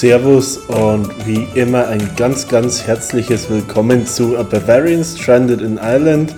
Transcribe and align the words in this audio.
Servus 0.00 0.56
und 0.56 1.10
wie 1.26 1.46
immer 1.60 1.88
ein 1.88 2.00
ganz, 2.16 2.48
ganz 2.48 2.86
herzliches 2.86 3.50
Willkommen 3.50 4.06
zu 4.06 4.38
A 4.38 4.42
Bavarian 4.42 5.04
Stranded 5.04 5.60
in 5.60 5.76
Ireland. 5.76 6.34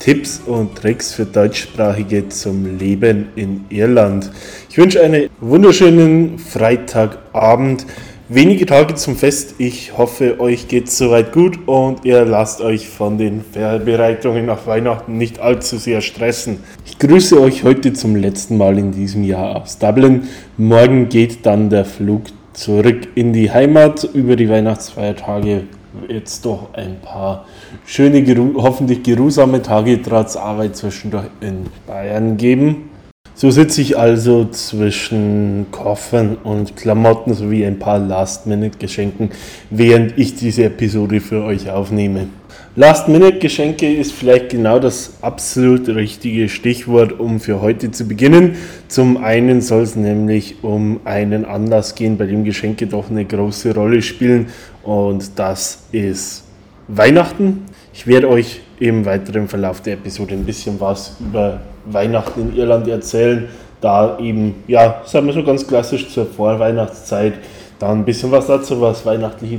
Tipps 0.00 0.42
und 0.44 0.74
Tricks 0.74 1.14
für 1.14 1.24
Deutschsprachige 1.24 2.28
zum 2.28 2.76
Leben 2.76 3.28
in 3.36 3.66
Irland. 3.68 4.32
Ich 4.68 4.78
wünsche 4.78 5.00
einen 5.00 5.30
wunderschönen 5.40 6.40
Freitagabend. 6.40 7.86
Wenige 8.28 8.66
Tage 8.66 8.96
zum 8.96 9.14
Fest. 9.14 9.54
Ich 9.58 9.96
hoffe, 9.96 10.40
euch 10.40 10.66
geht 10.66 10.88
es 10.88 10.98
soweit 10.98 11.32
gut 11.32 11.68
und 11.68 12.04
ihr 12.04 12.24
lasst 12.24 12.62
euch 12.62 12.88
von 12.88 13.16
den 13.16 13.44
Vorbereitungen 13.44 14.46
nach 14.46 14.66
Weihnachten 14.66 15.18
nicht 15.18 15.38
allzu 15.38 15.76
sehr 15.78 16.00
stressen. 16.00 16.64
Ich 16.84 16.98
grüße 16.98 17.40
euch 17.40 17.62
heute 17.62 17.92
zum 17.92 18.16
letzten 18.16 18.56
Mal 18.56 18.76
in 18.76 18.90
diesem 18.90 19.22
Jahr 19.22 19.62
aus 19.62 19.78
Dublin. 19.78 20.22
Morgen 20.56 21.08
geht 21.08 21.46
dann 21.46 21.70
der 21.70 21.84
Flug 21.84 22.22
zurück 22.54 23.08
in 23.14 23.32
die 23.32 23.50
Heimat. 23.50 24.04
Über 24.04 24.36
die 24.36 24.48
Weihnachtsfeiertage 24.48 25.64
jetzt 26.08 26.44
doch 26.44 26.72
ein 26.72 27.00
paar 27.00 27.44
schöne, 27.86 28.24
hoffentlich 28.56 29.02
geruhsame 29.02 29.62
Tage 29.62 30.00
trotz 30.02 30.36
Arbeit 30.36 30.76
zwischendurch 30.76 31.26
in 31.40 31.66
Bayern 31.86 32.36
geben. 32.36 32.90
So 33.36 33.50
sitze 33.50 33.80
ich 33.80 33.98
also 33.98 34.44
zwischen 34.44 35.66
Koffern 35.72 36.36
und 36.44 36.76
Klamotten 36.76 37.34
sowie 37.34 37.66
ein 37.66 37.80
paar 37.80 37.98
Last-Minute-Geschenken, 37.98 39.30
während 39.70 40.16
ich 40.16 40.36
diese 40.36 40.64
Episode 40.64 41.20
für 41.20 41.42
euch 41.42 41.68
aufnehme. 41.68 42.28
Last-Minute-Geschenke 42.76 43.94
ist 43.94 44.10
vielleicht 44.10 44.48
genau 44.48 44.80
das 44.80 45.12
absolut 45.22 45.88
richtige 45.88 46.48
Stichwort, 46.48 47.20
um 47.20 47.38
für 47.38 47.60
heute 47.60 47.92
zu 47.92 48.08
beginnen. 48.08 48.56
Zum 48.88 49.16
einen 49.16 49.60
soll 49.60 49.82
es 49.82 49.94
nämlich 49.94 50.56
um 50.62 50.98
einen 51.04 51.44
Anlass 51.44 51.94
gehen, 51.94 52.18
bei 52.18 52.26
dem 52.26 52.42
Geschenke 52.42 52.88
doch 52.88 53.08
eine 53.10 53.24
große 53.24 53.72
Rolle 53.76 54.02
spielen 54.02 54.48
und 54.82 55.38
das 55.38 55.84
ist 55.92 56.42
Weihnachten. 56.88 57.62
Ich 57.92 58.08
werde 58.08 58.28
euch 58.28 58.60
im 58.80 59.04
weiteren 59.04 59.46
Verlauf 59.46 59.80
der 59.80 59.94
Episode 59.94 60.34
ein 60.34 60.44
bisschen 60.44 60.80
was 60.80 61.16
über 61.20 61.60
Weihnachten 61.84 62.40
in 62.40 62.56
Irland 62.56 62.88
erzählen. 62.88 63.48
Da 63.80 64.18
eben, 64.18 64.64
ja, 64.66 65.00
sagen 65.04 65.26
wir 65.26 65.32
so 65.32 65.44
ganz 65.44 65.64
klassisch 65.64 66.08
zur 66.08 66.26
Vorweihnachtszeit. 66.26 67.34
Dann 67.78 68.00
ein 68.00 68.04
bisschen 68.04 68.30
was 68.30 68.46
dazu, 68.46 68.80
was 68.80 69.04
weihnachtliche 69.04 69.58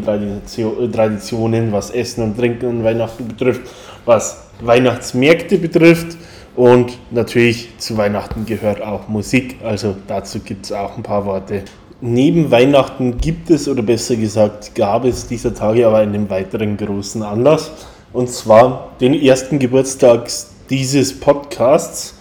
Traditionen, 0.92 1.72
was 1.72 1.90
Essen 1.92 2.24
und 2.24 2.38
Trinken 2.38 2.68
an 2.68 2.84
Weihnachten 2.84 3.28
betrifft, 3.28 3.62
was 4.06 4.48
Weihnachtsmärkte 4.62 5.58
betrifft. 5.58 6.18
Und 6.56 6.98
natürlich 7.12 7.78
zu 7.80 7.98
Weihnachten 7.98 8.46
gehört 8.46 8.82
auch 8.82 9.10
Musik, 9.10 9.58
also 9.64 9.96
dazu 10.08 10.40
gibt 10.40 10.66
es 10.66 10.72
auch 10.72 10.96
ein 10.96 11.04
paar 11.04 11.26
Worte. 11.26 11.64
Neben 12.00 12.50
Weihnachten 12.52 13.18
gibt 13.18 13.50
es, 13.50 13.68
oder 13.68 13.82
besser 13.82 14.16
gesagt, 14.16 14.74
gab 14.76 15.04
es 15.06 15.28
dieser 15.28 15.54
Tage 15.54 15.86
aber 15.86 15.98
einen 15.98 16.30
weiteren 16.30 16.78
großen 16.78 17.24
Anlass, 17.24 17.72
und 18.14 18.30
zwar 18.30 18.92
den 19.02 19.14
ersten 19.14 19.60
Geburtstag 19.60 20.30
dieses 20.70 21.20
Podcasts. 21.20 22.15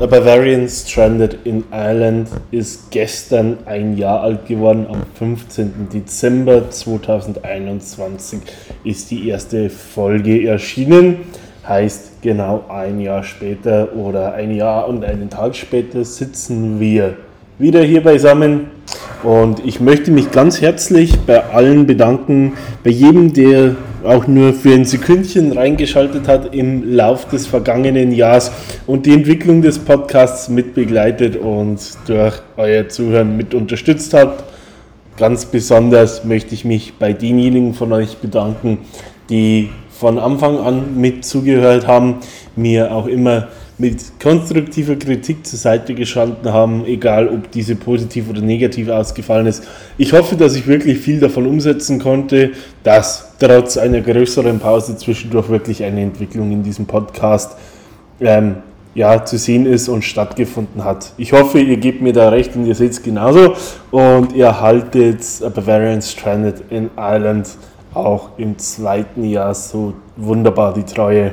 The 0.00 0.06
Bavarian 0.06 0.68
Stranded 0.68 1.40
in 1.44 1.64
Ireland 1.72 2.28
ist 2.52 2.92
gestern 2.92 3.58
ein 3.66 3.96
Jahr 3.96 4.20
alt 4.20 4.46
geworden. 4.46 4.86
Am 4.88 5.02
15. 5.14 5.88
Dezember 5.92 6.70
2021 6.70 8.38
ist 8.84 9.10
die 9.10 9.28
erste 9.28 9.68
Folge 9.68 10.46
erschienen. 10.46 11.26
Heißt, 11.66 12.22
genau 12.22 12.64
ein 12.68 13.00
Jahr 13.00 13.24
später 13.24 13.92
oder 13.96 14.34
ein 14.34 14.52
Jahr 14.52 14.86
und 14.86 15.04
einen 15.04 15.30
Tag 15.30 15.56
später 15.56 16.04
sitzen 16.04 16.78
wir 16.78 17.16
wieder 17.58 17.82
hier 17.82 18.02
beisammen. 18.02 18.70
Und 19.22 19.66
ich 19.66 19.80
möchte 19.80 20.12
mich 20.12 20.30
ganz 20.30 20.60
herzlich 20.60 21.18
bei 21.26 21.44
allen 21.46 21.86
bedanken, 21.86 22.52
bei 22.84 22.90
jedem, 22.90 23.32
der 23.32 23.74
auch 24.04 24.28
nur 24.28 24.52
für 24.52 24.72
ein 24.72 24.84
Sekündchen 24.84 25.50
reingeschaltet 25.50 26.28
hat 26.28 26.54
im 26.54 26.94
Lauf 26.94 27.26
des 27.26 27.48
vergangenen 27.48 28.12
Jahres 28.12 28.52
und 28.86 29.06
die 29.06 29.12
Entwicklung 29.12 29.60
des 29.60 29.80
Podcasts 29.80 30.48
mitbegleitet 30.48 31.36
und 31.36 31.80
durch 32.06 32.34
euer 32.56 32.88
Zuhören 32.88 33.36
mit 33.36 33.54
unterstützt 33.54 34.14
hat. 34.14 34.44
Ganz 35.16 35.46
besonders 35.46 36.24
möchte 36.24 36.54
ich 36.54 36.64
mich 36.64 36.94
bei 36.96 37.12
denjenigen 37.12 37.74
von 37.74 37.92
euch 37.92 38.18
bedanken, 38.18 38.78
die 39.30 39.70
von 39.90 40.20
Anfang 40.20 40.58
an 40.58 40.96
mit 40.96 41.24
zugehört 41.24 41.88
haben, 41.88 42.18
mir 42.54 42.94
auch 42.94 43.08
immer 43.08 43.48
mit 43.78 44.20
konstruktiver 44.20 44.96
Kritik 44.96 45.46
zur 45.46 45.58
Seite 45.58 45.94
gestanden 45.94 46.52
haben, 46.52 46.84
egal 46.84 47.28
ob 47.28 47.50
diese 47.52 47.76
positiv 47.76 48.28
oder 48.28 48.40
negativ 48.40 48.88
ausgefallen 48.88 49.46
ist. 49.46 49.64
Ich 49.96 50.12
hoffe, 50.12 50.34
dass 50.34 50.56
ich 50.56 50.66
wirklich 50.66 50.98
viel 50.98 51.20
davon 51.20 51.46
umsetzen 51.46 52.00
konnte, 52.00 52.50
dass 52.82 53.34
trotz 53.38 53.76
einer 53.76 54.00
größeren 54.00 54.58
Pause 54.58 54.96
zwischendurch 54.96 55.48
wirklich 55.48 55.84
eine 55.84 56.02
Entwicklung 56.02 56.50
in 56.50 56.64
diesem 56.64 56.86
Podcast 56.86 57.56
ähm, 58.20 58.56
ja, 58.96 59.24
zu 59.24 59.38
sehen 59.38 59.64
ist 59.64 59.88
und 59.88 60.02
stattgefunden 60.02 60.82
hat. 60.82 61.12
Ich 61.16 61.32
hoffe, 61.32 61.60
ihr 61.60 61.76
gebt 61.76 62.02
mir 62.02 62.12
da 62.12 62.30
recht 62.30 62.56
und 62.56 62.66
ihr 62.66 62.74
seht 62.74 62.92
es 62.92 63.02
genauso 63.02 63.54
und 63.92 64.32
ihr 64.32 64.60
haltet 64.60 65.22
Bavarian 65.54 66.02
Stranded 66.02 66.64
in 66.70 66.90
Ireland 66.96 67.48
auch 67.94 68.30
im 68.38 68.58
zweiten 68.58 69.22
Jahr 69.22 69.54
so 69.54 69.94
wunderbar 70.16 70.74
die 70.74 70.82
Treue. 70.82 71.32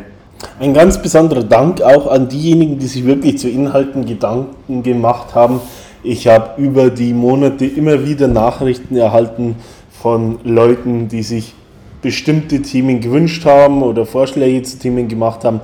Ein 0.59 0.73
ganz 0.73 1.01
besonderer 1.01 1.43
Dank 1.43 1.81
auch 1.81 2.07
an 2.07 2.29
diejenigen, 2.29 2.79
die 2.79 2.87
sich 2.87 3.05
wirklich 3.05 3.37
zu 3.37 3.49
Inhalten 3.49 4.05
Gedanken 4.05 4.83
gemacht 4.83 5.35
haben. 5.35 5.59
Ich 6.03 6.27
habe 6.27 6.61
über 6.61 6.89
die 6.89 7.13
Monate 7.13 7.65
immer 7.65 8.05
wieder 8.05 8.27
Nachrichten 8.27 8.95
erhalten 8.95 9.55
von 9.91 10.39
Leuten, 10.43 11.07
die 11.07 11.23
sich 11.23 11.53
bestimmte 12.01 12.61
Themen 12.61 13.01
gewünscht 13.01 13.45
haben 13.45 13.81
oder 13.81 14.05
Vorschläge 14.05 14.61
zu 14.63 14.77
Themen 14.77 15.07
gemacht 15.07 15.43
haben. 15.43 15.61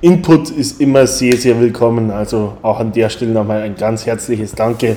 Input 0.00 0.50
ist 0.50 0.80
immer 0.80 1.06
sehr, 1.06 1.36
sehr 1.36 1.60
willkommen. 1.60 2.10
Also 2.10 2.54
auch 2.62 2.80
an 2.80 2.92
der 2.92 3.10
Stelle 3.10 3.32
nochmal 3.32 3.62
ein 3.62 3.76
ganz 3.76 4.06
herzliches 4.06 4.52
Danke. 4.52 4.96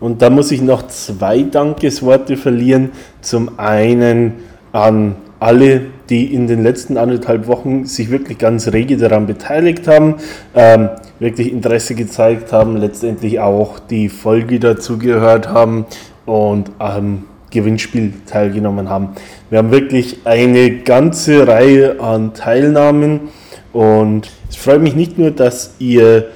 Und 0.00 0.20
da 0.20 0.28
muss 0.28 0.50
ich 0.50 0.60
noch 0.60 0.88
zwei 0.88 1.42
Dankesworte 1.42 2.36
verlieren. 2.36 2.90
Zum 3.22 3.58
einen 3.58 4.34
an 4.72 5.16
alle, 5.40 5.82
die 6.08 6.32
in 6.32 6.46
den 6.46 6.62
letzten 6.62 6.96
anderthalb 6.96 7.46
Wochen 7.46 7.84
sich 7.84 8.10
wirklich 8.10 8.38
ganz 8.38 8.68
rege 8.72 8.96
daran 8.96 9.26
beteiligt 9.26 9.88
haben, 9.88 10.16
ähm, 10.54 10.90
wirklich 11.18 11.52
Interesse 11.52 11.94
gezeigt 11.94 12.52
haben, 12.52 12.76
letztendlich 12.76 13.40
auch 13.40 13.78
die 13.78 14.08
Folge 14.08 14.60
dazu 14.60 14.98
gehört 14.98 15.48
haben 15.48 15.86
und 16.24 16.70
am 16.78 17.24
Gewinnspiel 17.50 18.12
teilgenommen 18.26 18.88
haben. 18.88 19.10
Wir 19.50 19.58
haben 19.58 19.70
wirklich 19.70 20.18
eine 20.24 20.78
ganze 20.78 21.46
Reihe 21.46 22.00
an 22.00 22.34
Teilnahmen 22.34 23.28
und 23.72 24.30
es 24.48 24.56
freut 24.56 24.82
mich 24.82 24.94
nicht 24.94 25.18
nur, 25.18 25.30
dass 25.30 25.74
ihr 25.78 26.26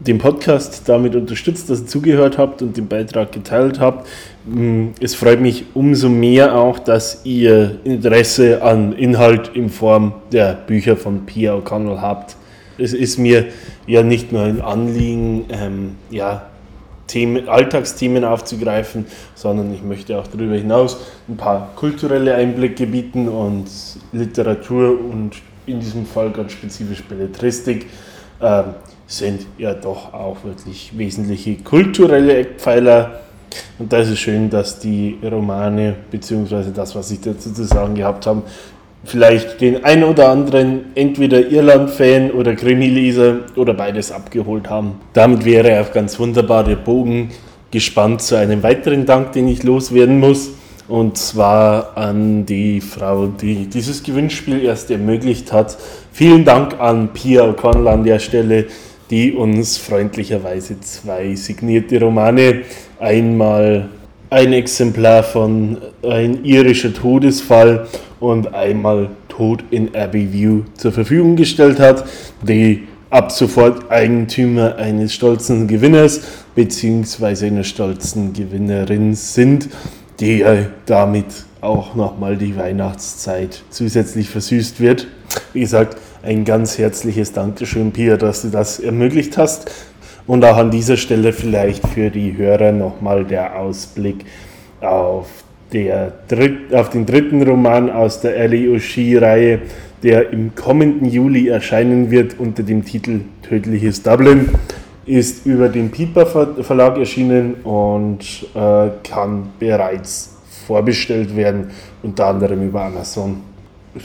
den 0.00 0.18
Podcast 0.18 0.88
damit 0.88 1.14
unterstützt, 1.14 1.68
dass 1.68 1.82
ihr 1.82 1.86
zugehört 1.86 2.38
habt 2.38 2.62
und 2.62 2.76
den 2.76 2.88
Beitrag 2.88 3.32
geteilt 3.32 3.80
habt. 3.80 4.08
Mm, 4.46 4.88
es 5.00 5.14
freut 5.14 5.40
mich 5.40 5.66
umso 5.74 6.08
mehr 6.08 6.56
auch, 6.56 6.78
dass 6.78 7.20
ihr 7.24 7.78
Interesse 7.84 8.62
an 8.62 8.94
Inhalt 8.94 9.50
in 9.54 9.68
Form 9.68 10.14
der 10.32 10.54
Bücher 10.54 10.96
von 10.96 11.26
Pia 11.26 11.54
O'Connell 11.54 12.00
habt. 12.00 12.36
Es 12.78 12.94
ist 12.94 13.18
mir 13.18 13.46
ja 13.86 14.02
nicht 14.02 14.32
nur 14.32 14.42
ein 14.42 14.62
Anliegen, 14.62 15.44
ähm, 15.50 15.96
ja, 16.10 16.46
Themen, 17.06 17.48
Alltagsthemen 17.48 18.24
aufzugreifen, 18.24 19.04
sondern 19.34 19.74
ich 19.74 19.82
möchte 19.82 20.18
auch 20.18 20.28
darüber 20.28 20.54
hinaus 20.54 20.96
ein 21.28 21.36
paar 21.36 21.72
kulturelle 21.74 22.36
Einblicke 22.36 22.86
bieten 22.86 23.28
und 23.28 23.66
Literatur 24.12 24.98
und 24.98 25.32
in 25.66 25.80
diesem 25.80 26.06
Fall 26.06 26.30
ganz 26.30 26.52
spezifisch 26.52 27.02
Belletristik. 27.02 27.86
Ähm, 28.40 28.74
sind 29.10 29.44
ja 29.58 29.74
doch 29.74 30.14
auch 30.14 30.44
wirklich 30.44 30.92
wesentliche 30.96 31.56
kulturelle 31.56 32.36
Eckpfeiler. 32.36 33.20
Und 33.78 33.92
da 33.92 33.98
ist 33.98 34.10
es 34.10 34.20
schön, 34.20 34.48
dass 34.48 34.78
die 34.78 35.18
Romane, 35.22 35.96
beziehungsweise 36.10 36.70
das, 36.70 36.94
was 36.94 37.10
ich 37.10 37.20
dazu 37.20 37.52
zu 37.52 37.64
sagen 37.64 37.96
gehabt 37.96 38.26
habe, 38.26 38.42
vielleicht 39.04 39.60
den 39.60 39.84
ein 39.84 40.04
oder 40.04 40.28
anderen 40.28 40.94
entweder 40.94 41.48
Irland-Fan 41.48 42.30
oder 42.30 42.54
Krimi-Leser 42.54 43.38
oder 43.56 43.74
beides 43.74 44.12
abgeholt 44.12 44.70
haben. 44.70 45.00
Damit 45.12 45.44
wäre 45.44 45.80
auch 45.80 45.92
ganz 45.92 46.18
wunderbar 46.20 46.62
der 46.62 46.76
Bogen 46.76 47.30
gespannt 47.72 48.22
zu 48.22 48.36
einem 48.36 48.62
weiteren 48.62 49.06
Dank, 49.06 49.32
den 49.32 49.48
ich 49.48 49.64
loswerden 49.64 50.20
muss. 50.20 50.50
Und 50.86 51.18
zwar 51.18 51.96
an 51.96 52.46
die 52.46 52.80
Frau, 52.80 53.26
die 53.26 53.66
dieses 53.66 54.02
Gewinnspiel 54.04 54.64
erst 54.64 54.90
ermöglicht 54.90 55.52
hat. 55.52 55.78
Vielen 56.12 56.44
Dank 56.44 56.78
an 56.78 57.12
Pia 57.12 57.44
O'Connell 57.44 57.88
an 57.88 58.04
der 58.04 58.18
Stelle 58.18 58.66
die 59.10 59.32
uns 59.32 59.76
freundlicherweise 59.76 60.80
zwei 60.80 61.34
signierte 61.34 62.00
Romane, 62.00 62.62
einmal 62.98 63.88
ein 64.30 64.52
Exemplar 64.52 65.24
von 65.24 65.78
Ein 66.02 66.44
irischer 66.44 66.94
Todesfall 66.94 67.88
und 68.20 68.54
einmal 68.54 69.10
Tod 69.28 69.64
in 69.70 69.94
Abbeyview 69.94 70.62
zur 70.74 70.92
Verfügung 70.92 71.34
gestellt 71.34 71.80
hat, 71.80 72.04
die 72.42 72.86
ab 73.10 73.32
sofort 73.32 73.90
Eigentümer 73.90 74.76
eines 74.76 75.12
stolzen 75.12 75.66
Gewinners 75.66 76.20
bzw. 76.54 77.48
einer 77.48 77.64
stolzen 77.64 78.32
Gewinnerin 78.32 79.14
sind. 79.14 79.68
die 80.20 80.44
damit 80.86 81.24
auch 81.60 81.94
nochmal 81.94 82.36
die 82.36 82.56
Weihnachtszeit 82.56 83.62
zusätzlich 83.70 84.28
versüßt 84.28 84.80
wird. 84.80 85.08
Wie 85.52 85.60
gesagt, 85.60 85.96
ein 86.22 86.44
ganz 86.44 86.78
herzliches 86.78 87.32
Dankeschön, 87.32 87.92
Pia, 87.92 88.16
dass 88.16 88.42
du 88.42 88.48
das 88.48 88.80
ermöglicht 88.80 89.36
hast. 89.38 89.70
Und 90.26 90.44
auch 90.44 90.56
an 90.56 90.70
dieser 90.70 90.96
Stelle 90.96 91.32
vielleicht 91.32 91.86
für 91.88 92.10
die 92.10 92.36
Hörer 92.36 92.72
nochmal 92.72 93.24
der 93.24 93.58
Ausblick 93.58 94.24
auf, 94.80 95.26
der 95.72 96.12
dritt, 96.28 96.74
auf 96.74 96.90
den 96.90 97.06
dritten 97.06 97.42
Roman 97.42 97.90
aus 97.90 98.20
der 98.20 98.36
Ellie 98.36 98.68
O'Shea-Reihe, 98.74 99.60
der 100.02 100.30
im 100.30 100.54
kommenden 100.54 101.08
Juli 101.08 101.48
erscheinen 101.48 102.10
wird 102.10 102.38
unter 102.38 102.62
dem 102.62 102.84
Titel 102.84 103.22
Tödliches 103.42 104.02
Dublin, 104.02 104.50
ist 105.04 105.46
über 105.46 105.68
den 105.68 105.90
Piper 105.90 106.26
Verlag 106.62 106.96
erschienen 106.96 107.54
und 107.64 108.46
äh, 108.54 108.88
kann 109.02 109.50
bereits 109.58 110.39
vorbestellt 110.66 111.36
werden, 111.36 111.70
unter 112.02 112.26
anderem 112.26 112.66
über 112.66 112.84
Amazon 112.84 113.42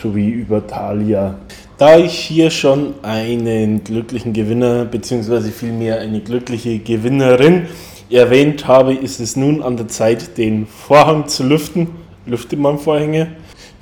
sowie 0.02 0.30
über 0.30 0.66
Thalia. 0.66 1.36
Da 1.78 1.98
ich 1.98 2.14
hier 2.14 2.50
schon 2.50 2.96
einen 3.04 3.84
glücklichen 3.84 4.34
Gewinner 4.34 4.86
bzw. 4.86 5.50
vielmehr 5.52 6.00
eine 6.00 6.22
glückliche 6.22 6.80
Gewinnerin 6.80 7.68
erwähnt 8.10 8.68
habe, 8.68 8.94
ist 8.94 9.20
es 9.20 9.36
nun 9.36 9.62
an 9.62 9.78
der 9.78 9.88
Zeit, 9.88 10.38
den 10.38 10.68
Vorhang 10.68 11.28
zu 11.28 11.44
lüften. 11.44 11.90
Lüftet 12.26 12.60
man 12.60 12.80
Vorhänge? 12.80 13.28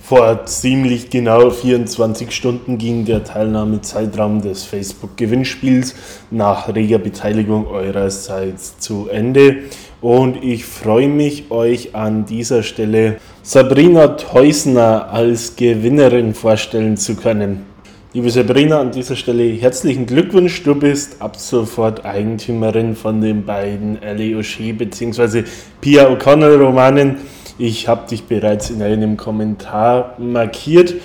Vor 0.05 0.45
ziemlich 0.45 1.09
genau 1.09 1.49
24 1.49 2.31
Stunden 2.31 2.77
ging 2.77 3.05
der 3.05 3.23
Teilnahmezeitraum 3.23 4.41
des 4.41 4.65
Facebook-Gewinnspiels 4.65 5.95
nach 6.29 6.67
reger 6.67 6.99
Beteiligung 6.99 7.67
eurerseits 7.67 8.77
zu 8.79 9.07
Ende. 9.07 9.59
Und 10.03 10.43
ich 10.43 10.65
freue 10.65 11.07
mich, 11.07 11.49
euch 11.49 11.95
an 11.95 12.25
dieser 12.25 12.61
Stelle 12.61 13.19
Sabrina 13.41 14.09
Teusner 14.09 15.09
als 15.09 15.55
Gewinnerin 15.55 16.33
vorstellen 16.33 16.97
zu 16.97 17.15
können. 17.15 17.65
Liebe 18.11 18.29
Sabrina, 18.29 18.81
an 18.81 18.91
dieser 18.91 19.15
Stelle 19.15 19.45
herzlichen 19.45 20.05
Glückwunsch. 20.05 20.61
Du 20.63 20.75
bist 20.75 21.21
ab 21.21 21.37
sofort 21.37 22.03
Eigentümerin 22.03 22.97
von 22.97 23.21
den 23.21 23.45
beiden 23.45 24.03
Ellie 24.03 24.35
O'Shea 24.35 24.73
bzw. 24.73 25.45
Pia 25.79 26.09
O'Connell 26.09 26.61
Romanen. 26.61 27.19
Ich 27.57 27.87
habe 27.87 28.05
dich 28.09 28.25
bereits 28.25 28.71
in 28.71 28.83
einem 28.83 29.15
Kommentar 29.15 30.17
markiert. 30.19 30.95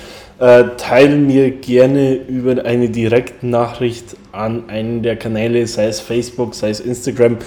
Äh, 0.41 0.65
teile 0.77 1.15
mir 1.15 1.53
gerne 1.53 2.15
über 2.15 2.65
eine 2.65 2.89
Direktnachricht 2.89 4.17
an 4.33 4.69
einen 4.69 5.05
der 5.05 5.15
Kanäle, 5.15 5.69
sei 5.69 5.87
es 5.87 6.01
Facebook, 6.01 6.57
sei 6.57 6.71
es 6.71 6.81
Instagram, 6.81 7.39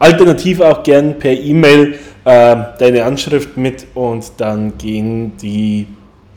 alternativ 0.00 0.60
auch 0.60 0.82
gern 0.82 1.18
per 1.18 1.32
E-Mail 1.32 1.94
äh, 2.24 2.56
deine 2.78 3.04
Anschrift 3.04 3.56
mit 3.56 3.86
und 3.94 4.32
dann 4.38 4.76
gehen 4.76 5.36
die 5.40 5.86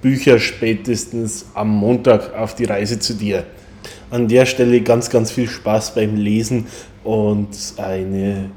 Bücher 0.01 0.37
spätestens 0.37 1.47
am 1.55 1.69
Montag 1.69 2.35
auf 2.37 2.53
die 2.53 2.65
Reise 2.65 2.99
zu 2.99 3.15
dir. 3.15 3.45
An 4.11 4.27
der 4.27 4.45
Stelle 4.45 4.81
ganz, 4.81 5.09
ganz 5.09 5.31
viel 5.31 5.47
Spaß 5.47 5.95
beim 5.95 6.17
Lesen 6.17 6.67
und 7.03 7.49
eine 7.77 8.51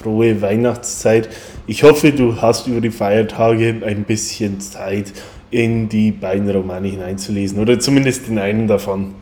frohe 0.00 0.40
Weihnachtszeit. 0.40 1.28
Ich 1.66 1.82
hoffe, 1.82 2.12
du 2.12 2.40
hast 2.40 2.68
über 2.68 2.80
die 2.80 2.90
Feiertage 2.90 3.82
ein 3.84 4.04
bisschen 4.04 4.60
Zeit 4.60 5.12
in 5.50 5.88
die 5.88 6.12
beiden 6.12 6.48
Romane 6.48 6.88
hineinzulesen 6.88 7.58
oder 7.58 7.78
zumindest 7.80 8.28
den 8.28 8.38
einen 8.38 8.68
davon. 8.68 9.14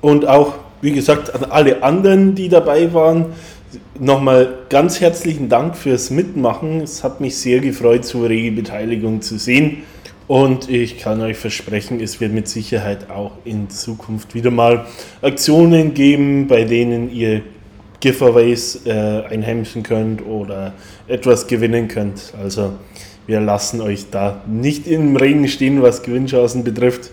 Und 0.00 0.26
auch, 0.26 0.54
wie 0.80 0.92
gesagt, 0.92 1.34
an 1.34 1.50
alle 1.50 1.82
anderen, 1.82 2.34
die 2.34 2.48
dabei 2.48 2.92
waren, 2.92 3.26
nochmal 4.00 4.54
ganz 4.68 5.00
herzlichen 5.00 5.48
Dank 5.48 5.76
fürs 5.76 6.10
Mitmachen. 6.10 6.80
Es 6.80 7.04
hat 7.04 7.20
mich 7.20 7.36
sehr 7.36 7.60
gefreut, 7.60 8.04
so 8.04 8.24
rege 8.24 8.52
Beteiligung 8.52 9.22
zu 9.22 9.38
sehen. 9.38 9.82
Und 10.28 10.68
ich 10.68 10.98
kann 10.98 11.20
euch 11.20 11.36
versprechen, 11.36 12.00
es 12.00 12.20
wird 12.20 12.32
mit 12.32 12.48
Sicherheit 12.48 13.10
auch 13.10 13.32
in 13.44 13.70
Zukunft 13.70 14.34
wieder 14.34 14.50
mal 14.50 14.86
Aktionen 15.22 15.94
geben, 15.94 16.48
bei 16.48 16.64
denen 16.64 17.12
ihr 17.12 17.42
Giveaways 18.00 18.86
äh, 18.86 18.90
einheimsen 18.90 19.82
könnt 19.82 20.26
oder 20.26 20.74
etwas 21.06 21.46
gewinnen 21.46 21.88
könnt. 21.88 22.34
Also 22.42 22.72
wir 23.26 23.40
lassen 23.40 23.80
euch 23.80 24.10
da 24.10 24.42
nicht 24.46 24.86
im 24.86 25.16
Regen 25.16 25.48
stehen, 25.48 25.80
was 25.82 26.02
Gewinnchancen 26.02 26.64
betrifft. 26.64 27.10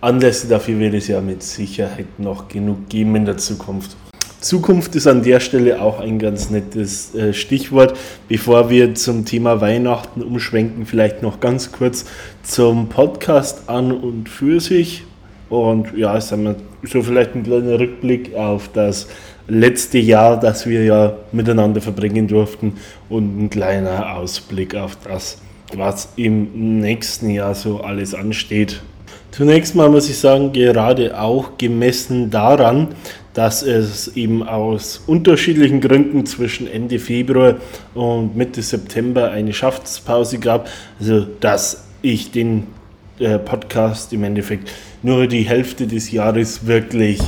Anlässe 0.00 0.48
dafür 0.48 0.78
wird 0.78 0.94
es 0.94 1.08
ja 1.08 1.20
mit 1.20 1.42
Sicherheit 1.42 2.18
noch 2.18 2.48
genug 2.48 2.88
geben 2.88 3.16
in 3.16 3.24
der 3.24 3.38
Zukunft. 3.38 3.96
Zukunft 4.42 4.96
ist 4.96 5.06
an 5.06 5.22
der 5.22 5.38
Stelle 5.38 5.80
auch 5.80 6.00
ein 6.00 6.18
ganz 6.18 6.50
nettes 6.50 7.14
äh, 7.14 7.32
Stichwort. 7.32 7.96
Bevor 8.28 8.70
wir 8.70 8.94
zum 8.94 9.24
Thema 9.24 9.60
Weihnachten 9.60 10.20
umschwenken, 10.20 10.84
vielleicht 10.84 11.22
noch 11.22 11.38
ganz 11.38 11.70
kurz 11.70 12.04
zum 12.42 12.88
Podcast 12.88 13.68
an 13.68 13.92
und 13.92 14.28
für 14.28 14.60
sich. 14.60 15.04
Und 15.48 15.96
ja, 15.96 16.20
sagen 16.20 16.44
wir, 16.44 16.56
so 16.82 17.02
vielleicht 17.02 17.36
ein 17.36 17.44
kleiner 17.44 17.78
Rückblick 17.78 18.34
auf 18.34 18.68
das 18.72 19.06
letzte 19.46 19.98
Jahr, 19.98 20.40
das 20.40 20.66
wir 20.66 20.84
ja 20.84 21.14
miteinander 21.30 21.80
verbringen 21.80 22.26
durften 22.26 22.74
und 23.08 23.38
ein 23.38 23.50
kleiner 23.50 24.16
Ausblick 24.16 24.74
auf 24.74 24.96
das, 25.04 25.38
was 25.76 26.12
im 26.16 26.80
nächsten 26.80 27.30
Jahr 27.30 27.54
so 27.54 27.80
alles 27.80 28.14
ansteht. 28.14 28.82
Zunächst 29.32 29.74
mal 29.74 29.88
muss 29.88 30.10
ich 30.10 30.18
sagen, 30.18 30.52
gerade 30.52 31.18
auch 31.18 31.56
gemessen 31.56 32.28
daran, 32.28 32.88
dass 33.32 33.62
es 33.62 34.14
eben 34.14 34.46
aus 34.46 35.02
unterschiedlichen 35.06 35.80
Gründen 35.80 36.26
zwischen 36.26 36.70
Ende 36.70 36.98
Februar 36.98 37.56
und 37.94 38.36
Mitte 38.36 38.60
September 38.60 39.30
eine 39.30 39.54
Schaffenspause 39.54 40.38
gab. 40.38 40.68
Also, 41.00 41.26
dass 41.40 41.84
ich 42.02 42.30
den 42.30 42.66
äh, 43.18 43.38
Podcast 43.38 44.12
im 44.12 44.24
Endeffekt 44.24 44.70
nur 45.02 45.26
die 45.26 45.44
Hälfte 45.44 45.86
des 45.86 46.12
Jahres 46.12 46.66
wirklich 46.66 47.18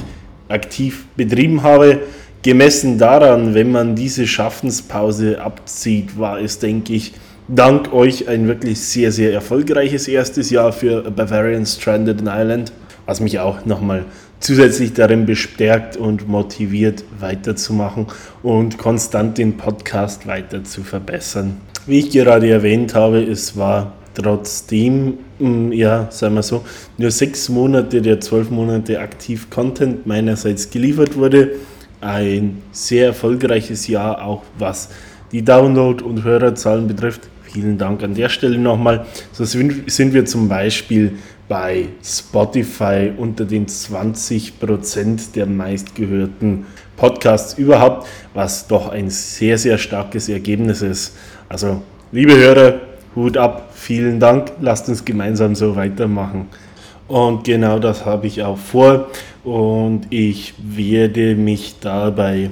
aktiv 0.49 1.07
betrieben 1.17 1.63
habe. 1.63 2.01
Gemessen 2.43 2.99
daran, 2.99 3.55
wenn 3.55 3.73
man 3.73 3.97
diese 3.97 4.27
Schaffenspause 4.27 5.41
abzieht, 5.41 6.19
war 6.19 6.39
es, 6.39 6.59
denke 6.59 6.93
ich, 6.93 7.15
dank 7.49 7.93
euch 7.93 8.29
ein 8.29 8.49
wirklich 8.49 8.81
sehr, 8.81 9.13
sehr 9.13 9.33
erfolgreiches 9.33 10.09
erstes 10.09 10.51
Jahr 10.51 10.73
für 10.73 11.03
Bavarian 11.11 11.67
Stranded 11.67 12.21
in 12.21 12.27
Ireland, 12.27 12.73
was 13.07 13.21
mich 13.21 13.39
auch 13.39 13.65
nochmal 13.67 14.05
zusätzlich 14.41 14.93
darin 14.93 15.27
bestärkt 15.27 15.97
und 15.97 16.29
motiviert, 16.29 17.05
weiterzumachen 17.19 18.07
und 18.43 18.79
konstant 18.79 19.39
den 19.39 19.57
Podcast 19.57 20.27
weiter 20.27 20.65
zu 20.65 20.83
verbessern. 20.83 21.57
Wie 21.87 21.99
ich 22.01 22.11
gerade 22.11 22.49
erwähnt 22.51 22.95
habe, 22.95 23.23
es 23.23 23.57
war 23.57 23.93
trotzdem, 24.15 25.19
mm, 25.39 25.73
ja, 25.73 26.09
sagen 26.11 26.35
wir 26.35 26.43
so, 26.43 26.65
nur 26.99 27.11
sechs 27.11 27.49
Monate 27.49 28.01
der 28.01 28.21
zwölf 28.21 28.51
Monate 28.51 29.01
aktiv 29.01 29.51
Content 29.51 30.07
meinerseits 30.07 30.71
geliefert 30.71 31.17
wurde. 31.17 31.53
Ein 32.01 32.63
sehr 32.73 33.07
erfolgreiches 33.07 33.87
Jahr, 33.87 34.25
auch 34.25 34.43
was 34.59 34.91
die 35.33 35.43
Download- 35.43 36.03
und 36.03 36.23
Hörerzahlen 36.23 36.87
betrifft. 36.87 37.29
Vielen 37.55 37.79
Dank 37.79 38.03
an 38.03 38.17
der 38.17 38.29
Stelle 38.29 38.59
nochmal. 38.59 39.07
So 39.31 39.45
sind 39.45 40.13
wir 40.13 40.25
zum 40.25 40.49
Beispiel 40.49 41.13
bei 41.49 41.87
Spotify 42.03 43.13
unter 43.17 43.45
den 43.45 43.67
20% 43.67 45.33
der 45.37 45.47
meistgehörten 45.47 46.67
Podcasts 46.97 47.55
überhaupt, 47.55 48.09
was 48.35 48.67
doch 48.67 48.89
ein 48.89 49.09
sehr, 49.09 49.57
sehr 49.57 49.79
starkes 49.79 50.29
Ergebnis 50.29 50.83
ist. 50.83 51.17
Also, 51.49 51.81
liebe 52.11 52.35
Hörer, 52.35 52.81
Hut 53.15 53.37
ab, 53.37 53.71
vielen 53.73 54.19
Dank, 54.19 54.51
lasst 54.61 54.89
uns 54.89 55.05
gemeinsam 55.05 55.55
so 55.55 55.77
weitermachen. 55.77 56.49
Und 57.07 57.45
genau 57.45 57.79
das 57.79 58.05
habe 58.05 58.27
ich 58.27 58.43
auch 58.43 58.59
vor 58.59 59.11
und 59.45 60.09
ich 60.11 60.55
werde 60.59 61.37
mich 61.37 61.77
dabei 61.81 62.51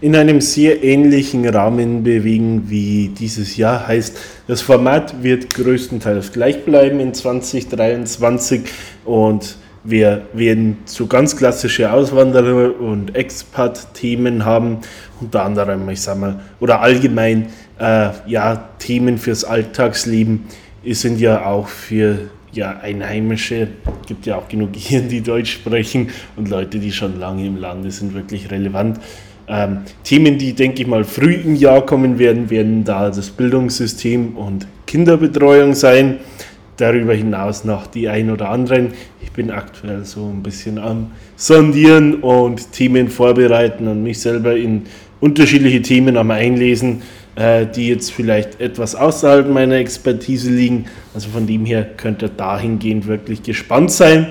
in 0.00 0.14
einem 0.14 0.40
sehr 0.40 0.84
ähnlichen 0.84 1.48
Rahmen 1.48 2.04
bewegen 2.04 2.64
wie 2.68 3.08
dieses 3.08 3.56
Jahr. 3.56 3.88
Heißt, 3.88 4.16
das 4.46 4.62
Format 4.62 5.22
wird 5.22 5.52
größtenteils 5.54 6.32
gleich 6.32 6.64
bleiben 6.64 7.00
in 7.00 7.14
2023 7.14 8.62
und 9.04 9.56
wir 9.82 10.26
werden 10.34 10.78
so 10.84 11.06
ganz 11.06 11.36
klassische 11.36 11.92
Auswanderer 11.92 12.78
und 12.80 13.16
Expat-Themen 13.16 14.44
haben, 14.44 14.78
unter 15.20 15.44
anderem, 15.44 15.88
ich 15.88 16.00
sag 16.00 16.18
mal, 16.18 16.40
oder 16.60 16.80
allgemein, 16.80 17.46
äh, 17.78 18.10
ja, 18.26 18.68
Themen 18.78 19.18
fürs 19.18 19.44
Alltagsleben 19.44 20.44
sind 20.84 21.20
ja 21.20 21.44
auch 21.46 21.68
für 21.68 22.18
ja, 22.52 22.78
Einheimische, 22.78 23.68
gibt 24.06 24.26
ja 24.26 24.36
auch 24.36 24.48
genug 24.48 24.70
hier, 24.74 25.00
die 25.00 25.22
Deutsch 25.22 25.52
sprechen 25.52 26.10
und 26.36 26.48
Leute, 26.48 26.78
die 26.78 26.92
schon 26.92 27.18
lange 27.18 27.46
im 27.46 27.56
Lande 27.56 27.90
sind, 27.90 28.14
wirklich 28.14 28.50
relevant. 28.50 29.00
Ähm, 29.48 29.78
Themen, 30.04 30.38
die, 30.38 30.52
denke 30.52 30.82
ich 30.82 30.88
mal, 30.88 31.04
früh 31.04 31.34
im 31.34 31.54
Jahr 31.54 31.84
kommen 31.86 32.18
werden, 32.18 32.50
werden 32.50 32.84
da 32.84 33.08
das 33.08 33.30
Bildungssystem 33.30 34.36
und 34.36 34.66
Kinderbetreuung 34.86 35.74
sein. 35.74 36.18
Darüber 36.76 37.14
hinaus 37.14 37.64
noch 37.64 37.86
die 37.86 38.08
ein 38.08 38.30
oder 38.30 38.50
anderen. 38.50 38.92
Ich 39.20 39.32
bin 39.32 39.50
aktuell 39.50 40.04
so 40.04 40.26
ein 40.28 40.42
bisschen 40.42 40.78
am 40.78 41.12
Sondieren 41.36 42.16
und 42.16 42.72
Themen 42.72 43.08
vorbereiten 43.08 43.88
und 43.88 44.02
mich 44.02 44.20
selber 44.20 44.54
in 44.54 44.82
unterschiedliche 45.20 45.82
Themen 45.82 46.16
am 46.16 46.30
Einlesen, 46.30 47.02
äh, 47.34 47.66
die 47.66 47.88
jetzt 47.88 48.12
vielleicht 48.12 48.60
etwas 48.60 48.94
außerhalb 48.94 49.48
meiner 49.48 49.76
Expertise 49.76 50.50
liegen. 50.50 50.84
Also 51.14 51.30
von 51.30 51.46
dem 51.46 51.64
her 51.64 51.84
könnt 51.96 52.22
ihr 52.22 52.28
dahingehend 52.28 53.06
wirklich 53.06 53.42
gespannt 53.42 53.90
sein. 53.90 54.26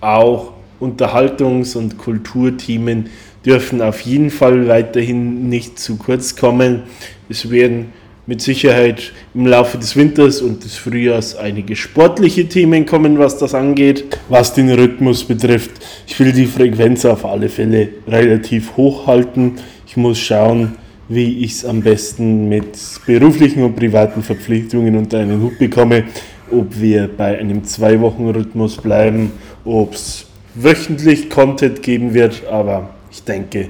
Auch 0.00 0.52
Unterhaltungs- 0.80 1.76
und 1.76 1.98
Kulturthemen 1.98 3.10
dürfen 3.44 3.80
auf 3.82 4.00
jeden 4.02 4.30
Fall 4.30 4.68
weiterhin 4.68 5.48
nicht 5.48 5.78
zu 5.78 5.96
kurz 5.96 6.36
kommen. 6.36 6.82
Es 7.28 7.50
werden 7.50 7.92
mit 8.26 8.40
Sicherheit 8.42 9.12
im 9.34 9.46
Laufe 9.46 9.78
des 9.78 9.96
Winters 9.96 10.40
und 10.40 10.62
des 10.62 10.76
Frühjahrs 10.76 11.36
einige 11.36 11.74
sportliche 11.74 12.46
Themen 12.46 12.86
kommen, 12.86 13.18
was 13.18 13.38
das 13.38 13.54
angeht. 13.54 14.18
Was 14.28 14.54
den 14.54 14.70
Rhythmus 14.70 15.24
betrifft, 15.24 15.70
ich 16.06 16.18
will 16.20 16.32
die 16.32 16.46
Frequenz 16.46 17.04
auf 17.04 17.24
alle 17.24 17.48
Fälle 17.48 17.88
relativ 18.06 18.76
hoch 18.76 19.06
halten. 19.06 19.56
Ich 19.86 19.96
muss 19.96 20.20
schauen, 20.20 20.76
wie 21.08 21.44
ich 21.44 21.52
es 21.52 21.64
am 21.64 21.80
besten 21.80 22.48
mit 22.48 22.78
beruflichen 23.04 23.64
und 23.64 23.74
privaten 23.74 24.22
Verpflichtungen 24.22 24.96
unter 24.96 25.18
einen 25.18 25.42
Hut 25.42 25.58
bekomme, 25.58 26.04
ob 26.52 26.80
wir 26.80 27.08
bei 27.08 27.36
einem 27.36 27.64
Zwei-Wochen-Rhythmus 27.64 28.76
bleiben, 28.76 29.32
ob 29.64 29.94
es 29.94 30.26
wöchentlich 30.54 31.30
Content 31.30 31.82
geben 31.82 32.14
wird, 32.14 32.46
aber 32.48 32.90
ich 33.10 33.24
denke, 33.24 33.68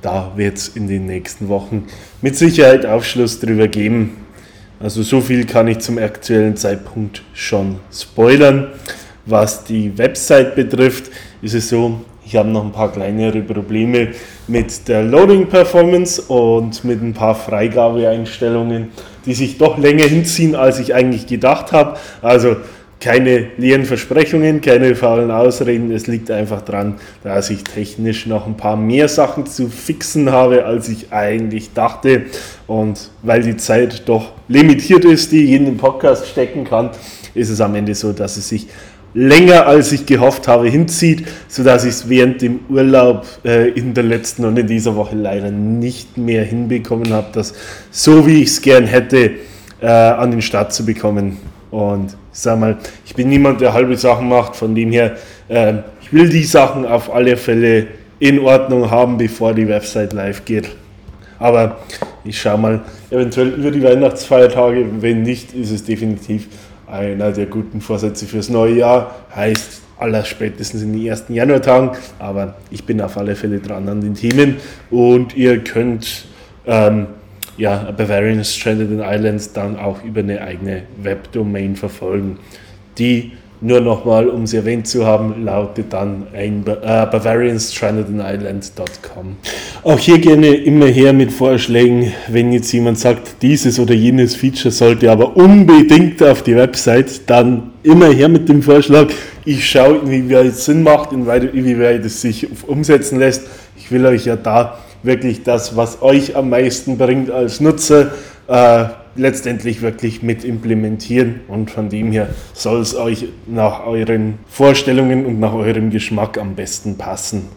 da 0.00 0.32
wird 0.36 0.58
es 0.58 0.68
in 0.68 0.88
den 0.88 1.06
nächsten 1.06 1.48
Wochen 1.48 1.86
mit 2.20 2.36
Sicherheit 2.36 2.84
Aufschluss 2.84 3.40
drüber 3.40 3.68
geben. 3.68 4.16
Also 4.80 5.02
so 5.02 5.20
viel 5.20 5.46
kann 5.46 5.68
ich 5.68 5.78
zum 5.78 5.98
aktuellen 5.98 6.56
Zeitpunkt 6.56 7.22
schon 7.34 7.78
spoilern. 7.92 8.68
Was 9.26 9.62
die 9.62 9.96
Website 9.96 10.56
betrifft, 10.56 11.12
ist 11.40 11.54
es 11.54 11.68
so, 11.68 12.00
ich 12.24 12.34
habe 12.36 12.48
noch 12.48 12.64
ein 12.64 12.72
paar 12.72 12.90
kleinere 12.90 13.40
Probleme 13.42 14.08
mit 14.48 14.88
der 14.88 15.02
Loading 15.02 15.48
Performance 15.48 16.22
und 16.22 16.82
mit 16.82 17.00
ein 17.02 17.14
paar 17.14 17.34
Freigabeeinstellungen, 17.34 18.88
die 19.24 19.34
sich 19.34 19.58
doch 19.58 19.78
länger 19.78 20.04
hinziehen, 20.04 20.56
als 20.56 20.80
ich 20.80 20.94
eigentlich 20.94 21.26
gedacht 21.26 21.72
habe. 21.72 21.98
Also 22.20 22.56
keine 23.02 23.48
leeren 23.58 23.84
Versprechungen, 23.84 24.60
keine 24.60 24.94
faulen 24.94 25.32
Ausreden. 25.32 25.90
Es 25.90 26.06
liegt 26.06 26.30
einfach 26.30 26.62
daran, 26.62 26.94
dass 27.24 27.50
ich 27.50 27.64
technisch 27.64 28.26
noch 28.26 28.46
ein 28.46 28.56
paar 28.56 28.76
mehr 28.76 29.08
Sachen 29.08 29.46
zu 29.46 29.68
fixen 29.68 30.30
habe, 30.30 30.64
als 30.64 30.88
ich 30.88 31.12
eigentlich 31.12 31.72
dachte. 31.72 32.22
Und 32.68 33.10
weil 33.22 33.42
die 33.42 33.56
Zeit 33.56 34.08
doch 34.08 34.32
limitiert 34.46 35.04
ist, 35.04 35.32
die 35.32 35.46
ich 35.46 35.50
in 35.50 35.64
den 35.64 35.76
Podcast 35.78 36.28
stecken 36.28 36.64
kann, 36.64 36.90
ist 37.34 37.50
es 37.50 37.60
am 37.60 37.74
Ende 37.74 37.96
so, 37.96 38.12
dass 38.12 38.36
es 38.36 38.48
sich 38.48 38.68
länger 39.14 39.66
als 39.66 39.90
ich 39.90 40.06
gehofft 40.06 40.46
habe 40.46 40.68
hinzieht, 40.68 41.26
sodass 41.48 41.84
ich 41.84 41.90
es 41.90 42.08
während 42.08 42.40
dem 42.40 42.60
Urlaub 42.68 43.26
äh, 43.44 43.68
in 43.70 43.94
der 43.94 44.04
letzten 44.04 44.44
und 44.44 44.56
in 44.58 44.68
dieser 44.68 44.94
Woche 44.94 45.16
leider 45.16 45.50
nicht 45.50 46.16
mehr 46.16 46.44
hinbekommen 46.44 47.12
habe, 47.12 47.26
das 47.32 47.52
so 47.90 48.26
wie 48.26 48.42
ich 48.42 48.48
es 48.50 48.62
gern 48.62 48.86
hätte 48.86 49.32
äh, 49.80 49.86
an 49.86 50.30
den 50.30 50.40
Start 50.40 50.72
zu 50.72 50.86
bekommen. 50.86 51.38
Und 51.70 52.16
ich 52.32 52.38
sag 52.38 52.58
mal, 52.58 52.78
ich 53.04 53.14
bin 53.14 53.28
niemand, 53.28 53.60
der 53.60 53.72
halbe 53.72 53.96
Sachen 53.96 54.28
macht, 54.28 54.56
von 54.56 54.74
dem 54.74 54.90
her, 54.90 55.16
äh, 55.48 55.74
ich 56.00 56.12
will 56.12 56.28
die 56.28 56.44
Sachen 56.44 56.86
auf 56.86 57.14
alle 57.14 57.36
Fälle 57.36 57.88
in 58.18 58.38
Ordnung 58.38 58.90
haben, 58.90 59.18
bevor 59.18 59.52
die 59.52 59.68
Website 59.68 60.12
live 60.12 60.44
geht. 60.44 60.70
Aber 61.38 61.78
ich 62.24 62.40
schau 62.40 62.56
mal, 62.56 62.82
eventuell 63.10 63.48
über 63.48 63.70
die 63.70 63.82
Weihnachtsfeiertage, 63.82 64.86
wenn 65.00 65.22
nicht, 65.22 65.52
ist 65.54 65.72
es 65.72 65.84
definitiv 65.84 66.46
einer 66.86 67.32
der 67.32 67.46
guten 67.46 67.80
Vorsätze 67.80 68.26
fürs 68.26 68.48
neue 68.48 68.76
Jahr. 68.76 69.14
Heißt, 69.34 69.82
aller 69.98 70.24
spätestens 70.24 70.82
in 70.82 70.92
den 70.92 71.04
ersten 71.04 71.34
Januartagen, 71.34 71.90
aber 72.18 72.56
ich 72.70 72.84
bin 72.84 73.00
auf 73.00 73.16
alle 73.16 73.34
Fälle 73.34 73.60
dran 73.60 73.88
an 73.88 74.00
den 74.00 74.14
Themen 74.14 74.56
und 74.90 75.36
ihr 75.36 75.62
könnt 75.62 76.26
ähm, 76.66 77.06
ja, 77.56 77.90
Bavarian 77.96 78.44
Stranded 78.44 78.90
in 78.90 79.00
Islands 79.00 79.52
dann 79.52 79.78
auch 79.78 80.02
über 80.02 80.20
eine 80.20 80.40
eigene 80.40 80.82
Webdomain 81.02 81.76
verfolgen. 81.76 82.38
Die 82.98 83.32
nur 83.64 83.80
nochmal, 83.80 84.28
um 84.28 84.42
es 84.42 84.54
erwähnt 84.54 84.88
zu 84.88 85.06
haben, 85.06 85.44
lautet 85.44 85.92
dann 85.92 86.26
ein 86.34 86.64
äh, 86.66 87.06
bavarianstrandedisland.com. 87.06 89.36
Auch 89.84 90.00
hier 90.00 90.18
gerne 90.18 90.48
immer 90.48 90.86
her 90.86 91.12
mit 91.12 91.30
Vorschlägen, 91.30 92.12
wenn 92.26 92.52
jetzt 92.52 92.72
jemand 92.72 92.98
sagt, 92.98 93.36
dieses 93.40 93.78
oder 93.78 93.94
jenes 93.94 94.34
Feature 94.34 94.72
sollte 94.72 95.12
aber 95.12 95.36
unbedingt 95.36 96.20
auf 96.24 96.42
die 96.42 96.56
Website, 96.56 97.30
dann 97.30 97.70
immer 97.84 98.12
her 98.12 98.28
mit 98.28 98.48
dem 98.48 98.62
Vorschlag. 98.62 99.12
Ich 99.44 99.64
schaue, 99.64 99.98
inwieweit 99.98 100.46
es 100.46 100.64
Sinn 100.64 100.82
macht, 100.82 101.12
inwieweit 101.12 102.04
es 102.04 102.20
sich 102.20 102.48
umsetzen 102.66 103.20
lässt. 103.20 103.44
Ich 103.76 103.92
will 103.92 104.04
euch 104.06 104.24
ja 104.24 104.34
da 104.34 104.76
wirklich 105.02 105.42
das, 105.42 105.76
was 105.76 106.02
euch 106.02 106.36
am 106.36 106.50
meisten 106.50 106.98
bringt 106.98 107.30
als 107.30 107.60
Nutzer, 107.60 108.12
äh, 108.48 108.84
letztendlich 109.14 109.82
wirklich 109.82 110.22
mit 110.22 110.44
implementieren. 110.44 111.40
Und 111.48 111.70
von 111.70 111.88
dem 111.88 112.12
her 112.12 112.28
soll 112.54 112.80
es 112.80 112.94
euch 112.94 113.26
nach 113.46 113.86
euren 113.86 114.38
Vorstellungen 114.46 115.26
und 115.26 115.40
nach 115.40 115.52
eurem 115.52 115.90
Geschmack 115.90 116.38
am 116.38 116.54
besten 116.54 116.96
passen. 116.96 117.48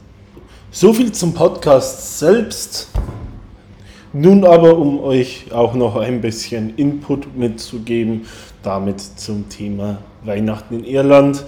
So 0.71 0.93
viel 0.93 1.11
zum 1.11 1.33
Podcast 1.33 2.19
selbst. 2.19 2.89
Nun 4.11 4.45
aber, 4.45 4.77
um 4.77 4.99
euch 5.01 5.51
auch 5.51 5.73
noch 5.73 5.97
ein 5.97 6.21
bisschen 6.21 6.75
Input 6.77 7.37
mitzugeben, 7.37 8.25
damit 8.63 9.01
zum 9.01 9.49
Thema 9.49 9.99
Weihnachten 10.23 10.79
in 10.79 10.85
Irland. 10.85 11.45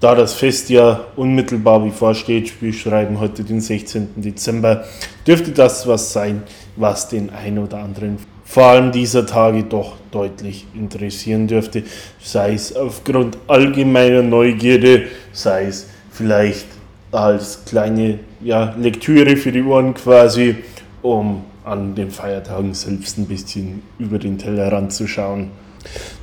Da 0.00 0.14
das 0.14 0.32
Fest 0.32 0.70
ja 0.70 1.04
unmittelbar 1.16 1.80
bevorsteht, 1.80 2.62
wir 2.62 2.72
schreiben 2.72 3.20
heute 3.20 3.44
den 3.44 3.60
16. 3.60 4.08
Dezember, 4.16 4.84
dürfte 5.26 5.50
das 5.50 5.86
was 5.86 6.12
sein, 6.14 6.42
was 6.76 7.08
den 7.08 7.28
ein 7.28 7.58
oder 7.58 7.78
anderen 7.78 8.18
vor 8.50 8.64
allem 8.64 8.90
dieser 8.90 9.26
Tage 9.26 9.62
doch 9.62 9.92
deutlich 10.10 10.66
interessieren 10.74 11.46
dürfte, 11.46 11.84
sei 12.20 12.54
es 12.54 12.74
aufgrund 12.74 13.38
allgemeiner 13.46 14.22
Neugierde, 14.22 15.04
sei 15.32 15.66
es 15.66 15.86
vielleicht 16.10 16.66
als 17.12 17.64
kleine 17.64 18.18
ja, 18.40 18.74
Lektüre 18.76 19.36
für 19.36 19.52
die 19.52 19.62
Ohren 19.62 19.94
quasi, 19.94 20.56
um 21.00 21.44
an 21.62 21.94
den 21.94 22.10
Feiertagen 22.10 22.74
selbst 22.74 23.18
ein 23.18 23.26
bisschen 23.26 23.82
über 24.00 24.18
den 24.18 24.36
Tellerrand 24.36 24.92
zu 24.92 25.06
schauen. 25.06 25.50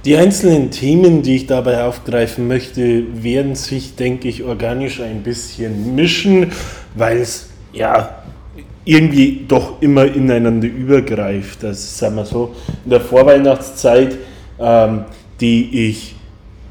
Die 0.05 0.15
einzelnen 0.15 0.71
Themen, 0.71 1.21
die 1.21 1.35
ich 1.35 1.47
dabei 1.47 1.83
aufgreifen 1.83 2.47
möchte, 2.47 3.03
werden 3.23 3.55
sich, 3.55 3.95
denke 3.95 4.27
ich, 4.27 4.43
organisch 4.43 5.01
ein 5.01 5.23
bisschen 5.23 5.95
mischen, 5.95 6.51
weil 6.95 7.17
es 7.17 7.49
ja 7.73 8.23
irgendwie 8.85 9.45
doch 9.47 9.81
immer 9.81 10.05
ineinander 10.05 10.67
übergreift. 10.67 11.63
Das 11.63 11.79
ist, 11.79 11.97
sagen 11.97 12.15
wir 12.15 12.25
so, 12.25 12.55
in 12.85 12.91
der 12.91 13.01
Vorweihnachtszeit, 13.01 14.17
ähm, 14.59 15.05
die 15.41 15.89
ich 15.89 16.15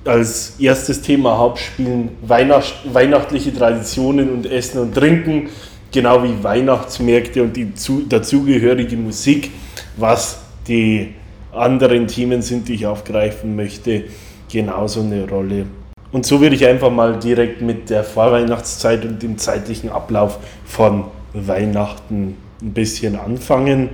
als 0.06 0.54
erstes 0.58 1.02
Thema 1.02 1.36
Hauptspielen 1.36 2.10
Weihnacht, 2.22 2.74
weihnachtliche 2.92 3.54
Traditionen 3.54 4.30
und 4.30 4.46
Essen 4.46 4.80
und 4.80 4.94
Trinken, 4.94 5.50
genau 5.92 6.22
wie 6.22 6.42
Weihnachtsmärkte 6.42 7.42
und 7.42 7.56
die 7.56 7.74
zu, 7.74 8.02
dazugehörige 8.08 8.96
Musik, 8.96 9.50
was 9.96 10.38
die 10.68 11.14
anderen 11.56 12.06
Themen 12.06 12.42
sind, 12.42 12.68
die 12.68 12.74
ich 12.74 12.86
aufgreifen 12.86 13.56
möchte, 13.56 14.04
genauso 14.50 15.00
eine 15.00 15.28
Rolle. 15.28 15.66
Und 16.12 16.24
so 16.24 16.40
würde 16.40 16.54
ich 16.54 16.66
einfach 16.66 16.90
mal 16.90 17.18
direkt 17.18 17.60
mit 17.60 17.90
der 17.90 18.04
Vorweihnachtszeit 18.04 19.04
und 19.04 19.22
dem 19.22 19.38
zeitlichen 19.38 19.90
Ablauf 19.90 20.38
von 20.64 21.04
Weihnachten 21.32 22.36
ein 22.62 22.72
bisschen 22.72 23.18
anfangen 23.18 23.90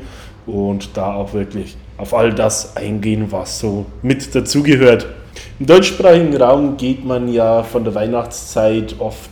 und 0.46 0.96
da 0.96 1.14
auch 1.14 1.32
wirklich 1.32 1.76
auf 1.96 2.14
all 2.14 2.32
das 2.32 2.76
eingehen, 2.76 3.26
was 3.30 3.58
so 3.58 3.86
mit 4.02 4.34
dazugehört. 4.34 5.06
Im 5.58 5.66
deutschsprachigen 5.66 6.36
Raum 6.36 6.76
geht 6.76 7.04
man 7.04 7.28
ja 7.32 7.62
von 7.62 7.84
der 7.84 7.94
Weihnachtszeit 7.94 8.96
oft 8.98 9.30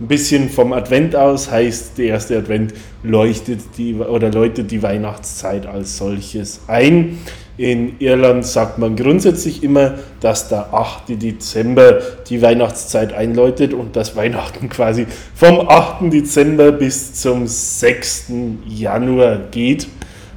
ein 0.00 0.06
bisschen 0.06 0.48
vom 0.48 0.72
Advent 0.72 1.16
aus, 1.16 1.50
heißt 1.50 1.98
der 1.98 2.06
erste 2.06 2.38
Advent 2.38 2.72
leuchtet 3.02 3.60
die 3.76 3.94
oder 3.94 4.30
läutet 4.30 4.70
die 4.70 4.82
Weihnachtszeit 4.82 5.66
als 5.66 5.96
solches 5.96 6.60
ein. 6.68 7.18
In 7.56 7.98
Irland 7.98 8.46
sagt 8.46 8.78
man 8.78 8.94
grundsätzlich 8.94 9.64
immer, 9.64 9.94
dass 10.20 10.48
der 10.48 10.72
8. 10.72 11.20
Dezember 11.20 11.98
die 12.28 12.40
Weihnachtszeit 12.40 13.12
einläutet 13.12 13.74
und 13.74 13.96
dass 13.96 14.14
Weihnachten 14.14 14.68
quasi 14.68 15.06
vom 15.34 15.68
8. 15.68 16.12
Dezember 16.12 16.70
bis 16.70 17.14
zum 17.14 17.48
6. 17.48 18.32
Januar 18.68 19.40
geht. 19.50 19.88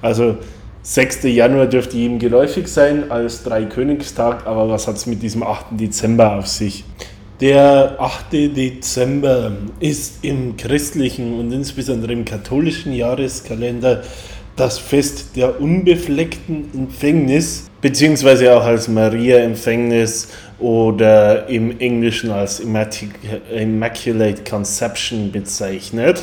Also 0.02 0.38
6. 0.82 1.26
Januar 1.26 1.68
dürfte 1.68 1.96
jedem 1.96 2.18
geläufig 2.18 2.68
sein 2.68 3.12
als 3.12 3.44
Dreikönigstag, 3.44 4.48
aber 4.48 4.68
was 4.68 4.88
hat 4.88 4.96
es 4.96 5.06
mit 5.06 5.22
diesem 5.22 5.44
8. 5.44 5.68
Dezember 5.80 6.40
auf 6.40 6.48
sich? 6.48 6.84
Der 7.42 7.96
8. 7.98 8.56
Dezember 8.56 9.54
ist 9.80 10.24
im 10.24 10.58
christlichen 10.58 11.40
und 11.40 11.52
insbesondere 11.52 12.14
im 12.14 12.24
katholischen 12.24 12.94
Jahreskalender 12.94 14.04
das 14.56 14.78
Fest 14.78 15.36
der 15.36 15.60
unbefleckten 15.60 16.70
Empfängnis, 16.72 17.72
beziehungsweise 17.82 18.56
auch 18.56 18.64
als 18.64 18.88
Maria-Empfängnis 18.88 20.28
oder 20.60 21.50
im 21.50 21.80
Englischen 21.80 22.30
als 22.30 22.60
Immaculate 22.60 24.44
Conception 24.48 25.32
bezeichnet. 25.32 26.22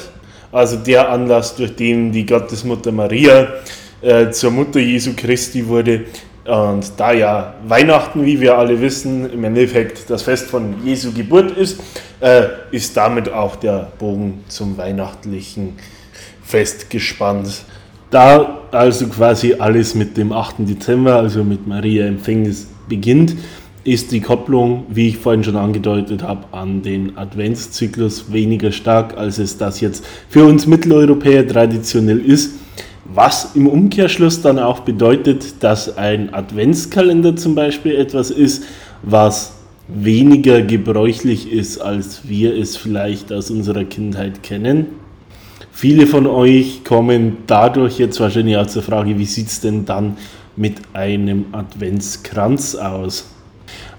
also 0.53 0.77
der 0.77 1.11
Anlass, 1.11 1.57
durch 1.57 1.75
den 1.75 2.13
die 2.13 2.27
Gottesmutter 2.27 2.93
Maria 2.93 3.55
äh, 4.03 4.31
zur 4.31 4.53
Mutter 4.53 4.79
Jesu 4.79 5.15
Christi 5.17 5.67
wurde. 5.67 6.05
Und 6.49 6.93
da 6.97 7.13
ja 7.13 7.55
Weihnachten, 7.67 8.25
wie 8.25 8.41
wir 8.41 8.57
alle 8.57 8.81
wissen, 8.81 9.31
im 9.31 9.45
Endeffekt 9.45 10.09
das 10.09 10.23
Fest 10.23 10.47
von 10.47 10.83
Jesu 10.83 11.13
Geburt 11.13 11.51
ist, 11.51 11.79
äh, 12.21 12.45
ist 12.71 12.97
damit 12.97 13.31
auch 13.31 13.57
der 13.57 13.93
Bogen 13.99 14.45
zum 14.49 14.79
weihnachtlichen 14.79 15.75
Fest 16.43 16.89
gespannt. 16.89 17.65
Da 18.11 18.63
also 18.71 19.09
quasi 19.09 19.57
alles 19.59 19.95
mit 19.95 20.17
dem 20.17 20.33
8. 20.33 20.67
Dezember, 20.67 21.17
also 21.17 21.45
mit 21.45 21.67
Maria 21.67 22.07
Empfängnis 22.07 22.69
beginnt, 22.89 23.37
ist 23.85 24.11
die 24.13 24.21
Kopplung, 24.21 24.87
wie 24.89 25.09
ich 25.09 25.19
vorhin 25.19 25.45
schon 25.45 25.57
angedeutet 25.57 26.23
habe, 26.23 26.45
an 26.53 26.81
den 26.81 27.19
Adventszyklus 27.19 28.33
weniger 28.33 28.73
stark, 28.73 29.19
als 29.19 29.39
es 29.39 29.59
das 29.59 29.83
jetzt 29.83 30.03
für 30.31 30.45
uns 30.45 30.67
Mitteleuropäer 30.67 31.47
traditionell 31.47 32.21
ist. 32.21 32.55
Was 33.21 33.57
im 33.57 33.67
Umkehrschluss 33.67 34.43
dann 34.43 34.61
auch 34.61 34.79
bedeutet, 34.79 35.65
dass 35.65 35.99
ein 35.99 36.33
Adventskalender 36.33 37.35
zum 37.35 37.57
Beispiel 37.57 37.97
etwas 37.97 38.31
ist, 38.31 38.63
was 39.03 39.55
weniger 39.89 40.63
gebräuchlich 40.63 41.51
ist, 41.51 41.79
als 41.79 42.29
wir 42.29 42.57
es 42.57 42.77
vielleicht 42.77 43.33
aus 43.33 43.51
unserer 43.51 43.83
Kindheit 43.83 44.45
kennen. 44.45 44.87
Viele 45.73 46.07
von 46.07 46.29
euch 46.29 46.85
kommen 46.85 47.39
dadurch 47.49 47.99
jetzt 47.99 48.21
wahrscheinlich 48.21 48.57
auch 48.57 48.69
zur 48.69 48.85
Frage, 48.85 49.19
wie 49.19 49.27
sieht 49.27 49.49
es 49.49 49.61
denn 49.61 49.85
dann 49.85 50.17
mit 50.55 50.77
einem 50.93 51.47
Adventskranz 51.51 52.77
aus? 52.77 53.27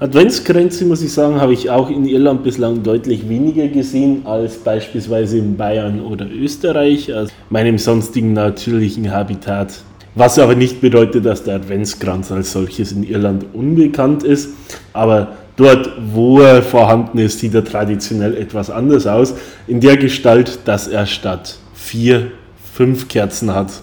Adventskränze, 0.02 0.86
muss 0.86 1.02
ich 1.02 1.12
sagen, 1.12 1.42
habe 1.42 1.52
ich 1.52 1.70
auch 1.70 1.90
in 1.90 2.06
Irland 2.06 2.42
bislang 2.44 2.84
deutlich 2.84 3.28
weniger 3.28 3.68
gesehen 3.68 4.26
als 4.26 4.56
beispielsweise 4.56 5.38
in 5.38 5.58
Bayern 5.58 6.00
oder 6.00 6.26
Österreich, 6.26 7.14
also 7.14 7.30
meinem 7.50 7.78
sonstigen 7.78 8.32
natürlichen 8.32 9.12
Habitat. 9.12 9.82
Was 10.16 10.40
aber 10.40 10.56
nicht 10.56 10.80
bedeutet, 10.80 11.26
dass 11.26 11.44
der 11.44 11.56
Adventskranz 11.56 12.32
als 12.32 12.54
solches 12.54 12.94
in 12.94 13.04
Irland 13.04 13.48
unbekannt 13.52 14.24
ist. 14.24 14.52
Aber 14.94 15.36
dort, 15.58 15.92
wo 16.14 16.40
er 16.40 16.64
vorhanden 16.64 17.18
ist, 17.18 17.40
sieht 17.40 17.54
er 17.54 17.66
traditionell 17.66 18.38
etwas 18.38 18.70
anders 18.70 19.06
aus. 19.06 19.36
In 19.68 19.82
der 19.82 19.98
Gestalt, 19.98 20.60
dass 20.64 20.88
er 20.88 21.08
statt 21.08 21.58
vier, 21.74 22.32
fünf 22.74 23.10
Kerzen 23.10 23.54
hat. 23.54 23.82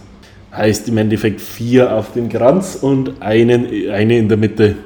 Heißt 0.51 0.89
im 0.89 0.97
Endeffekt 0.97 1.43
vier 1.43 1.95
auf 1.95 2.15
dem 2.15 2.31
Kranz 2.31 2.79
und 2.81 3.21
einen, 3.21 3.67
eine 3.91 4.17
in 4.17 4.29
der 4.31 4.39
Mitte. 4.39 4.77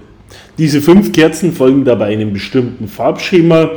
Diese 0.58 0.80
fünf 0.80 1.12
Kerzen 1.12 1.52
folgen 1.52 1.84
dabei 1.84 2.06
einem 2.06 2.32
bestimmten 2.32 2.88
Farbschema. 2.88 3.70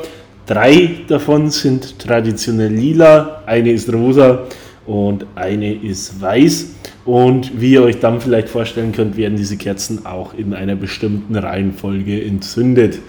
Drei 0.45 0.89
davon 1.07 1.49
sind 1.49 1.99
traditionell 1.99 2.73
lila, 2.73 3.43
eine 3.45 3.71
ist 3.71 3.91
rosa 3.93 4.43
und 4.85 5.25
eine 5.35 5.73
ist 5.73 6.19
weiß. 6.19 6.67
Und 7.05 7.61
wie 7.61 7.73
ihr 7.73 7.83
euch 7.83 7.99
dann 7.99 8.21
vielleicht 8.21 8.49
vorstellen 8.49 8.91
könnt, 8.91 9.17
werden 9.17 9.37
diese 9.37 9.57
Kerzen 9.57 10.05
auch 10.05 10.33
in 10.33 10.53
einer 10.53 10.75
bestimmten 10.75 11.35
Reihenfolge 11.35 12.23
entzündet. 12.23 12.99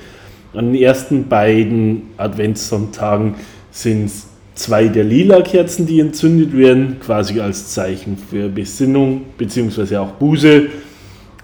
An 0.52 0.72
den 0.72 0.82
ersten 0.82 1.28
beiden 1.28 2.02
Adventssonntagen 2.16 3.34
sind 3.70 4.06
es 4.06 4.26
zwei 4.54 4.88
der 4.88 5.04
lila 5.04 5.42
Kerzen, 5.42 5.86
die 5.86 6.00
entzündet 6.00 6.56
werden, 6.56 6.96
quasi 7.00 7.40
als 7.40 7.72
Zeichen 7.72 8.16
für 8.16 8.48
Besinnung 8.48 9.22
bzw. 9.36 9.96
auch 9.96 10.12
Buße. 10.12 10.68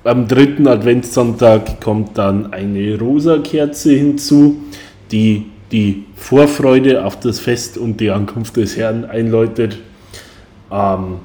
Am 0.02 0.26
dritten 0.28 0.66
Adventssonntag 0.66 1.78
kommt 1.82 2.16
dann 2.16 2.54
eine 2.54 2.98
rosa 2.98 3.36
Kerze 3.36 3.92
hinzu, 3.92 4.56
die 5.12 5.44
die 5.72 6.06
Vorfreude 6.16 7.04
auf 7.04 7.20
das 7.20 7.38
Fest 7.38 7.76
und 7.76 8.00
die 8.00 8.10
Ankunft 8.10 8.56
des 8.56 8.78
Herrn 8.78 9.04
einläutet. 9.04 9.78
Am 10.70 11.20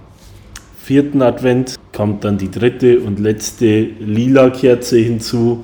vierten 0.83 1.21
Advent 1.21 1.75
kommt 1.93 2.25
dann 2.25 2.37
die 2.37 2.51
dritte 2.51 2.99
und 2.99 3.17
letzte 3.19 3.87
lila 3.99 4.49
Kerze 4.49 4.97
hinzu 4.97 5.63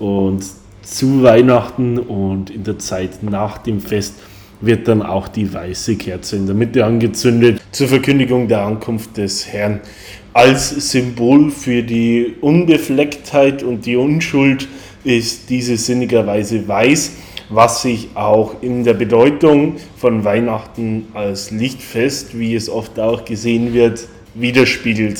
und 0.00 0.44
zu 0.82 1.22
Weihnachten 1.22 1.96
und 1.96 2.50
in 2.50 2.64
der 2.64 2.80
Zeit 2.80 3.22
nach 3.22 3.58
dem 3.58 3.80
Fest 3.80 4.14
wird 4.60 4.88
dann 4.88 5.02
auch 5.02 5.28
die 5.28 5.52
weiße 5.54 5.96
Kerze 5.96 6.36
in 6.36 6.46
der 6.46 6.56
Mitte 6.56 6.84
angezündet 6.84 7.60
zur 7.70 7.86
Verkündigung 7.86 8.48
der 8.48 8.62
Ankunft 8.62 9.16
des 9.16 9.46
Herrn 9.46 9.80
als 10.38 10.92
Symbol 10.92 11.50
für 11.50 11.82
die 11.82 12.36
Unbeflecktheit 12.40 13.64
und 13.64 13.86
die 13.86 13.96
Unschuld 13.96 14.68
ist 15.02 15.50
diese 15.50 15.76
sinnigerweise 15.76 16.68
weiß, 16.68 17.10
was 17.48 17.82
sich 17.82 18.10
auch 18.14 18.62
in 18.62 18.84
der 18.84 18.94
Bedeutung 18.94 19.78
von 19.96 20.22
Weihnachten 20.22 21.08
als 21.12 21.50
Lichtfest, 21.50 22.38
wie 22.38 22.54
es 22.54 22.70
oft 22.70 23.00
auch 23.00 23.24
gesehen 23.24 23.74
wird, 23.74 24.06
widerspiegelt. 24.34 25.18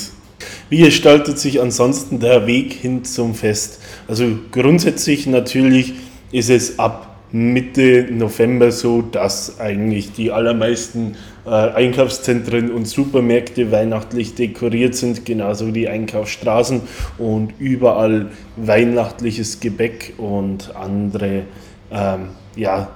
Wie 0.69 0.83
gestaltet 0.83 1.37
sich 1.37 1.59
ansonsten 1.59 2.21
der 2.21 2.47
Weg 2.47 2.71
hin 2.71 3.03
zum 3.03 3.35
Fest? 3.35 3.81
Also 4.07 4.23
grundsätzlich 4.53 5.27
natürlich 5.27 5.95
ist 6.31 6.49
es 6.49 6.79
ab 6.79 7.19
Mitte 7.33 8.07
November 8.09 8.71
so, 8.71 9.01
dass 9.01 9.59
eigentlich 9.59 10.13
die 10.13 10.31
allermeisten 10.31 11.17
Einkaufszentren 11.49 12.71
und 12.71 12.87
Supermärkte 12.87 13.71
weihnachtlich 13.71 14.35
dekoriert 14.35 14.95
sind, 14.95 15.25
genauso 15.25 15.71
die 15.71 15.87
Einkaufsstraßen 15.87 16.81
und 17.17 17.53
überall 17.59 18.27
weihnachtliches 18.55 19.59
Gebäck 19.59 20.13
und 20.17 20.75
andere 20.75 21.43
ähm, 21.91 22.29
ja, 22.55 22.89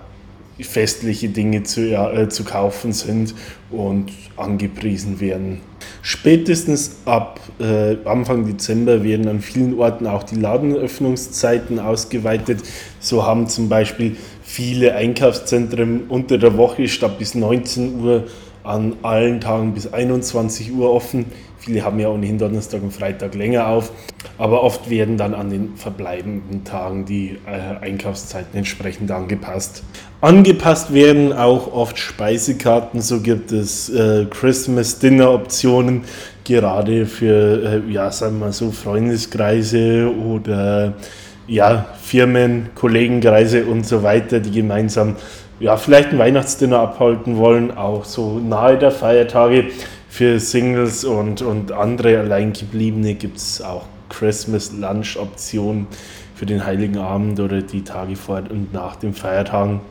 festliche 0.62 1.30
Dinge 1.30 1.64
zu, 1.64 1.82
äh, 1.82 2.30
zu 2.30 2.44
kaufen 2.44 2.94
sind 2.94 3.34
und 3.72 4.12
angepriesen 4.38 5.20
werden. 5.20 5.62
Spätestens 6.02 6.98
ab 7.06 7.40
äh, 7.60 7.98
Anfang 8.06 8.46
Dezember 8.46 9.04
werden 9.04 9.28
an 9.28 9.42
vielen 9.42 9.80
Orten 9.80 10.06
auch 10.06 10.24
die 10.24 10.36
Ladenöffnungszeiten 10.36 11.80
ausgeweitet. 11.80 12.62
So 13.00 13.26
haben 13.26 13.48
zum 13.48 13.70
Beispiel 13.70 14.16
viele 14.44 14.96
Einkaufszentren 14.96 16.04
unter 16.08 16.38
der 16.38 16.58
Woche 16.58 16.88
statt 16.88 17.18
bis 17.18 17.36
19 17.36 18.02
Uhr 18.02 18.26
an 18.64 18.98
allen 19.02 19.42
Tagen 19.42 19.74
bis 19.74 19.92
21 19.92 20.74
Uhr 20.74 20.92
offen. 20.92 21.26
Viele 21.58 21.84
haben 21.84 21.98
ja 22.00 22.10
ohnehin 22.10 22.38
Donnerstag 22.38 22.82
und 22.82 22.92
Freitag 22.92 23.36
länger 23.36 23.68
auf, 23.68 23.92
aber 24.38 24.64
oft 24.64 24.90
werden 24.90 25.18
dann 25.18 25.34
an 25.34 25.50
den 25.50 25.78
verbleibenden 25.78 26.66
Tagen 26.66 27.06
die 27.06 27.40
äh, 27.46 27.86
Einkaufszeiten 27.86 28.58
entsprechend 28.58 29.10
angepasst. 29.12 29.84
Angepasst 30.20 30.94
werden 30.94 31.32
auch 31.32 31.72
oft 31.72 31.98
Speisekarten, 31.98 33.02
so 33.02 33.22
gibt 33.22 33.54
es 33.54 33.90
äh, 33.90 34.26
Christmas 34.30 35.00
Dinner 35.00 35.32
Optionen, 35.32 36.04
gerade 36.44 37.06
für, 37.06 37.82
äh, 37.88 37.92
ja, 37.92 38.12
sagen 38.12 38.40
wir 38.40 38.48
mal 38.48 38.54
so, 38.54 38.72
Freundeskreise 38.72 40.14
oder 40.14 40.96
ja, 41.48 41.86
Firmen, 42.02 42.70
Kollegenkreise 42.76 43.66
und 43.66 43.86
so 43.86 44.04
weiter, 44.04 44.40
die 44.40 44.52
gemeinsam 44.52 45.16
ja, 45.60 45.78
vielleicht 45.78 46.12
ein 46.12 46.20
Weihnachtsdinner 46.20 46.80
abhalten 46.80 47.38
wollen, 47.38 47.72
auch 47.72 48.06
so 48.06 48.40
nahe 48.40 48.78
der 48.78 48.92
Feiertage. 48.92 49.66
Für 50.10 50.40
Singles 50.40 51.06
und, 51.06 51.42
und 51.42 51.72
andere 51.72 52.20
Alleingebliebene 52.20 53.16
gibt 53.16 53.38
es 53.38 53.62
auch 53.62 53.86
Christmas 54.10 54.72
Lunch 54.72 55.18
Optionen 55.18 55.88
für 56.36 56.46
den 56.46 56.66
Heiligen 56.66 56.98
Abend 56.98 57.40
oder 57.40 57.62
die 57.62 57.84
Tage 57.84 58.16
vor 58.16 58.44
und 58.50 58.74
nach 58.74 58.96
den 58.96 59.14
Feiertagen. 59.14 59.82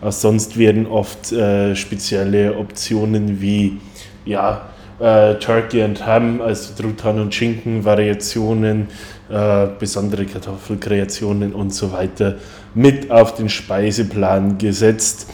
Auch 0.00 0.12
sonst 0.12 0.58
werden 0.58 0.86
oft 0.86 1.32
äh, 1.32 1.74
spezielle 1.74 2.56
Optionen 2.56 3.40
wie 3.40 3.78
ja, 4.24 4.62
äh, 4.98 5.34
Turkey 5.36 5.82
and 5.82 6.06
Ham, 6.06 6.40
also 6.40 6.74
Truthahn 6.80 7.20
und 7.20 7.34
Schinken 7.34 7.84
Variationen, 7.84 8.88
äh, 9.30 9.66
besondere 9.78 10.26
Kartoffelkreationen 10.26 11.52
und 11.52 11.74
so 11.74 11.92
weiter 11.92 12.36
mit 12.74 13.10
auf 13.10 13.34
den 13.34 13.48
Speiseplan 13.48 14.58
gesetzt. 14.58 15.28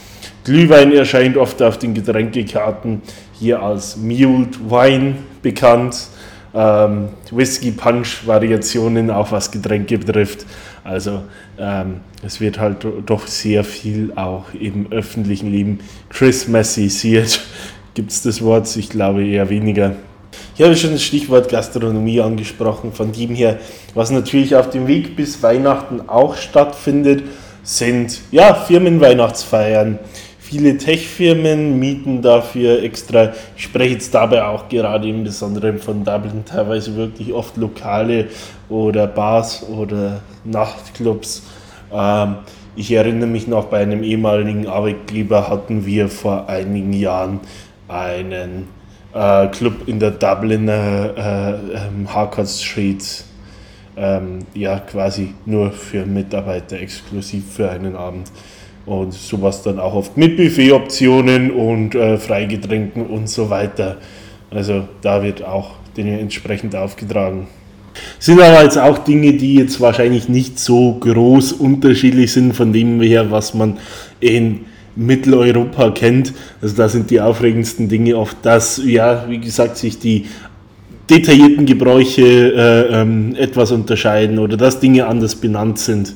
Glühwein 0.44 0.92
erscheint 0.92 1.36
oft 1.36 1.62
auf 1.62 1.78
den 1.78 1.94
Getränkekarten 1.94 3.02
hier 3.32 3.62
als 3.62 3.96
Mulled 3.96 4.58
Wine 4.70 5.16
bekannt. 5.42 6.08
Ähm, 6.54 7.08
Whisky 7.30 7.70
Punch 7.70 8.26
Variationen, 8.26 9.10
auch 9.10 9.32
was 9.32 9.50
Getränke 9.50 9.98
betrifft. 9.98 10.46
Also 10.84 11.22
ähm, 11.58 12.00
es 12.24 12.40
wird 12.40 12.58
halt 12.58 12.86
doch 13.06 13.26
sehr 13.26 13.64
viel 13.64 14.12
auch 14.16 14.52
im 14.52 14.90
öffentlichen 14.92 15.50
Leben 15.50 15.80
Christmasisiert 16.10 17.40
Gibt 17.94 18.10
es 18.10 18.22
das 18.22 18.40
Wort? 18.40 18.74
Ich 18.76 18.88
glaube 18.88 19.22
eher 19.26 19.50
weniger. 19.50 19.96
Ich 20.62 20.64
habe 20.64 20.76
schon 20.76 20.92
das 20.92 21.02
Stichwort 21.02 21.48
Gastronomie 21.48 22.20
angesprochen. 22.20 22.92
Von 22.92 23.10
dem 23.10 23.34
her, 23.34 23.58
was 23.94 24.12
natürlich 24.12 24.54
auf 24.54 24.70
dem 24.70 24.86
Weg 24.86 25.16
bis 25.16 25.42
Weihnachten 25.42 26.08
auch 26.08 26.36
stattfindet, 26.36 27.24
sind 27.64 28.20
ja 28.30 28.54
Firmenweihnachtsfeiern. 28.54 29.98
Viele 30.38 30.78
Tech-Firmen 30.78 31.80
mieten 31.80 32.22
dafür 32.22 32.80
extra. 32.80 33.32
Ich 33.56 33.64
spreche 33.64 33.94
jetzt 33.94 34.14
dabei 34.14 34.44
auch 34.44 34.68
gerade 34.68 35.08
im 35.08 35.24
Besonderen 35.24 35.80
von 35.80 36.04
Dublin, 36.04 36.44
teilweise 36.44 36.94
wirklich 36.94 37.32
oft 37.32 37.56
Lokale 37.56 38.28
oder 38.68 39.08
Bars 39.08 39.66
oder 39.68 40.20
Nachtclubs. 40.44 41.42
Ähm, 41.92 42.36
ich 42.76 42.92
erinnere 42.92 43.28
mich 43.28 43.48
noch, 43.48 43.64
bei 43.64 43.78
einem 43.80 44.04
ehemaligen 44.04 44.68
Arbeitgeber 44.68 45.48
hatten 45.48 45.84
wir 45.86 46.08
vor 46.08 46.48
einigen 46.48 46.92
Jahren 46.92 47.40
einen 47.88 48.68
äh, 49.14 49.48
Club 49.48 49.86
in 49.88 49.98
der 49.98 50.12
Dubliner 50.12 51.10
äh, 51.16 51.86
ähm, 51.86 52.46
Street, 52.46 53.24
ähm, 53.96 54.40
ja 54.54 54.80
quasi 54.80 55.34
nur 55.44 55.70
für 55.70 56.06
Mitarbeiter 56.06 56.78
exklusiv 56.78 57.44
für 57.52 57.70
einen 57.70 57.96
Abend. 57.96 58.30
Und 58.84 59.12
sowas 59.12 59.62
dann 59.62 59.78
auch 59.78 59.94
oft 59.94 60.16
mit 60.16 60.36
Buffet-Optionen 60.36 61.52
und 61.52 61.94
äh, 61.94 62.18
Freigetränken 62.18 63.06
und 63.06 63.28
so 63.28 63.48
weiter. 63.48 63.98
Also 64.50 64.88
da 65.02 65.22
wird 65.22 65.44
auch 65.44 65.76
entsprechend 65.96 66.74
aufgetragen. 66.74 67.46
Sind 68.18 68.40
aber 68.40 68.62
jetzt 68.62 68.78
auch 68.78 68.98
Dinge, 68.98 69.34
die 69.34 69.56
jetzt 69.56 69.80
wahrscheinlich 69.80 70.28
nicht 70.28 70.58
so 70.58 70.94
groß 70.94 71.52
unterschiedlich 71.52 72.32
sind 72.32 72.54
von 72.54 72.72
dem 72.72 73.00
her, 73.00 73.30
was 73.30 73.54
man 73.54 73.78
in 74.20 74.64
Mitteleuropa 74.96 75.90
kennt. 75.90 76.32
Also 76.60 76.76
da 76.76 76.88
sind 76.88 77.10
die 77.10 77.20
aufregendsten 77.20 77.88
Dinge 77.88 78.16
oft, 78.16 78.36
dass, 78.42 78.80
ja, 78.84 79.26
wie 79.28 79.38
gesagt, 79.38 79.76
sich 79.76 79.98
die 79.98 80.26
detaillierten 81.10 81.66
Gebräuche 81.66 82.22
äh, 82.22 83.00
ähm, 83.00 83.34
etwas 83.36 83.72
unterscheiden 83.72 84.38
oder 84.38 84.56
dass 84.56 84.80
Dinge 84.80 85.06
anders 85.06 85.34
benannt 85.34 85.78
sind. 85.78 86.14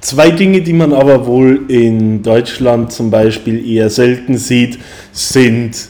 Zwei 0.00 0.30
Dinge, 0.30 0.60
die 0.60 0.72
man 0.72 0.92
aber 0.92 1.26
wohl 1.26 1.64
in 1.68 2.22
Deutschland 2.22 2.92
zum 2.92 3.10
Beispiel 3.10 3.66
eher 3.68 3.90
selten 3.90 4.36
sieht, 4.36 4.78
sind 5.12 5.88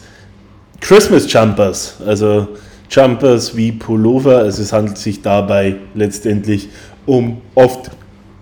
Christmas 0.80 1.30
Jumpers. 1.30 1.96
Also 2.06 2.48
Jumpers 2.90 3.56
wie 3.56 3.72
Pullover. 3.72 4.38
Also 4.38 4.62
es 4.62 4.72
handelt 4.72 4.98
sich 4.98 5.20
dabei 5.20 5.76
letztendlich 5.94 6.68
um 7.04 7.38
oft 7.54 7.90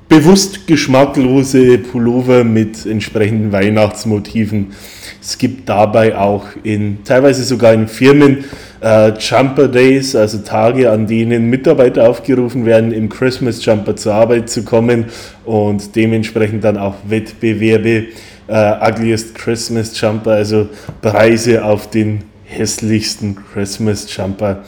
bewusst 0.08 0.66
geschmacklose 0.66 1.78
Pullover 1.78 2.44
mit 2.44 2.86
entsprechenden 2.86 3.52
Weihnachtsmotiven. 3.52 4.72
Es 5.20 5.38
gibt 5.38 5.68
dabei 5.68 6.16
auch 6.16 6.46
in 6.62 6.98
teilweise 7.04 7.42
sogar 7.42 7.72
in 7.72 7.88
Firmen 7.88 8.44
äh, 8.80 9.12
Jumper 9.18 9.66
Days, 9.66 10.14
also 10.14 10.38
Tage, 10.38 10.90
an 10.90 11.06
denen 11.08 11.50
Mitarbeiter 11.50 12.08
aufgerufen 12.08 12.64
werden, 12.64 12.92
im 12.92 13.08
Christmas 13.08 13.64
Jumper 13.64 13.96
zur 13.96 14.14
Arbeit 14.14 14.48
zu 14.48 14.62
kommen 14.62 15.06
und 15.44 15.96
dementsprechend 15.96 16.62
dann 16.62 16.76
auch 16.76 16.94
Wettbewerbe, 17.08 18.06
äh, 18.46 18.90
Ugliest 18.90 19.34
Christmas 19.34 20.00
Jumper, 20.00 20.32
also 20.32 20.68
Preise 21.02 21.64
auf 21.64 21.90
den 21.90 22.22
hässlichsten 22.44 23.36
Christmas 23.52 24.14
Jumper. 24.14 24.62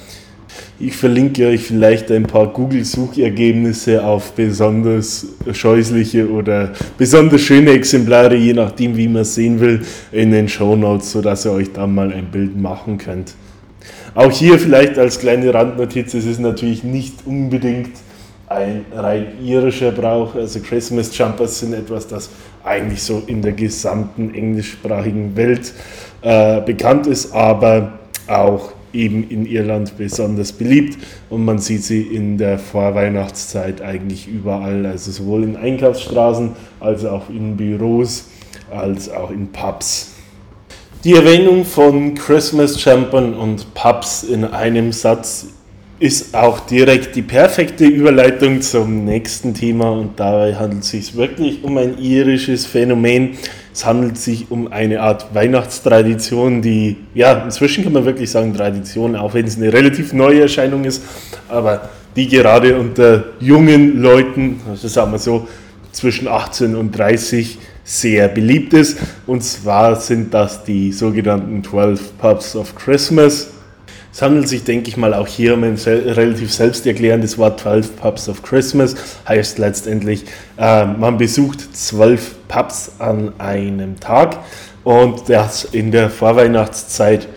Ich 0.80 0.96
verlinke 0.96 1.48
euch 1.48 1.64
vielleicht 1.64 2.08
ein 2.12 2.22
paar 2.22 2.46
Google-Suchergebnisse 2.52 4.04
auf 4.04 4.30
besonders 4.34 5.26
scheußliche 5.50 6.30
oder 6.30 6.72
besonders 6.96 7.40
schöne 7.40 7.72
Exemplare, 7.72 8.36
je 8.36 8.52
nachdem, 8.52 8.96
wie 8.96 9.08
man 9.08 9.22
es 9.22 9.34
sehen 9.34 9.58
will, 9.58 9.80
in 10.12 10.30
den 10.30 10.48
Show 10.48 10.76
Notes, 10.76 11.10
sodass 11.10 11.44
ihr 11.46 11.50
euch 11.50 11.72
da 11.72 11.88
mal 11.88 12.12
ein 12.12 12.30
Bild 12.30 12.56
machen 12.56 12.96
könnt. 12.96 13.34
Auch 14.14 14.30
hier 14.30 14.56
vielleicht 14.56 14.96
als 14.98 15.18
kleine 15.18 15.52
Randnotiz, 15.52 16.14
es 16.14 16.24
ist 16.24 16.38
natürlich 16.38 16.84
nicht 16.84 17.26
unbedingt 17.26 17.96
ein 18.46 18.84
rein 18.94 19.26
irischer 19.42 19.90
Brauch. 19.90 20.36
Also 20.36 20.60
Christmas 20.60 21.16
Jumpers 21.18 21.58
sind 21.58 21.72
etwas, 21.72 22.06
das 22.06 22.30
eigentlich 22.62 23.02
so 23.02 23.24
in 23.26 23.42
der 23.42 23.52
gesamten 23.52 24.32
englischsprachigen 24.32 25.34
Welt 25.34 25.72
äh, 26.22 26.60
bekannt 26.60 27.08
ist, 27.08 27.32
aber 27.32 27.98
auch 28.28 28.77
eben 28.92 29.28
in 29.28 29.46
Irland 29.46 29.96
besonders 29.96 30.52
beliebt 30.52 30.98
und 31.30 31.44
man 31.44 31.58
sieht 31.58 31.84
sie 31.84 32.02
in 32.02 32.38
der 32.38 32.58
Vorweihnachtszeit 32.58 33.82
eigentlich 33.82 34.28
überall, 34.28 34.86
also 34.86 35.10
sowohl 35.10 35.44
in 35.44 35.56
Einkaufsstraßen 35.56 36.52
als 36.80 37.04
auch 37.04 37.28
in 37.28 37.56
Büros 37.56 38.26
als 38.70 39.10
auch 39.10 39.30
in 39.30 39.48
Pubs. 39.48 40.14
Die 41.04 41.14
Erwähnung 41.14 41.64
von 41.64 42.14
Christmas 42.14 42.82
Jumpern 42.84 43.34
und 43.34 43.72
Pubs 43.74 44.24
in 44.24 44.44
einem 44.44 44.92
Satz 44.92 45.46
ist 46.00 46.34
auch 46.34 46.60
direkt 46.60 47.16
die 47.16 47.22
perfekte 47.22 47.84
Überleitung 47.84 48.60
zum 48.62 49.04
nächsten 49.04 49.54
Thema 49.54 49.90
und 49.90 50.18
dabei 50.18 50.54
handelt 50.54 50.82
es 50.82 50.90
sich 50.90 51.16
wirklich 51.16 51.64
um 51.64 51.76
ein 51.76 51.98
irisches 51.98 52.66
Phänomen. 52.66 53.36
Es 53.78 53.86
handelt 53.86 54.18
sich 54.18 54.50
um 54.50 54.72
eine 54.72 55.02
Art 55.02 55.32
Weihnachtstradition, 55.36 56.62
die, 56.62 56.96
ja, 57.14 57.44
inzwischen 57.44 57.84
kann 57.84 57.92
man 57.92 58.04
wirklich 58.04 58.28
sagen 58.28 58.52
Tradition, 58.52 59.14
auch 59.14 59.34
wenn 59.34 59.46
es 59.46 59.56
eine 59.56 59.72
relativ 59.72 60.12
neue 60.12 60.40
Erscheinung 60.40 60.82
ist, 60.82 61.04
aber 61.48 61.88
die 62.16 62.26
gerade 62.26 62.76
unter 62.76 63.26
jungen 63.38 64.02
Leuten, 64.02 64.60
also 64.68 64.88
sagen 64.88 65.12
wir 65.12 65.20
so, 65.20 65.46
zwischen 65.92 66.26
18 66.26 66.74
und 66.74 66.90
30 66.90 67.56
sehr 67.84 68.26
beliebt 68.26 68.74
ist. 68.74 68.98
Und 69.28 69.44
zwar 69.44 69.94
sind 69.94 70.34
das 70.34 70.64
die 70.64 70.90
sogenannten 70.90 71.62
12 71.62 72.18
Pubs 72.18 72.56
of 72.56 72.74
Christmas. 72.74 73.50
Es 74.18 74.22
handelt 74.22 74.48
sich, 74.48 74.64
denke 74.64 74.88
ich 74.88 74.96
mal, 74.96 75.14
auch 75.14 75.28
hier 75.28 75.54
um 75.54 75.62
ein 75.62 75.76
sel 75.76 76.10
relativ 76.10 76.52
selbsterklärendes 76.52 77.38
Wort. 77.38 77.60
12 77.60 78.00
Pubs 78.00 78.28
of 78.28 78.42
Christmas. 78.42 78.96
Heißt 79.28 79.58
letztendlich, 79.58 80.24
äh, 80.58 80.86
man 80.86 81.18
besucht 81.18 81.60
zwölf 81.76 82.34
Pubs 82.48 82.96
an 82.98 83.30
einem 83.38 84.00
Tag. 84.00 84.40
Und 84.82 85.28
das 85.28 85.62
in 85.66 85.92
der 85.92 86.10
Vorweihnachtszeit 86.10 87.28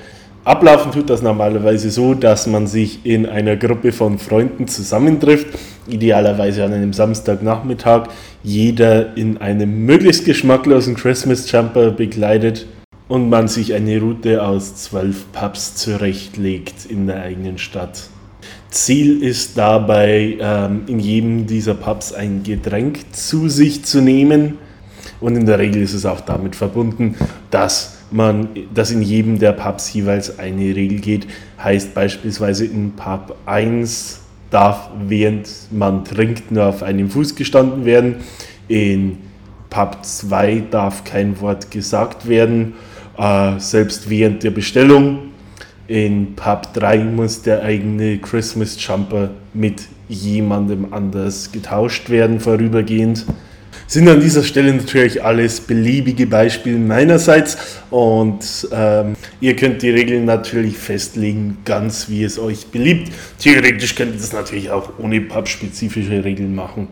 ablaufen 0.43 0.91
tut 0.91 1.11
das 1.11 1.21
normalerweise 1.21 1.91
so, 1.91 2.15
dass 2.15 2.47
man 2.47 2.65
sich 2.65 3.05
in 3.05 3.27
einer 3.27 3.57
Gruppe 3.57 3.91
von 3.91 4.17
Freunden 4.17 4.67
zusammentrifft, 4.67 5.49
idealerweise 5.87 6.63
an 6.63 6.73
einem 6.73 6.93
Samstagnachmittag, 6.93 8.07
jeder 8.41 9.15
in 9.15 9.37
einem 9.37 9.85
möglichst 9.85 10.25
geschmacklosen 10.25 10.95
Christmas 10.95 11.51
Jumper 11.51 11.91
bekleidet 11.91 12.65
und 13.11 13.29
man 13.29 13.49
sich 13.49 13.73
eine 13.73 13.99
Route 13.99 14.41
aus 14.41 14.73
zwölf 14.75 15.33
Pubs 15.33 15.75
zurechtlegt 15.75 16.85
in 16.87 17.07
der 17.07 17.21
eigenen 17.21 17.57
Stadt. 17.57 18.03
Ziel 18.69 19.21
ist 19.21 19.57
dabei, 19.57 20.37
ähm, 20.39 20.83
in 20.87 20.97
jedem 20.97 21.45
dieser 21.45 21.73
Pubs 21.73 22.13
ein 22.13 22.43
Getränk 22.43 22.99
zu 23.11 23.49
sich 23.49 23.83
zu 23.83 23.99
nehmen. 23.99 24.59
Und 25.19 25.35
in 25.35 25.45
der 25.45 25.59
Regel 25.59 25.81
ist 25.81 25.93
es 25.93 26.05
auch 26.05 26.21
damit 26.21 26.55
verbunden, 26.55 27.15
dass 27.49 27.97
man, 28.11 28.47
dass 28.73 28.91
in 28.91 29.01
jedem 29.01 29.39
der 29.39 29.51
Pubs 29.51 29.91
jeweils 29.91 30.39
eine 30.39 30.73
Regel 30.73 30.99
geht. 31.01 31.27
Heißt 31.61 31.93
beispielsweise 31.93 32.63
in 32.63 32.93
Pub 32.93 33.35
1 33.45 34.21
darf 34.51 34.89
während 35.05 35.49
man 35.69 36.05
trinkt 36.05 36.49
nur 36.49 36.65
auf 36.65 36.81
einem 36.81 37.09
Fuß 37.09 37.35
gestanden 37.35 37.83
werden. 37.83 38.15
In 38.69 39.17
Pub 39.69 39.97
2 40.01 40.63
darf 40.71 41.03
kein 41.03 41.41
Wort 41.41 41.71
gesagt 41.71 42.29
werden 42.29 42.75
äh, 43.17 43.59
selbst 43.59 44.09
während 44.09 44.43
der 44.43 44.51
Bestellung. 44.51 45.31
In 45.87 46.35
Pub 46.35 46.73
3 46.73 46.99
muss 46.99 47.41
der 47.41 47.63
eigene 47.63 48.17
Christmas 48.19 48.77
Jumper 48.79 49.31
mit 49.53 49.83
jemandem 50.07 50.93
anders 50.93 51.51
getauscht 51.51 52.09
werden, 52.09 52.39
vorübergehend. 52.39 53.25
Sind 53.87 54.07
an 54.07 54.21
dieser 54.21 54.43
Stelle 54.43 54.73
natürlich 54.73 55.21
alles 55.21 55.59
beliebige 55.59 56.25
Beispiele 56.25 56.77
meinerseits 56.77 57.57
und 57.89 58.69
ähm, 58.71 59.15
ihr 59.41 59.55
könnt 59.57 59.81
die 59.81 59.89
Regeln 59.89 60.23
natürlich 60.23 60.77
festlegen, 60.77 61.57
ganz 61.65 62.07
wie 62.07 62.23
es 62.23 62.39
euch 62.39 62.67
beliebt. 62.67 63.11
Theoretisch 63.37 63.95
könnt 63.95 64.13
ihr 64.13 64.21
das 64.21 64.31
natürlich 64.31 64.71
auch 64.71 64.93
ohne 64.97 65.19
pub-spezifische 65.19 66.23
Regeln 66.23 66.55
machen. 66.55 66.87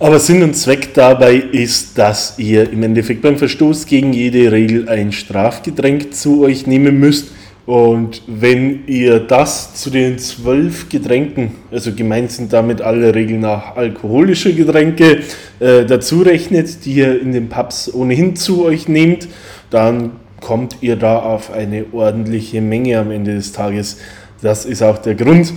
Aber 0.00 0.20
Sinn 0.20 0.44
und 0.44 0.54
Zweck 0.54 0.94
dabei 0.94 1.34
ist, 1.34 1.98
dass 1.98 2.38
ihr 2.38 2.70
im 2.70 2.84
Endeffekt 2.84 3.20
beim 3.20 3.36
Verstoß 3.36 3.84
gegen 3.86 4.12
jede 4.12 4.52
Regel 4.52 4.88
ein 4.88 5.10
Strafgetränk 5.10 6.14
zu 6.14 6.44
euch 6.44 6.68
nehmen 6.68 7.00
müsst. 7.00 7.32
Und 7.66 8.22
wenn 8.28 8.86
ihr 8.86 9.18
das 9.18 9.74
zu 9.74 9.90
den 9.90 10.18
zwölf 10.20 10.88
Getränken, 10.88 11.50
also 11.72 11.92
gemeint 11.92 12.30
sind 12.30 12.52
damit 12.52 12.80
alle 12.80 13.12
Regeln 13.12 13.40
nach 13.40 13.74
alkoholische 13.74 14.54
Getränke, 14.54 15.22
äh, 15.58 15.84
dazu 15.84 16.22
rechnet, 16.22 16.84
die 16.84 16.92
ihr 16.94 17.20
in 17.20 17.32
den 17.32 17.48
Pubs 17.48 17.92
ohnehin 17.92 18.36
zu 18.36 18.64
euch 18.64 18.86
nehmt, 18.86 19.26
dann 19.68 20.12
kommt 20.40 20.76
ihr 20.80 20.94
da 20.94 21.18
auf 21.18 21.52
eine 21.52 21.86
ordentliche 21.90 22.62
Menge 22.62 23.00
am 23.00 23.10
Ende 23.10 23.34
des 23.34 23.50
Tages. 23.50 23.98
Das 24.42 24.64
ist 24.64 24.80
auch 24.82 24.98
der 24.98 25.16
Grund, 25.16 25.52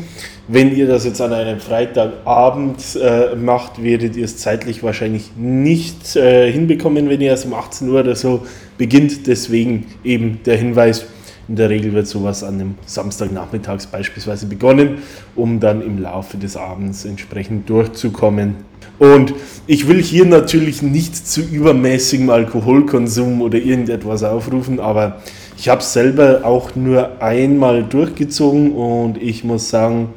wenn 0.52 0.76
ihr 0.76 0.86
das 0.86 1.06
jetzt 1.06 1.22
an 1.22 1.32
einem 1.32 1.62
Freitagabend 1.62 2.98
äh, 3.02 3.38
macht, 3.38 3.82
werdet 3.82 4.18
ihr 4.18 4.26
es 4.26 4.36
zeitlich 4.36 4.84
wahrscheinlich 4.84 5.32
nicht 5.38 6.18
äh, 6.18 6.52
hinbekommen, 6.52 7.10
wenn 7.10 7.22
ihr 7.22 7.30
erst 7.30 7.46
um 7.46 7.54
18 7.54 7.88
Uhr 7.88 8.02
oder 8.02 8.18
so 8.18 8.46
beginnt. 8.78 9.28
Deswegen 9.28 9.86
eben 10.04 10.42
der 10.46 10.58
Hinweis, 10.58 11.06
in 11.48 11.56
der 11.56 11.70
Regel 11.70 11.94
wird 11.94 12.08
sowas 12.08 12.44
an 12.44 12.56
einem 12.56 12.76
Samstagnachmittags 12.86 13.88
beispielsweise 13.88 14.46
begonnen, 14.46 14.98
um 15.38 15.62
dann 15.62 15.82
im 15.82 16.02
Laufe 16.02 16.36
des 16.36 16.58
Abends 16.58 17.06
entsprechend 17.06 17.70
durchzukommen. 17.70 18.56
Und 19.00 19.34
ich 19.68 19.88
will 19.88 20.04
hier 20.04 20.26
natürlich 20.26 20.82
nicht 20.82 21.16
zu 21.16 21.42
übermäßigem 21.42 22.30
Alkoholkonsum 22.30 23.42
oder 23.42 23.58
irgendetwas 23.58 24.24
aufrufen, 24.24 24.82
aber 24.82 25.22
ich 25.58 25.70
habe 25.70 25.80
es 25.80 25.94
selber 25.94 26.42
auch 26.44 26.76
nur 26.76 27.22
einmal 27.22 27.84
durchgezogen 27.84 28.74
und 28.74 29.22
ich 29.22 29.46
muss 29.46 29.70
sagen, 29.70 30.10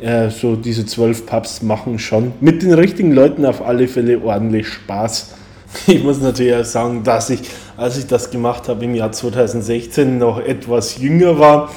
äh, 0.00 0.30
so 0.30 0.56
diese 0.56 0.86
zwölf 0.86 1.26
Pubs 1.26 1.62
machen 1.62 1.98
schon 1.98 2.32
mit 2.40 2.62
den 2.62 2.72
richtigen 2.72 3.12
Leuten 3.12 3.44
auf 3.44 3.66
alle 3.66 3.88
Fälle 3.88 4.20
ordentlich 4.22 4.68
Spaß. 4.68 5.34
Ich 5.88 6.02
muss 6.02 6.22
natürlich 6.22 6.54
auch 6.54 6.64
sagen, 6.64 7.02
dass 7.04 7.28
ich 7.28 7.40
als 7.76 7.98
ich 7.98 8.06
das 8.06 8.30
gemacht 8.30 8.68
habe 8.68 8.84
im 8.84 8.94
Jahr 8.94 9.12
2016, 9.12 10.18
noch 10.18 10.38
etwas 10.38 10.98
jünger 10.98 11.38
war. 11.38 11.70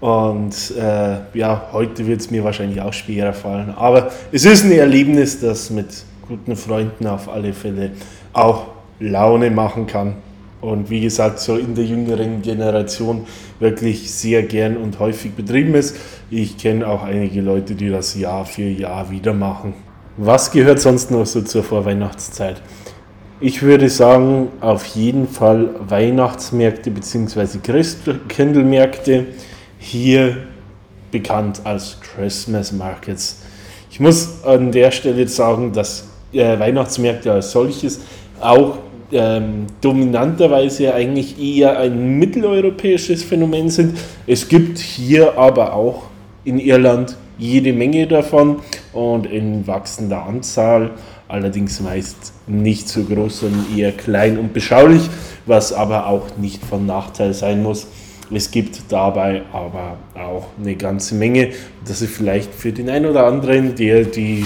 Und 0.00 0.54
äh, 0.78 1.16
ja, 1.38 1.68
heute 1.72 2.06
wird 2.06 2.20
es 2.20 2.30
mir 2.30 2.44
wahrscheinlich 2.44 2.80
auch 2.80 2.92
schwerer 2.92 3.32
fallen. 3.32 3.74
Aber 3.76 4.10
es 4.30 4.44
ist 4.44 4.64
ein 4.64 4.72
Erlebnis, 4.72 5.40
das 5.40 5.70
mit 5.70 5.86
guten 6.28 6.56
Freunden 6.56 7.06
auf 7.06 7.28
alle 7.28 7.52
Fälle 7.52 7.92
auch 8.32 8.66
Laune 9.00 9.50
machen 9.50 9.86
kann. 9.86 10.16
Und 10.60 10.90
wie 10.90 11.00
gesagt, 11.00 11.38
so 11.38 11.56
in 11.56 11.74
der 11.74 11.84
jüngeren 11.84 12.42
Generation 12.42 13.26
wirklich 13.60 14.10
sehr 14.10 14.42
gern 14.42 14.76
und 14.76 14.98
häufig 14.98 15.32
betrieben 15.32 15.74
ist. 15.74 15.96
Ich 16.30 16.56
kenne 16.56 16.88
auch 16.88 17.02
einige 17.02 17.40
Leute, 17.40 17.74
die 17.74 17.90
das 17.90 18.14
Jahr 18.14 18.44
für 18.46 18.62
Jahr 18.62 19.10
wieder 19.10 19.34
machen. 19.34 19.74
Was 20.16 20.50
gehört 20.50 20.80
sonst 20.80 21.10
noch 21.10 21.26
so 21.26 21.42
zur 21.42 21.62
Vorweihnachtszeit? 21.62 22.62
Ich 23.38 23.60
würde 23.60 23.90
sagen, 23.90 24.48
auf 24.62 24.86
jeden 24.86 25.28
Fall 25.28 25.68
Weihnachtsmärkte 25.86 26.90
bzw. 26.90 27.58
Christkindlmärkte, 27.62 29.26
hier 29.78 30.38
bekannt 31.10 31.60
als 31.64 31.98
Christmas 32.00 32.72
Markets. 32.72 33.42
Ich 33.90 34.00
muss 34.00 34.42
an 34.42 34.72
der 34.72 34.90
Stelle 34.90 35.28
sagen, 35.28 35.72
dass 35.72 36.08
äh, 36.32 36.58
Weihnachtsmärkte 36.58 37.30
als 37.30 37.50
solches 37.50 38.00
auch 38.40 38.78
ähm, 39.12 39.66
dominanterweise 39.80 40.94
eigentlich 40.94 41.40
eher 41.40 41.78
ein 41.78 42.18
mitteleuropäisches 42.18 43.22
Phänomen 43.22 43.68
sind. 43.68 43.98
Es 44.26 44.48
gibt 44.48 44.78
hier 44.78 45.38
aber 45.38 45.74
auch 45.74 46.04
in 46.44 46.58
Irland 46.58 47.16
jede 47.38 47.72
Menge 47.72 48.06
davon 48.06 48.60
und 48.92 49.26
in 49.26 49.66
wachsender 49.66 50.24
Anzahl, 50.24 50.92
allerdings 51.28 51.80
meist 51.80 52.32
nicht 52.46 52.88
so 52.88 53.04
groß, 53.04 53.40
sondern 53.40 53.66
eher 53.76 53.92
klein 53.92 54.38
und 54.38 54.52
beschaulich, 54.52 55.02
was 55.44 55.72
aber 55.72 56.06
auch 56.06 56.36
nicht 56.38 56.64
von 56.64 56.86
Nachteil 56.86 57.34
sein 57.34 57.62
muss. 57.62 57.86
Es 58.32 58.50
gibt 58.50 58.80
dabei 58.88 59.42
aber 59.52 59.98
auch 60.14 60.46
eine 60.60 60.74
ganze 60.74 61.14
Menge, 61.14 61.50
dass 61.86 62.00
es 62.00 62.10
vielleicht 62.10 62.52
für 62.52 62.72
den 62.72 62.88
einen 62.88 63.06
oder 63.06 63.26
anderen, 63.26 63.76
der 63.76 64.04
die 64.04 64.44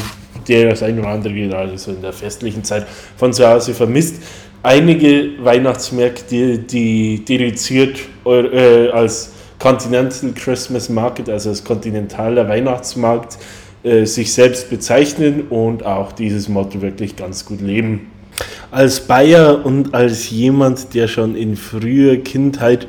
der 0.48 0.70
das 0.70 0.82
eine 0.82 1.00
oder 1.00 1.10
andere 1.10 1.34
gerade 1.34 1.78
so 1.78 1.92
in 1.92 2.02
der 2.02 2.12
festlichen 2.12 2.64
Zeit 2.64 2.86
von 3.16 3.32
zu 3.32 3.46
Hause 3.46 3.74
vermisst, 3.74 4.22
einige 4.62 5.42
Weihnachtsmärkte, 5.42 6.58
die 6.58 7.24
dediziert 7.24 8.00
äh, 8.26 8.88
als 8.90 9.32
Continental 9.58 10.32
Christmas 10.34 10.88
Market, 10.88 11.28
also 11.28 11.50
als 11.50 11.62
kontinentaler 11.62 12.48
Weihnachtsmarkt, 12.48 13.38
äh, 13.82 14.04
sich 14.04 14.32
selbst 14.32 14.70
bezeichnen 14.70 15.44
und 15.48 15.84
auch 15.84 16.12
dieses 16.12 16.48
Motto 16.48 16.82
wirklich 16.82 17.16
ganz 17.16 17.44
gut 17.44 17.60
leben. 17.60 18.10
Als 18.70 19.00
Bayer 19.00 19.64
und 19.64 19.94
als 19.94 20.30
jemand, 20.30 20.94
der 20.94 21.08
schon 21.08 21.34
in 21.34 21.56
früher 21.56 22.18
Kindheit 22.18 22.86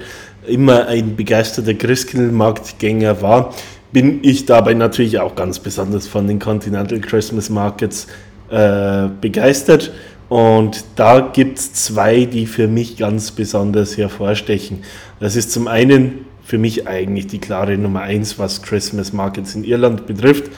immer 0.47 0.87
ein 0.87 1.15
begeisterter 1.15 1.73
Christkindlmarktgänger 1.73 3.21
war, 3.21 3.53
bin 3.91 4.19
ich 4.23 4.45
dabei 4.45 4.73
natürlich 4.73 5.19
auch 5.19 5.35
ganz 5.35 5.59
besonders 5.59 6.07
von 6.07 6.27
den 6.27 6.39
Continental 6.39 6.99
Christmas 6.99 7.49
Markets 7.49 8.07
äh, 8.49 9.07
begeistert. 9.19 9.91
Und 10.31 10.85
da 10.95 11.19
gibt 11.19 11.59
es 11.59 11.73
zwei, 11.73 12.23
die 12.23 12.45
für 12.45 12.69
mich 12.69 12.95
ganz 12.95 13.31
besonders 13.31 13.97
hervorstechen. 13.97 14.83
Das 15.19 15.35
ist 15.35 15.51
zum 15.51 15.67
einen 15.67 16.19
für 16.41 16.57
mich 16.57 16.87
eigentlich 16.87 17.27
die 17.27 17.39
klare 17.39 17.77
Nummer 17.77 18.03
eins, 18.03 18.39
was 18.39 18.61
Christmas 18.61 19.11
Markets 19.11 19.55
in 19.55 19.65
Irland 19.65 20.07
betrifft. 20.07 20.49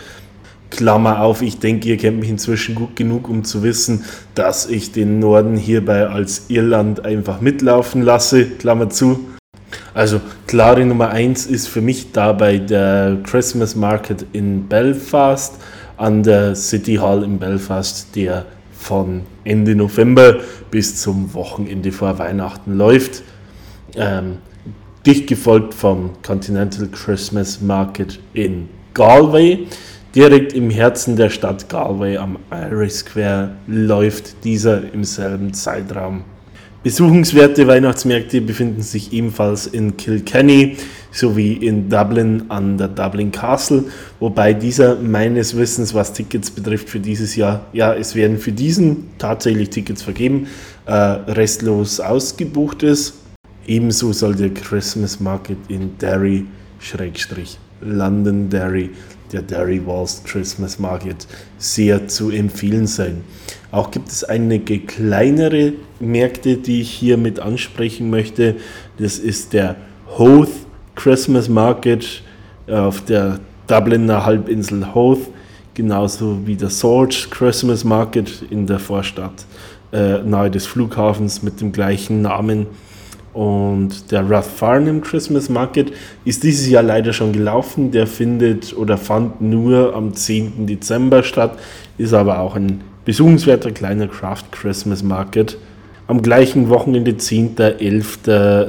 Klammer 0.70 1.24
auf, 1.24 1.42
ich 1.42 1.58
denke, 1.58 1.90
ihr 1.90 1.98
kennt 1.98 2.20
mich 2.20 2.30
inzwischen 2.30 2.76
gut 2.76 2.96
genug, 2.96 3.28
um 3.28 3.44
zu 3.46 3.64
wissen, 3.64 4.06
dass 4.36 4.68
ich 4.68 4.92
den 4.92 5.18
Norden 5.18 5.58
hierbei 5.58 6.06
als 6.06 6.52
Irland 6.52 7.04
einfach 7.04 7.42
mitlaufen 7.42 8.04
lasse. 8.04 8.46
Klammer 8.46 8.92
zu. 8.92 9.22
Also 9.96 10.22
klare 10.46 10.86
Nummer 10.86 11.10
eins 11.10 11.48
ist 11.48 11.68
für 11.68 11.82
mich 11.82 12.12
dabei 12.12 12.60
der 12.60 13.18
Christmas 13.24 13.76
Market 13.76 14.24
in 14.34 14.68
Belfast 14.68 15.56
an 15.98 16.22
der 16.22 16.56
City 16.56 16.98
Hall 16.98 17.24
in 17.24 17.40
Belfast, 17.40 18.16
der 18.16 18.46
von 18.84 19.22
Ende 19.46 19.76
November 19.76 20.42
bis 20.70 21.02
zum 21.02 21.34
Wochenende 21.34 21.92
vor 21.92 22.20
Weihnachten 22.20 22.78
läuft. 22.78 23.24
Ähm, 23.96 24.38
dicht 25.06 25.28
gefolgt 25.28 25.74
vom 25.74 26.12
Continental 26.22 26.88
Christmas 26.88 27.62
Market 27.62 28.20
in 28.34 28.70
Galway. 28.94 29.68
Direkt 30.16 30.54
im 30.54 30.70
Herzen 30.70 31.16
der 31.16 31.30
Stadt 31.30 31.70
Galway 31.70 32.18
am 32.18 32.38
Irish 32.52 32.94
Square 32.94 33.56
läuft 33.68 34.44
dieser 34.44 34.94
im 34.94 35.04
selben 35.04 35.54
Zeitraum. 35.54 36.24
Besuchenswerte 36.84 37.66
Weihnachtsmärkte 37.66 38.42
befinden 38.42 38.82
sich 38.82 39.14
ebenfalls 39.14 39.68
in 39.68 39.96
Kilkenny 39.96 40.76
sowie 41.14 41.54
in 41.54 41.90
Dublin 41.90 42.44
an 42.50 42.78
der 42.78 42.90
Dublin 42.90 43.32
Castle, 43.32 43.86
wobei 44.20 44.54
dieser 44.54 44.96
meines 44.96 45.56
Wissens, 45.56 45.94
was 45.94 46.12
Tickets 46.12 46.52
betrifft 46.52 46.90
für 46.90 47.00
dieses 47.00 47.36
Jahr, 47.36 47.68
ja, 47.72 47.94
es 47.94 48.16
werden 48.16 48.38
für 48.38 48.52
diesen 48.52 49.12
tatsächlich 49.20 49.70
Tickets 49.70 50.02
vergeben, 50.02 50.48
äh, 50.86 50.94
restlos 50.94 52.00
ausgebucht 52.00 52.84
ist. 52.84 53.14
Ebenso 53.66 54.12
soll 54.12 54.36
der 54.36 54.50
Christmas 54.50 55.20
Market 55.20 55.58
in 55.70 55.98
Derry, 56.00 56.46
Schrägstrich, 56.80 57.60
London 57.80 58.50
Derry, 58.50 58.90
der 59.32 59.44
Derry 59.44 59.82
Walls 59.86 60.22
Christmas 60.26 60.80
Market, 60.80 61.28
sehr 61.58 62.08
zu 62.08 62.30
empfehlen 62.30 62.88
sein. 62.88 63.22
Auch 63.72 63.90
gibt 63.90 64.10
es 64.10 64.24
einige 64.24 64.80
kleinere 64.80 65.74
Märkte, 66.00 66.58
die 66.58 66.82
ich 66.82 66.92
hier 66.92 67.18
mit 67.18 67.40
ansprechen 67.40 68.10
möchte. 68.10 68.56
Das 68.98 69.18
ist 69.18 69.54
der 69.54 69.78
Hoth 70.18 70.50
Christmas 70.96 71.50
Market 71.50 72.22
auf 72.70 73.04
der 73.06 73.40
Dubliner 73.68 74.26
Halbinsel 74.26 74.94
Hoth, 74.94 75.30
genauso 75.74 76.46
wie 76.46 76.56
der 76.56 76.70
Swords 76.70 77.30
Christmas 77.30 77.84
Market 77.84 78.44
in 78.50 78.68
der 78.68 78.80
Vorstadt 78.80 79.46
äh, 79.94 80.20
nahe 80.20 80.50
des 80.52 80.66
Flughafens 80.66 81.44
mit 81.44 81.62
dem 81.62 81.72
gleichen 81.72 82.22
Namen. 82.22 82.68
Und 83.34 84.12
der 84.12 84.30
Rathfarnham 84.30 85.02
Christmas 85.02 85.50
Market 85.50 85.92
ist 86.24 86.44
dieses 86.44 86.70
Jahr 86.70 86.84
leider 86.84 87.14
schon 87.14 87.34
gelaufen. 87.34 87.92
Der 87.92 88.06
findet 88.06 88.76
oder 88.78 88.98
fand 88.98 89.42
nur 89.42 89.96
am 89.96 90.14
10. 90.14 90.68
Dezember 90.68 91.24
statt, 91.24 91.58
ist 91.98 92.14
aber 92.14 92.40
auch 92.40 92.56
ein 92.56 92.82
besuchenswerter 93.06 93.72
kleiner 93.72 94.08
Craft 94.08 94.52
Christmas 94.52 95.02
Market. 95.02 95.58
Am 96.06 96.22
gleichen 96.22 96.70
Wochenende, 96.70 97.18
10. 97.18 97.58
11. 97.58 98.20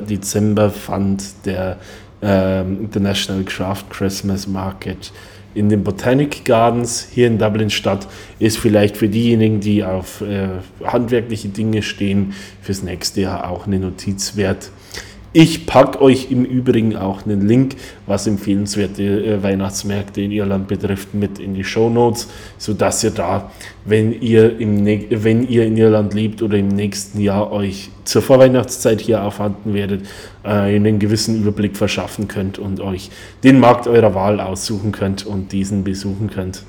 Dezember, 0.08 0.70
fand 0.70 1.24
der 1.44 1.78
äh, 2.24 2.62
International 2.62 3.44
Craft 3.44 3.84
Christmas 3.90 4.46
Market 4.46 5.12
in 5.54 5.68
den 5.68 5.84
Botanic 5.84 6.44
Gardens 6.44 7.08
hier 7.12 7.28
in 7.28 7.38
Dublin 7.38 7.70
statt, 7.70 8.08
ist 8.38 8.58
vielleicht 8.58 8.96
für 8.96 9.08
diejenigen, 9.08 9.60
die 9.60 9.84
auf 9.84 10.20
äh, 10.20 10.48
handwerkliche 10.84 11.48
Dinge 11.48 11.82
stehen, 11.82 12.34
fürs 12.60 12.82
nächste 12.82 13.22
Jahr 13.22 13.48
auch 13.48 13.66
eine 13.66 13.78
Notiz 13.78 14.36
wert. 14.36 14.70
Ich 15.36 15.66
packe 15.66 16.00
euch 16.00 16.30
im 16.30 16.44
Übrigen 16.44 16.94
auch 16.94 17.26
einen 17.26 17.40
Link, 17.40 17.74
was 18.06 18.28
empfehlenswerte 18.28 19.02
äh, 19.02 19.42
Weihnachtsmärkte 19.42 20.20
in 20.20 20.30
Irland 20.30 20.68
betrifft, 20.68 21.12
mit 21.12 21.40
in 21.40 21.54
die 21.54 21.64
Show 21.64 21.90
Notes, 21.90 22.28
sodass 22.56 23.02
ihr 23.02 23.10
da, 23.10 23.50
wenn 23.84 24.12
ihr, 24.12 24.60
im 24.60 24.86
wenn 24.86 25.48
ihr 25.48 25.66
in 25.66 25.76
Irland 25.76 26.14
lebt 26.14 26.40
oder 26.40 26.56
im 26.56 26.68
nächsten 26.68 27.20
Jahr 27.20 27.50
euch 27.50 27.90
zur 28.04 28.22
Vorweihnachtszeit 28.22 29.00
hier 29.00 29.24
aufhalten 29.24 29.74
werdet, 29.74 30.06
äh, 30.44 30.50
einen 30.50 31.00
gewissen 31.00 31.42
Überblick 31.42 31.76
verschaffen 31.76 32.28
könnt 32.28 32.60
und 32.60 32.80
euch 32.80 33.10
den 33.42 33.58
Markt 33.58 33.88
eurer 33.88 34.14
Wahl 34.14 34.38
aussuchen 34.38 34.92
könnt 34.92 35.26
und 35.26 35.50
diesen 35.50 35.82
besuchen 35.82 36.30
könnt. 36.30 36.62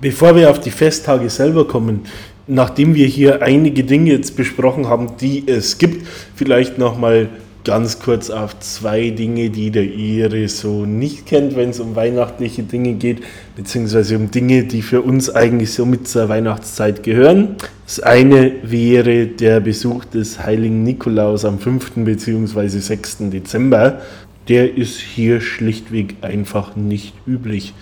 Bevor 0.00 0.34
wir 0.34 0.50
auf 0.50 0.58
die 0.58 0.72
Festtage 0.72 1.30
selber 1.30 1.68
kommen, 1.68 2.00
nachdem 2.48 2.96
wir 2.96 3.06
hier 3.06 3.42
einige 3.42 3.84
Dinge 3.84 4.10
jetzt 4.10 4.36
besprochen 4.36 4.88
haben, 4.88 5.16
die 5.20 5.46
es 5.46 5.78
gibt, 5.78 6.04
vielleicht 6.34 6.78
nochmal 6.78 7.28
ganz 7.68 7.98
kurz 7.98 8.30
auf 8.30 8.58
zwei 8.60 9.10
Dinge, 9.10 9.50
die 9.50 9.70
der 9.70 9.84
Ire 9.84 10.48
so 10.48 10.86
nicht 10.86 11.26
kennt, 11.26 11.54
wenn 11.54 11.68
es 11.68 11.80
um 11.80 11.96
weihnachtliche 11.96 12.62
Dinge 12.62 12.94
geht, 12.94 13.20
beziehungsweise 13.56 14.16
um 14.16 14.30
Dinge, 14.30 14.64
die 14.64 14.80
für 14.80 15.02
uns 15.02 15.28
eigentlich 15.28 15.74
so 15.74 15.84
mit 15.84 16.08
zur 16.08 16.30
Weihnachtszeit 16.30 17.02
gehören. 17.02 17.56
Das 17.84 18.00
eine 18.00 18.52
wäre 18.62 19.26
der 19.26 19.60
Besuch 19.60 20.06
des 20.06 20.42
heiligen 20.42 20.82
Nikolaus 20.82 21.44
am 21.44 21.58
5. 21.58 21.90
bzw. 21.96 22.68
6. 22.68 23.16
Dezember. 23.30 24.00
Der 24.48 24.74
ist 24.74 24.98
hier 24.98 25.42
schlichtweg 25.42 26.16
einfach 26.22 26.74
nicht 26.74 27.12
üblich. 27.26 27.74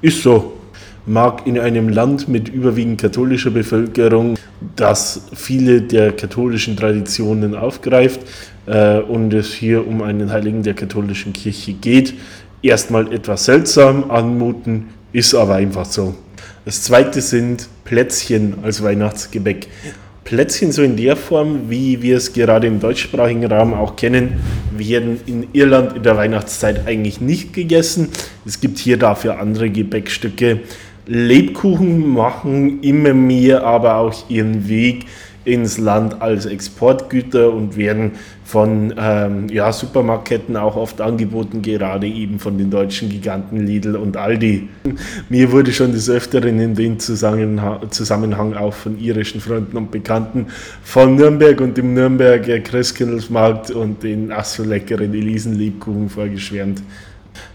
Ist 0.00 0.22
so 0.22 0.54
mag 1.06 1.46
in 1.46 1.58
einem 1.58 1.90
Land 1.90 2.28
mit 2.28 2.48
überwiegend 2.48 2.98
katholischer 2.98 3.50
Bevölkerung, 3.50 4.38
das 4.74 5.26
viele 5.34 5.82
der 5.82 6.12
katholischen 6.12 6.78
Traditionen 6.78 7.54
aufgreift 7.54 8.20
äh, 8.66 8.98
und 8.98 9.32
es 9.34 9.52
hier 9.52 9.86
um 9.86 10.02
einen 10.02 10.32
Heiligen 10.32 10.62
der 10.62 10.74
katholischen 10.74 11.32
Kirche 11.32 11.72
geht, 11.72 12.14
erstmal 12.62 13.12
etwas 13.12 13.44
seltsam 13.44 14.10
anmuten, 14.10 14.88
ist 15.12 15.34
aber 15.34 15.56
einfach 15.56 15.84
so. 15.84 16.14
Das 16.64 16.82
zweite 16.82 17.20
sind 17.20 17.68
Plätzchen 17.84 18.54
als 18.62 18.82
Weihnachtsgebäck. 18.82 19.68
Plätzchen 20.24 20.72
so 20.72 20.82
in 20.82 20.96
der 20.96 21.16
Form, 21.16 21.68
wie 21.68 22.00
wir 22.00 22.16
es 22.16 22.32
gerade 22.32 22.66
im 22.66 22.80
deutschsprachigen 22.80 23.44
Raum 23.44 23.74
auch 23.74 23.96
kennen, 23.96 24.40
werden 24.74 25.20
in 25.26 25.48
Irland 25.52 25.96
in 25.96 26.02
der 26.02 26.16
Weihnachtszeit 26.16 26.86
eigentlich 26.86 27.20
nicht 27.20 27.52
gegessen. 27.52 28.08
Es 28.46 28.60
gibt 28.60 28.78
hier 28.78 28.96
dafür 28.96 29.38
andere 29.38 29.68
Gebäckstücke. 29.68 30.60
Lebkuchen 31.06 32.08
machen 32.08 32.82
immer 32.82 33.12
mehr 33.12 33.64
aber 33.64 33.96
auch 33.96 34.30
ihren 34.30 34.66
Weg 34.66 35.04
ins 35.44 35.78
Land 35.78 36.20
als 36.22 36.46
Exportgüter 36.46 37.52
und 37.52 37.76
werden 37.76 38.12
von 38.44 38.94
ähm, 38.98 39.48
ja, 39.48 39.72
Supermarktketten 39.72 40.56
auch 40.56 40.76
oft 40.76 41.00
angeboten, 41.00 41.62
gerade 41.62 42.06
eben 42.06 42.38
von 42.38 42.58
den 42.58 42.70
deutschen 42.70 43.08
Giganten 43.08 43.66
Lidl 43.66 43.96
und 43.96 44.16
Aldi. 44.16 44.68
Mir 45.28 45.52
wurde 45.52 45.72
schon 45.72 45.92
des 45.92 46.10
Öfteren 46.10 46.60
in 46.60 46.74
dem 46.74 46.98
Zusammenhang 46.98 48.54
auch 48.54 48.74
von 48.74 48.98
irischen 48.98 49.40
Freunden 49.40 49.76
und 49.76 49.90
Bekannten 49.90 50.46
von 50.82 51.16
Nürnberg 51.16 51.60
und 51.60 51.76
dem 51.76 51.94
Nürnberger 51.94 52.60
Christkindlesmarkt 52.60 53.70
und 53.70 54.02
den 54.02 54.30
ach 54.32 54.44
so 54.44 54.62
leckeren 54.62 55.12
Elisenlebkuchen 55.14 56.08
vorgeschwärmt. 56.08 56.82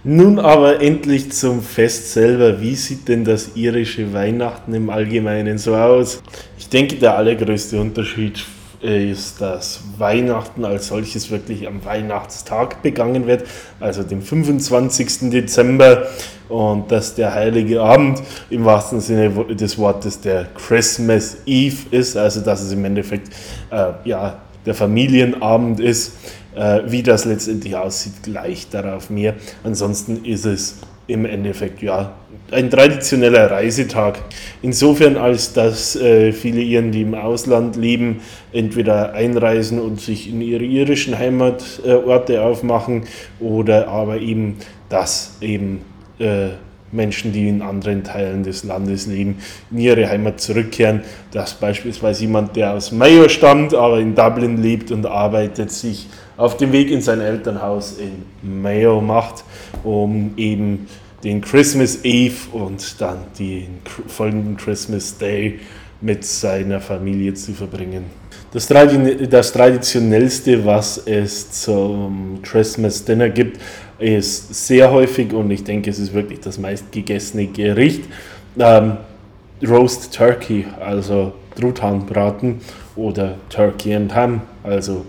Nun 0.03 0.39
aber 0.39 0.81
endlich 0.81 1.31
zum 1.31 1.61
Fest 1.61 2.13
selber. 2.13 2.61
Wie 2.61 2.75
sieht 2.75 3.07
denn 3.07 3.25
das 3.25 3.55
irische 3.55 4.13
Weihnachten 4.13 4.73
im 4.73 4.89
Allgemeinen 4.89 5.57
so 5.57 5.75
aus? 5.75 6.21
Ich 6.57 6.69
denke, 6.69 6.95
der 6.95 7.17
allergrößte 7.17 7.79
Unterschied 7.79 8.45
ist, 8.81 9.41
dass 9.41 9.81
Weihnachten 9.97 10.63
als 10.63 10.87
solches 10.87 11.29
wirklich 11.31 11.67
am 11.67 11.83
Weihnachtstag 11.83 12.81
begangen 12.81 13.27
wird, 13.27 13.43
also 13.79 14.03
dem 14.03 14.21
25. 14.21 15.29
Dezember, 15.31 16.07
und 16.47 16.91
dass 16.91 17.13
der 17.13 17.33
heilige 17.33 17.81
Abend 17.81 18.21
im 18.49 18.65
wahrsten 18.65 19.01
Sinne 19.01 19.29
des 19.53 19.77
Wortes 19.77 20.19
der 20.19 20.45
Christmas 20.55 21.37
Eve 21.45 21.77
ist, 21.91 22.17
also 22.17 22.41
dass 22.41 22.61
es 22.61 22.71
im 22.71 22.83
Endeffekt 22.85 23.33
äh, 23.69 23.91
ja, 24.05 24.37
der 24.65 24.73
Familienabend 24.73 25.79
ist 25.79 26.13
äh, 26.55 26.81
wie 26.87 27.03
das 27.03 27.25
letztendlich 27.25 27.75
aussieht, 27.75 28.23
gleich 28.23 28.69
darauf 28.69 29.09
mehr. 29.09 29.35
Ansonsten 29.63 30.23
ist 30.25 30.45
es 30.45 30.79
im 31.07 31.25
Endeffekt 31.25 31.81
ja 31.81 32.13
ein 32.51 32.69
traditioneller 32.69 33.49
Reisetag. 33.49 34.19
Insofern, 34.61 35.17
als 35.17 35.53
dass 35.53 35.95
äh, 35.95 36.31
viele 36.31 36.61
Iren, 36.61 36.91
die 36.91 37.01
im 37.01 37.15
Ausland 37.15 37.75
leben, 37.75 38.21
entweder 38.53 39.13
einreisen 39.13 39.79
und 39.79 39.99
sich 39.99 40.29
in 40.29 40.41
ihre 40.41 40.63
irischen 40.63 41.17
Heimatorte 41.17 42.35
äh, 42.35 42.39
aufmachen 42.39 43.03
oder 43.39 43.87
aber 43.87 44.19
eben, 44.19 44.57
dass 44.89 45.37
eben 45.41 45.81
äh, 46.19 46.49
Menschen, 46.91 47.31
die 47.31 47.47
in 47.47 47.61
anderen 47.61 48.03
Teilen 48.03 48.43
des 48.43 48.63
Landes 48.63 49.07
leben, 49.07 49.37
in 49.71 49.79
ihre 49.79 50.09
Heimat 50.09 50.41
zurückkehren. 50.41 51.01
Dass 51.31 51.53
beispielsweise 51.53 52.21
jemand, 52.21 52.55
der 52.55 52.73
aus 52.73 52.91
Mayo 52.91 53.29
stammt, 53.29 53.73
aber 53.73 53.99
in 53.99 54.15
Dublin 54.15 54.61
lebt 54.61 54.91
und 54.91 55.05
arbeitet, 55.05 55.71
sich 55.71 56.07
auf 56.37 56.57
dem 56.57 56.71
Weg 56.71 56.89
in 56.89 57.01
sein 57.01 57.19
Elternhaus 57.21 57.97
in 57.97 58.61
Mayo 58.61 59.01
macht, 59.01 59.43
um 59.83 60.33
eben 60.37 60.87
den 61.23 61.41
Christmas 61.41 62.03
Eve 62.03 62.49
und 62.53 63.01
dann 63.01 63.17
den 63.37 63.79
folgenden 64.07 64.55
Christmas 64.55 65.17
Day 65.17 65.59
mit 66.01 66.23
seiner 66.23 66.79
Familie 66.79 67.33
zu 67.33 67.53
verbringen. 67.53 68.05
Das, 68.51 68.67
das 68.67 69.51
traditionellste, 69.51 70.65
was 70.65 70.97
es 71.05 71.51
zum 71.51 72.39
Christmas 72.41 73.03
Dinner 73.05 73.29
gibt, 73.29 73.59
ist 73.99 74.67
sehr 74.67 74.91
häufig 74.91 75.33
und 75.33 75.51
ich 75.51 75.63
denke, 75.63 75.89
es 75.89 75.99
ist 75.99 76.13
wirklich 76.13 76.39
das 76.39 76.57
meistgegessene 76.57 77.47
Gericht. 77.47 78.03
Ähm, 78.57 78.97
Roast 79.67 80.13
Turkey, 80.15 80.65
also 80.79 81.33
Truthahnbraten 81.59 82.61
oder 82.95 83.35
Turkey 83.49 83.93
and 83.93 84.15
Ham, 84.15 84.41
also 84.63 85.05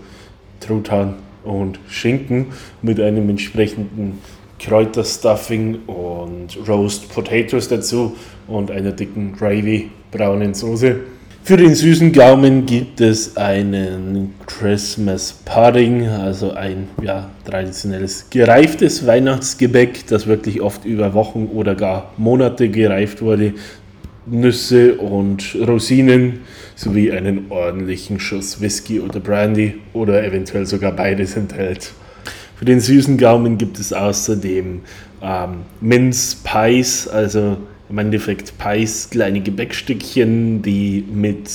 Truthahn 0.59 1.15
und 1.43 1.79
Schinken 1.87 2.47
mit 2.81 2.99
einem 2.99 3.29
entsprechenden 3.29 4.19
Kräuterstuffing 4.59 5.79
und 5.87 6.57
Roast 6.67 7.13
Potatoes 7.13 7.67
dazu 7.67 8.15
und 8.47 8.69
einer 8.69 8.91
dicken 8.91 9.33
Gravy 9.33 9.89
braunen 10.11 10.53
Soße. 10.53 10.99
Für 11.43 11.57
den 11.57 11.73
süßen 11.73 12.11
Gaumen 12.11 12.67
gibt 12.67 13.01
es 13.01 13.35
einen 13.35 14.35
Christmas 14.45 15.33
Pudding, 15.43 16.07
also 16.07 16.51
ein 16.51 16.87
ja, 17.01 17.31
traditionelles 17.49 18.27
gereiftes 18.29 19.07
Weihnachtsgebäck, 19.07 20.05
das 20.05 20.27
wirklich 20.27 20.61
oft 20.61 20.85
über 20.85 21.15
Wochen 21.15 21.47
oder 21.47 21.73
gar 21.73 22.13
Monate 22.17 22.69
gereift 22.69 23.23
wurde. 23.23 23.55
Nüsse 24.27 24.95
und 24.95 25.57
Rosinen 25.67 26.41
sowie 26.75 27.11
einen 27.11 27.47
ordentlichen 27.49 28.19
Schuss 28.19 28.61
Whisky 28.61 28.99
oder 28.99 29.19
Brandy 29.19 29.79
oder 29.93 30.23
eventuell 30.23 30.67
sogar 30.67 30.91
beides 30.91 31.35
enthält. 31.35 31.91
Für 32.55 32.65
den 32.65 32.79
süßen 32.79 33.17
Gaumen 33.17 33.57
gibt 33.57 33.79
es 33.79 33.91
außerdem 33.91 34.81
ähm, 35.23 35.49
Mince 35.81 36.37
Pies, 36.43 37.07
also 37.07 37.57
im 37.91 37.97
Endeffekt 37.97 38.57
Pies, 38.57 39.09
kleine 39.09 39.41
Gebäckstückchen, 39.41 40.61
die 40.61 41.03
mit 41.13 41.49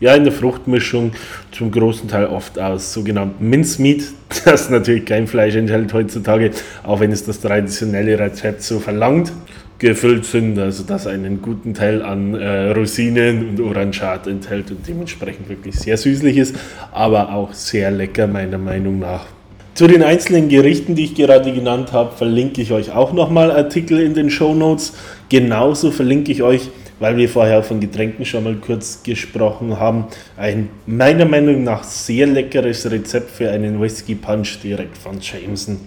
ja, 0.00 0.16
in 0.16 0.24
der 0.24 0.32
Fruchtmischung 0.32 1.12
zum 1.52 1.70
großen 1.70 2.08
Teil 2.08 2.26
oft 2.26 2.58
aus 2.58 2.92
sogenannten 2.92 3.48
Mincemeat, 3.48 4.02
das 4.44 4.68
natürlich 4.68 5.04
kein 5.04 5.28
Fleisch 5.28 5.54
enthält 5.54 5.92
heutzutage, 5.92 6.50
auch 6.82 6.98
wenn 6.98 7.12
es 7.12 7.24
das 7.24 7.40
traditionelle 7.40 8.18
Rezept 8.18 8.62
so 8.62 8.80
verlangt, 8.80 9.32
gefüllt 9.78 10.24
sind, 10.24 10.58
also 10.58 10.82
das 10.82 11.06
einen 11.06 11.40
guten 11.40 11.74
Teil 11.74 12.02
an 12.02 12.34
äh, 12.34 12.70
Rosinen 12.70 13.50
und 13.50 13.60
Orangat 13.60 14.26
enthält 14.26 14.70
und 14.72 14.86
dementsprechend 14.86 15.48
wirklich 15.48 15.78
sehr 15.78 15.96
süßlich 15.96 16.36
ist, 16.36 16.56
aber 16.90 17.32
auch 17.32 17.52
sehr 17.52 17.90
lecker 17.92 18.26
meiner 18.26 18.58
Meinung 18.58 18.98
nach. 18.98 19.26
Zu 19.74 19.86
den 19.86 20.02
einzelnen 20.02 20.50
Gerichten, 20.50 20.94
die 20.96 21.04
ich 21.04 21.14
gerade 21.14 21.50
genannt 21.50 21.92
habe, 21.92 22.14
verlinke 22.14 22.60
ich 22.60 22.72
euch 22.72 22.92
auch 22.92 23.14
nochmal 23.14 23.50
Artikel 23.50 24.00
in 24.00 24.12
den 24.12 24.28
Show 24.28 24.54
Notes. 24.54 24.92
Genauso 25.30 25.90
verlinke 25.90 26.30
ich 26.30 26.42
euch, 26.42 26.68
weil 27.00 27.16
wir 27.16 27.26
vorher 27.26 27.62
von 27.62 27.80
Getränken 27.80 28.26
schon 28.26 28.44
mal 28.44 28.56
kurz 28.56 29.02
gesprochen 29.02 29.80
haben, 29.80 30.08
ein 30.36 30.68
meiner 30.84 31.24
Meinung 31.24 31.64
nach 31.64 31.84
sehr 31.84 32.26
leckeres 32.26 32.90
Rezept 32.90 33.30
für 33.30 33.50
einen 33.50 33.80
Whisky 33.80 34.14
Punch 34.14 34.58
direkt 34.62 34.98
von 34.98 35.18
Jameson. 35.20 35.78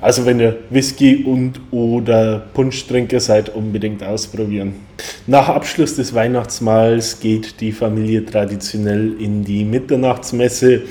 Also 0.00 0.24
wenn 0.24 0.40
ihr 0.40 0.56
Whisky 0.70 1.24
und 1.24 1.60
oder 1.70 2.46
Punschtrinker 2.54 3.20
seid, 3.20 3.48
unbedingt 3.54 4.02
ausprobieren. 4.02 4.74
Nach 5.26 5.48
Abschluss 5.48 5.96
des 5.96 6.14
Weihnachtsmahls 6.14 7.20
geht 7.20 7.60
die 7.60 7.72
Familie 7.72 8.24
traditionell 8.24 9.20
in 9.20 9.44
die 9.44 9.64
Mitternachtsmesse. 9.64 10.82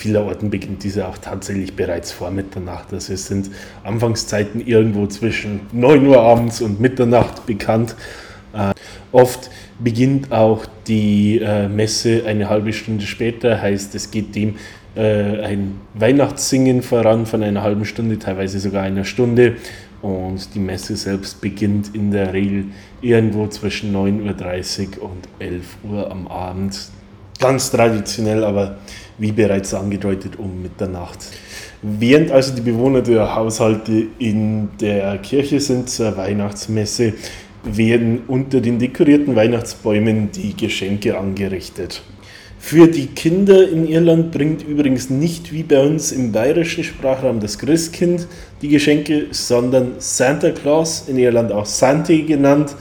Vielerorten 0.00 0.48
beginnt 0.48 0.82
diese 0.82 1.06
auch 1.06 1.18
tatsächlich 1.18 1.76
bereits 1.76 2.10
vor 2.10 2.30
Mitternacht. 2.30 2.90
Also 2.90 3.12
es 3.12 3.26
sind 3.26 3.50
Anfangszeiten 3.84 4.66
irgendwo 4.66 5.06
zwischen 5.06 5.60
9 5.72 6.06
Uhr 6.06 6.22
abends 6.22 6.62
und 6.62 6.80
Mitternacht 6.80 7.44
bekannt. 7.44 7.96
Äh, 8.54 8.72
oft 9.12 9.50
beginnt 9.78 10.32
auch 10.32 10.64
die 10.86 11.40
äh, 11.40 11.68
Messe 11.68 12.22
eine 12.24 12.48
halbe 12.48 12.72
Stunde 12.72 13.04
später, 13.04 13.60
heißt 13.60 13.94
es 13.94 14.10
geht 14.10 14.34
dem 14.34 14.54
äh, 14.96 15.42
ein 15.42 15.78
Weihnachtssingen 15.92 16.80
voran 16.80 17.26
von 17.26 17.42
einer 17.42 17.62
halben 17.62 17.84
Stunde, 17.84 18.18
teilweise 18.18 18.58
sogar 18.58 18.84
einer 18.84 19.04
Stunde. 19.04 19.56
Und 20.00 20.54
die 20.54 20.60
Messe 20.60 20.96
selbst 20.96 21.42
beginnt 21.42 21.94
in 21.94 22.10
der 22.10 22.32
Regel 22.32 22.68
irgendwo 23.02 23.48
zwischen 23.48 23.94
9.30 23.94 24.96
Uhr 24.98 25.10
und 25.10 25.28
11 25.40 25.64
Uhr 25.82 26.10
am 26.10 26.26
Abend. 26.26 26.88
Ganz 27.38 27.70
traditionell, 27.70 28.44
aber 28.44 28.78
wie 29.20 29.32
bereits 29.32 29.72
angedeutet, 29.74 30.38
um 30.38 30.62
Mitternacht. 30.62 31.18
Während 31.82 32.32
also 32.32 32.54
die 32.54 32.62
Bewohner 32.62 33.02
der 33.02 33.34
Haushalte 33.34 34.06
in 34.18 34.70
der 34.80 35.18
Kirche 35.18 35.60
sind 35.60 35.88
zur 35.88 36.16
Weihnachtsmesse, 36.16 37.12
werden 37.62 38.22
unter 38.26 38.60
den 38.60 38.78
dekorierten 38.78 39.36
Weihnachtsbäumen 39.36 40.30
die 40.32 40.56
Geschenke 40.56 41.18
angerichtet. 41.18 42.02
Für 42.58 42.86
die 42.86 43.06
Kinder 43.06 43.68
in 43.68 43.86
Irland 43.86 44.32
bringt 44.32 44.66
übrigens 44.66 45.08
nicht 45.08 45.52
wie 45.52 45.62
bei 45.62 45.80
uns 45.80 46.12
im 46.12 46.32
bayerischen 46.32 46.84
Sprachraum 46.84 47.40
das 47.40 47.58
Christkind 47.58 48.26
die 48.60 48.68
Geschenke, 48.68 49.26
sondern 49.30 49.92
Santa 49.98 50.50
Claus, 50.50 51.04
in 51.08 51.18
Irland 51.18 51.52
auch 51.52 51.64
Santi 51.64 52.22
genannt, 52.22 52.74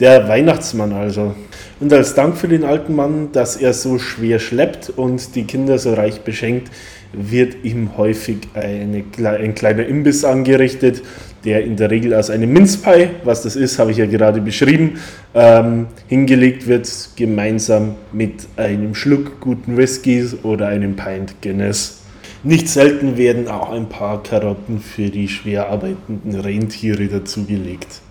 der 0.00 0.28
Weihnachtsmann 0.28 0.92
also. 0.92 1.34
Und 1.82 1.92
als 1.92 2.14
Dank 2.14 2.36
für 2.36 2.46
den 2.46 2.62
alten 2.62 2.94
Mann, 2.94 3.32
dass 3.32 3.56
er 3.56 3.72
so 3.72 3.98
schwer 3.98 4.38
schleppt 4.38 4.90
und 4.90 5.34
die 5.34 5.42
Kinder 5.42 5.78
so 5.78 5.94
reich 5.94 6.20
beschenkt, 6.20 6.70
wird 7.12 7.64
ihm 7.64 7.96
häufig 7.96 8.36
eine, 8.54 9.02
ein 9.26 9.54
kleiner 9.56 9.84
Imbiss 9.84 10.24
angerichtet, 10.24 11.02
der 11.44 11.64
in 11.64 11.74
der 11.74 11.90
Regel 11.90 12.14
aus 12.14 12.30
einem 12.30 12.52
Minzpie, 12.52 13.08
was 13.24 13.42
das 13.42 13.56
ist, 13.56 13.80
habe 13.80 13.90
ich 13.90 13.96
ja 13.96 14.06
gerade 14.06 14.40
beschrieben, 14.40 15.00
ähm, 15.34 15.88
hingelegt 16.06 16.68
wird, 16.68 16.88
gemeinsam 17.16 17.96
mit 18.12 18.46
einem 18.56 18.94
Schluck 18.94 19.40
guten 19.40 19.76
Whiskys 19.76 20.36
oder 20.44 20.68
einem 20.68 20.94
Pint 20.94 21.42
Guinness. 21.42 22.02
Nicht 22.44 22.68
selten 22.68 23.16
werden 23.16 23.48
auch 23.48 23.72
ein 23.72 23.88
paar 23.88 24.22
Karotten 24.22 24.78
für 24.78 25.10
die 25.10 25.26
schwer 25.26 25.68
arbeitenden 25.68 26.38
Rentiere 26.38 27.08
dazugelegt. 27.08 28.02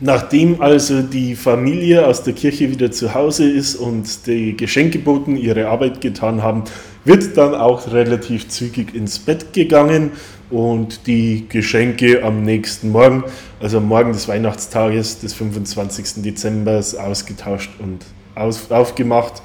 Nachdem 0.00 0.60
also 0.60 1.02
die 1.02 1.34
Familie 1.34 2.06
aus 2.06 2.22
der 2.22 2.32
Kirche 2.32 2.70
wieder 2.70 2.92
zu 2.92 3.14
Hause 3.14 3.50
ist 3.50 3.74
und 3.74 4.28
die 4.28 4.56
Geschenkeboten 4.56 5.36
ihre 5.36 5.66
Arbeit 5.68 6.00
getan 6.00 6.40
haben, 6.40 6.62
wird 7.04 7.36
dann 7.36 7.56
auch 7.56 7.90
relativ 7.92 8.46
zügig 8.48 8.94
ins 8.94 9.18
Bett 9.18 9.52
gegangen 9.52 10.12
und 10.50 11.08
die 11.08 11.46
Geschenke 11.48 12.22
am 12.22 12.44
nächsten 12.44 12.92
Morgen, 12.92 13.24
also 13.60 13.78
am 13.78 13.88
Morgen 13.88 14.12
des 14.12 14.28
Weihnachtstages 14.28 15.18
des 15.18 15.34
25. 15.34 16.22
Dezember, 16.22 16.76
ausgetauscht 16.78 17.70
und 17.80 18.04
aus, 18.36 18.70
aufgemacht. 18.70 19.42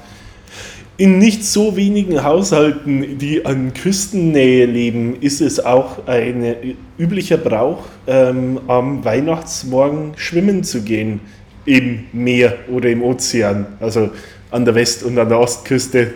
In 0.96 1.18
nicht 1.18 1.44
so 1.44 1.74
wenigen 1.74 2.22
Haushalten, 2.22 3.18
die 3.18 3.44
an 3.44 3.74
Küstennähe 3.74 4.64
leben, 4.64 5.16
ist 5.20 5.40
es 5.40 5.58
auch 5.58 6.06
ein 6.06 6.54
üblicher 6.96 7.36
Brauch, 7.36 7.86
ähm, 8.06 8.60
am 8.68 9.04
Weihnachtsmorgen 9.04 10.12
schwimmen 10.14 10.62
zu 10.62 10.82
gehen 10.82 11.18
im 11.64 12.04
Meer 12.12 12.54
oder 12.70 12.90
im 12.90 13.02
Ozean, 13.02 13.66
also 13.80 14.10
an 14.52 14.64
der 14.64 14.76
West- 14.76 15.02
und 15.02 15.18
an 15.18 15.28
der 15.28 15.40
Ostküste. 15.40 16.12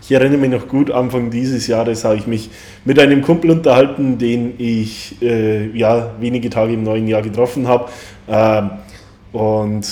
Ich 0.00 0.10
erinnere 0.10 0.38
mich 0.38 0.50
noch 0.50 0.68
gut, 0.68 0.90
Anfang 0.90 1.28
dieses 1.28 1.66
Jahres 1.66 2.04
habe 2.04 2.16
ich 2.16 2.26
mich 2.26 2.48
mit 2.86 2.98
einem 2.98 3.20
Kumpel 3.20 3.50
unterhalten, 3.50 4.16
den 4.16 4.54
ich 4.56 5.20
äh, 5.20 5.68
ja, 5.76 6.12
wenige 6.18 6.48
Tage 6.48 6.72
im 6.72 6.82
neuen 6.82 7.08
Jahr 7.08 7.20
getroffen 7.20 7.68
habe 7.68 7.90
ähm, 8.26 8.70
und 9.32 9.86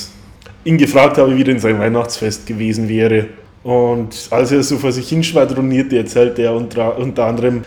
ihn 0.64 0.78
gefragt 0.78 1.18
habe, 1.18 1.36
wie 1.36 1.44
denn 1.44 1.58
sein 1.58 1.78
Weihnachtsfest 1.78 2.46
gewesen 2.46 2.88
wäre. 2.88 3.26
Und 3.64 4.28
als 4.30 4.50
er 4.50 4.62
so 4.62 4.78
vor 4.78 4.92
sich 4.92 5.08
hinschwadronierte, 5.08 5.96
erzählte 5.96 6.42
er 6.42 6.54
unter, 6.54 6.98
unter 6.98 7.26
anderem, 7.26 7.64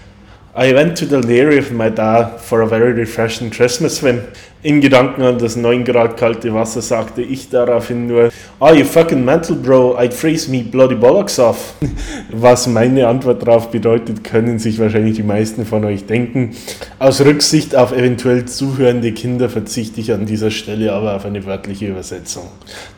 I 0.57 0.73
went 0.73 0.97
to 0.97 1.05
the 1.05 1.27
lair 1.27 1.57
of 1.59 1.71
my 1.71 1.89
dad 1.89 2.39
for 2.39 2.61
a 2.61 2.65
very 2.65 2.93
refreshing 2.93 3.49
Christmas 3.49 3.97
swim. 3.97 4.21
In 4.65 4.81
Gedanken 4.81 5.21
an 5.21 5.37
das 5.37 5.55
9 5.55 5.83
Grad 5.83 6.17
kalte 6.17 6.51
Wasser 6.51 6.81
sagte 6.81 7.21
ich 7.21 7.49
daraufhin 7.49 8.07
nur, 8.07 8.31
Ah, 8.59 8.73
you 8.73 8.83
fucking 8.83 9.23
mental 9.23 9.55
bro, 9.55 9.95
I'd 9.95 10.11
freeze 10.11 10.49
me 10.49 10.63
bloody 10.63 10.95
bollocks 10.95 11.37
off. 11.37 11.75
Was 12.31 12.65
meine 12.65 13.07
Antwort 13.07 13.45
darauf 13.45 13.69
bedeutet, 13.69 14.23
können 14.23 14.57
sich 14.57 14.79
wahrscheinlich 14.79 15.17
die 15.17 15.23
meisten 15.23 15.67
von 15.67 15.85
euch 15.85 16.07
denken. 16.07 16.55
Aus 16.97 17.21
Rücksicht 17.21 17.75
auf 17.75 17.91
eventuell 17.91 18.45
zuhörende 18.45 19.11
Kinder 19.11 19.49
verzichte 19.49 20.01
ich 20.01 20.11
an 20.11 20.25
dieser 20.25 20.49
Stelle 20.49 20.93
aber 20.93 21.15
auf 21.15 21.25
eine 21.25 21.45
wörtliche 21.45 21.87
Übersetzung. 21.87 22.45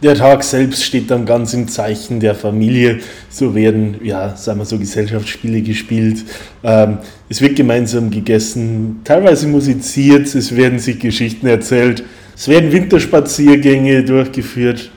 Der 0.01 0.15
Tag 0.15 0.45
selbst 0.45 0.85
steht 0.85 1.11
dann 1.11 1.25
ganz 1.25 1.53
im 1.53 1.67
Zeichen 1.67 2.21
der 2.21 2.35
Familie. 2.35 2.99
So 3.29 3.55
werden, 3.55 3.97
ja, 4.03 4.37
sagen 4.37 4.59
wir 4.59 4.65
so, 4.65 4.79
Gesellschaftsspiele 4.79 5.61
gespielt. 5.63 6.23
Ähm, 6.63 6.99
es 7.29 7.41
wird 7.41 7.57
gemeinsam 7.57 8.09
gegessen, 8.09 9.01
teilweise 9.03 9.47
musiziert, 9.47 10.33
es 10.33 10.55
werden 10.55 10.79
sich 10.79 10.97
Geschichten 10.99 11.45
erzählt, 11.45 11.56
es 11.59 12.47
werden 12.47 12.71
Winterspaziergänge 12.71 14.03
durchgeführt, 14.03 14.91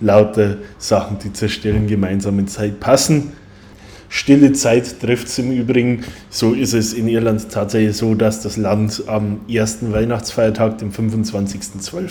lauter 0.00 0.58
Sachen, 0.78 1.18
die 1.18 1.32
zur 1.32 1.48
stillen 1.48 1.86
gemeinsamen 1.86 2.48
Zeit 2.48 2.80
passen. 2.80 3.32
Stille 4.08 4.52
Zeit 4.52 5.00
trifft 5.00 5.26
es 5.28 5.38
im 5.38 5.52
Übrigen. 5.52 6.04
So 6.30 6.54
ist 6.54 6.72
es 6.72 6.94
in 6.94 7.08
Irland 7.08 7.50
tatsächlich 7.50 7.96
so, 7.96 8.14
dass 8.14 8.42
das 8.42 8.56
Land 8.56 9.02
am 9.06 9.40
ersten 9.48 9.92
Weihnachtsfeiertag, 9.92 10.78
dem 10.78 10.92
25.12., 10.92 12.10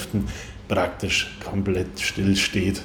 praktisch 0.67 1.37
komplett 1.49 1.99
still 1.99 2.35
steht. 2.35 2.81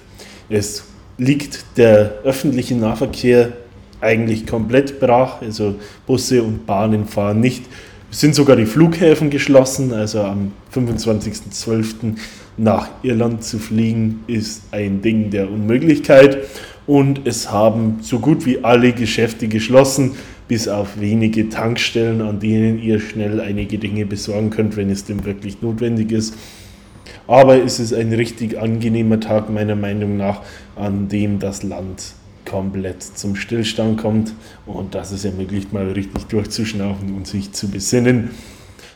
Es 0.48 0.84
liegt 1.18 1.64
der 1.76 2.20
öffentliche 2.24 2.74
Nahverkehr 2.74 3.52
eigentlich 4.00 4.46
komplett 4.46 5.00
brach. 5.00 5.42
Also 5.42 5.76
Busse 6.06 6.42
und 6.42 6.64
Bahnen 6.66 7.06
fahren 7.06 7.40
nicht. 7.40 7.64
Es 8.12 8.20
sind 8.20 8.34
sogar 8.34 8.56
die 8.56 8.66
Flughäfen 8.66 9.30
geschlossen. 9.30 9.94
Also 9.94 10.20
am 10.20 10.52
25.12. 10.74 12.18
nach 12.58 12.90
Irland 13.02 13.42
zu 13.42 13.58
fliegen 13.58 14.20
ist 14.26 14.64
ein 14.70 15.00
Ding 15.00 15.30
der 15.30 15.50
Unmöglichkeit. 15.50 16.44
Und 16.86 17.22
es 17.26 17.50
haben 17.50 18.00
so 18.02 18.18
gut 18.18 18.44
wie 18.44 18.62
alle 18.64 18.92
Geschäfte 18.92 19.48
geschlossen, 19.48 20.12
bis 20.46 20.68
auf 20.68 21.00
wenige 21.00 21.48
Tankstellen, 21.48 22.20
an 22.20 22.38
denen 22.38 22.82
ihr 22.82 23.00
schnell 23.00 23.40
einige 23.40 23.78
Dinge 23.78 24.04
besorgen 24.04 24.50
könnt, 24.50 24.76
wenn 24.76 24.90
es 24.90 25.06
denn 25.06 25.24
wirklich 25.24 25.62
notwendig 25.62 26.12
ist. 26.12 26.34
Aber 27.26 27.64
es 27.64 27.80
ist 27.80 27.94
ein 27.94 28.12
richtig 28.12 28.60
angenehmer 28.60 29.20
Tag 29.20 29.48
meiner 29.48 29.76
Meinung 29.76 30.18
nach, 30.18 30.42
an 30.76 31.08
dem 31.08 31.38
das 31.38 31.62
Land 31.62 32.12
komplett 32.52 33.02
zum 33.02 33.34
Stillstand 33.34 33.98
kommt 33.98 34.32
und 34.66 34.94
das 34.94 35.10
es 35.10 35.24
ermöglicht, 35.24 35.72
mal 35.72 35.90
richtig 35.90 36.26
durchzuschnaufen 36.26 37.14
und 37.14 37.26
sich 37.26 37.52
zu 37.52 37.70
besinnen. 37.70 38.32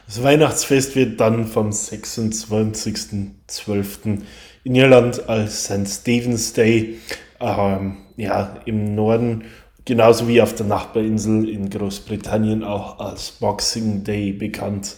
Das 0.07 0.23
Weihnachtsfest 0.23 0.95
wird 0.95 1.19
dann 1.19 1.47
vom 1.47 1.71
26.12. 1.71 4.21
in 4.63 4.75
Irland 4.75 5.27
als 5.27 5.65
St. 5.65 5.89
Stephen's 5.89 6.53
Day 6.53 6.99
ähm, 7.41 7.97
ja, 8.19 8.59
im 8.67 8.95
Norden, 8.95 9.45
genauso 9.87 10.29
wie 10.29 10.43
auf 10.43 10.55
der 10.55 10.67
Nachbarinsel 10.67 11.49
in 11.49 11.71
Großbritannien 11.71 12.63
auch 12.63 12.99
als 12.99 13.31
Boxing 13.31 14.05
Day 14.05 14.33
bekannt. 14.33 14.97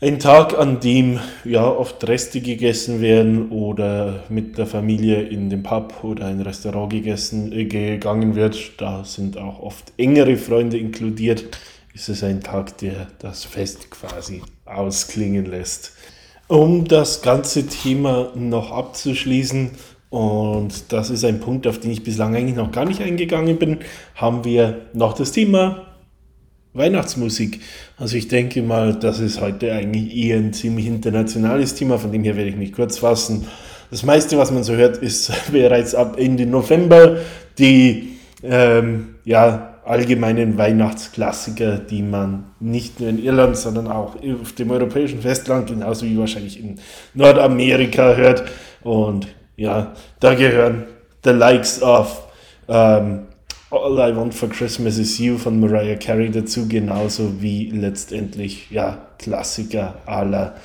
Ein 0.00 0.20
Tag, 0.20 0.56
an 0.56 0.78
dem 0.78 1.18
ja 1.44 1.66
oft 1.68 2.06
Reste 2.06 2.40
gegessen 2.40 3.00
werden 3.00 3.50
oder 3.50 4.22
mit 4.28 4.56
der 4.56 4.66
Familie 4.66 5.22
in 5.22 5.50
den 5.50 5.64
Pub 5.64 6.04
oder 6.04 6.26
ein 6.26 6.40
Restaurant 6.40 6.92
gegessen, 6.92 7.50
äh, 7.50 7.64
gegangen 7.64 8.36
wird. 8.36 8.80
Da 8.80 9.02
sind 9.02 9.36
auch 9.36 9.58
oft 9.58 9.92
engere 9.96 10.36
Freunde 10.36 10.78
inkludiert. 10.78 11.46
Ist 11.94 12.08
es 12.08 12.22
ein 12.22 12.42
Tag, 12.42 12.78
der 12.78 13.08
das 13.18 13.42
Fest 13.42 13.90
quasi 13.90 14.40
ausklingen 14.66 15.46
lässt. 15.46 15.94
Um 16.46 16.84
das 16.86 17.20
ganze 17.20 17.66
Thema 17.66 18.30
noch 18.36 18.70
abzuschließen, 18.70 19.72
und 20.10 20.92
das 20.92 21.10
ist 21.10 21.24
ein 21.24 21.40
Punkt, 21.40 21.66
auf 21.66 21.80
den 21.80 21.90
ich 21.90 22.04
bislang 22.04 22.36
eigentlich 22.36 22.56
noch 22.56 22.70
gar 22.70 22.84
nicht 22.84 23.02
eingegangen 23.02 23.58
bin, 23.58 23.78
haben 24.14 24.44
wir 24.44 24.82
noch 24.94 25.14
das 25.14 25.32
Thema 25.32 25.87
Weihnachtsmusik. 26.78 27.60
Also 27.96 28.16
ich 28.16 28.28
denke 28.28 28.62
mal, 28.62 28.94
das 28.94 29.20
ist 29.20 29.40
heute 29.40 29.72
eigentlich 29.72 30.16
eher 30.16 30.38
ein 30.38 30.52
ziemlich 30.52 30.86
internationales 30.86 31.74
Thema, 31.74 31.98
von 31.98 32.12
dem 32.12 32.24
her 32.24 32.36
werde 32.36 32.50
ich 32.50 32.56
mich 32.56 32.72
kurz 32.72 32.98
fassen. 32.98 33.46
Das 33.90 34.02
meiste, 34.02 34.38
was 34.38 34.50
man 34.50 34.62
so 34.62 34.74
hört, 34.74 34.98
ist 34.98 35.32
bereits 35.52 35.94
ab 35.94 36.16
Ende 36.18 36.46
November 36.46 37.18
die 37.58 38.10
ähm, 38.42 39.16
ja, 39.24 39.80
allgemeinen 39.84 40.58
Weihnachtsklassiker, 40.58 41.78
die 41.78 42.02
man 42.02 42.44
nicht 42.60 43.00
nur 43.00 43.08
in 43.08 43.22
Irland, 43.22 43.56
sondern 43.56 43.88
auch 43.88 44.16
auf 44.40 44.52
dem 44.52 44.70
europäischen 44.70 45.20
Festland, 45.20 45.68
genauso 45.68 46.06
wie 46.06 46.18
wahrscheinlich 46.18 46.60
in 46.60 46.78
Nordamerika 47.14 48.14
hört. 48.14 48.44
Und 48.82 49.26
ja, 49.56 49.94
da 50.20 50.34
gehören 50.34 50.84
the 51.24 51.30
likes 51.30 51.82
of 51.82 52.22
ähm, 52.68 53.27
All 53.70 54.00
I 54.00 54.16
Want 54.16 54.32
for 54.32 54.48
Christmas 54.48 54.96
is 54.96 55.20
You 55.20 55.36
von 55.36 55.60
Mariah 55.60 55.96
Carey 55.96 56.30
dazu, 56.30 56.66
genauso 56.66 57.42
wie 57.42 57.70
letztendlich 57.70 58.70
ja, 58.70 59.08
Klassiker 59.18 60.00
aller 60.06 60.56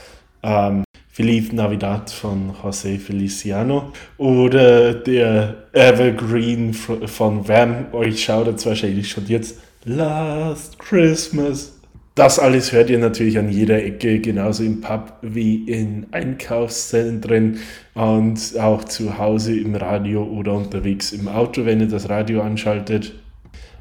ähm, 0.41 0.86
Feliz 1.12 1.51
Navidad 1.51 2.10
von 2.10 2.54
José 2.64 2.97
Feliciano 2.97 3.91
oder 4.18 4.93
der 4.93 5.66
Evergreen 5.74 6.74
von 6.74 7.45
Wham. 7.45 7.88
Euch 7.91 8.24
schaut 8.24 8.47
jetzt 8.47 8.66
wahrscheinlich 8.66 9.10
schon 9.10 9.28
jetzt 9.28 9.60
Last 9.84 10.80
Christmas 10.80 11.73
das 12.16 12.38
alles 12.38 12.72
hört 12.72 12.91
ihr 12.91 12.99
natürlich 12.99 13.39
an 13.39 13.49
jeder 13.49 13.84
Ecke, 13.84 14.20
genauso 14.20 14.64
im 14.64 14.82
Pub 14.82 15.14
wie 15.24 15.64
in 15.64 16.05
Einkaufszentren 16.11 17.57
und 17.95 18.59
auch 18.59 18.84
zu 18.84 19.18
Hause 19.18 19.57
im 19.57 19.76
Radio 19.76 20.24
oder 20.24 20.53
unterwegs 20.53 21.11
im 21.11 21.28
Auto, 21.28 21.66
wenn 21.66 21.80
ihr 21.80 21.88
das 21.88 22.09
Radio 22.09 22.41
anschaltet. 22.41 23.14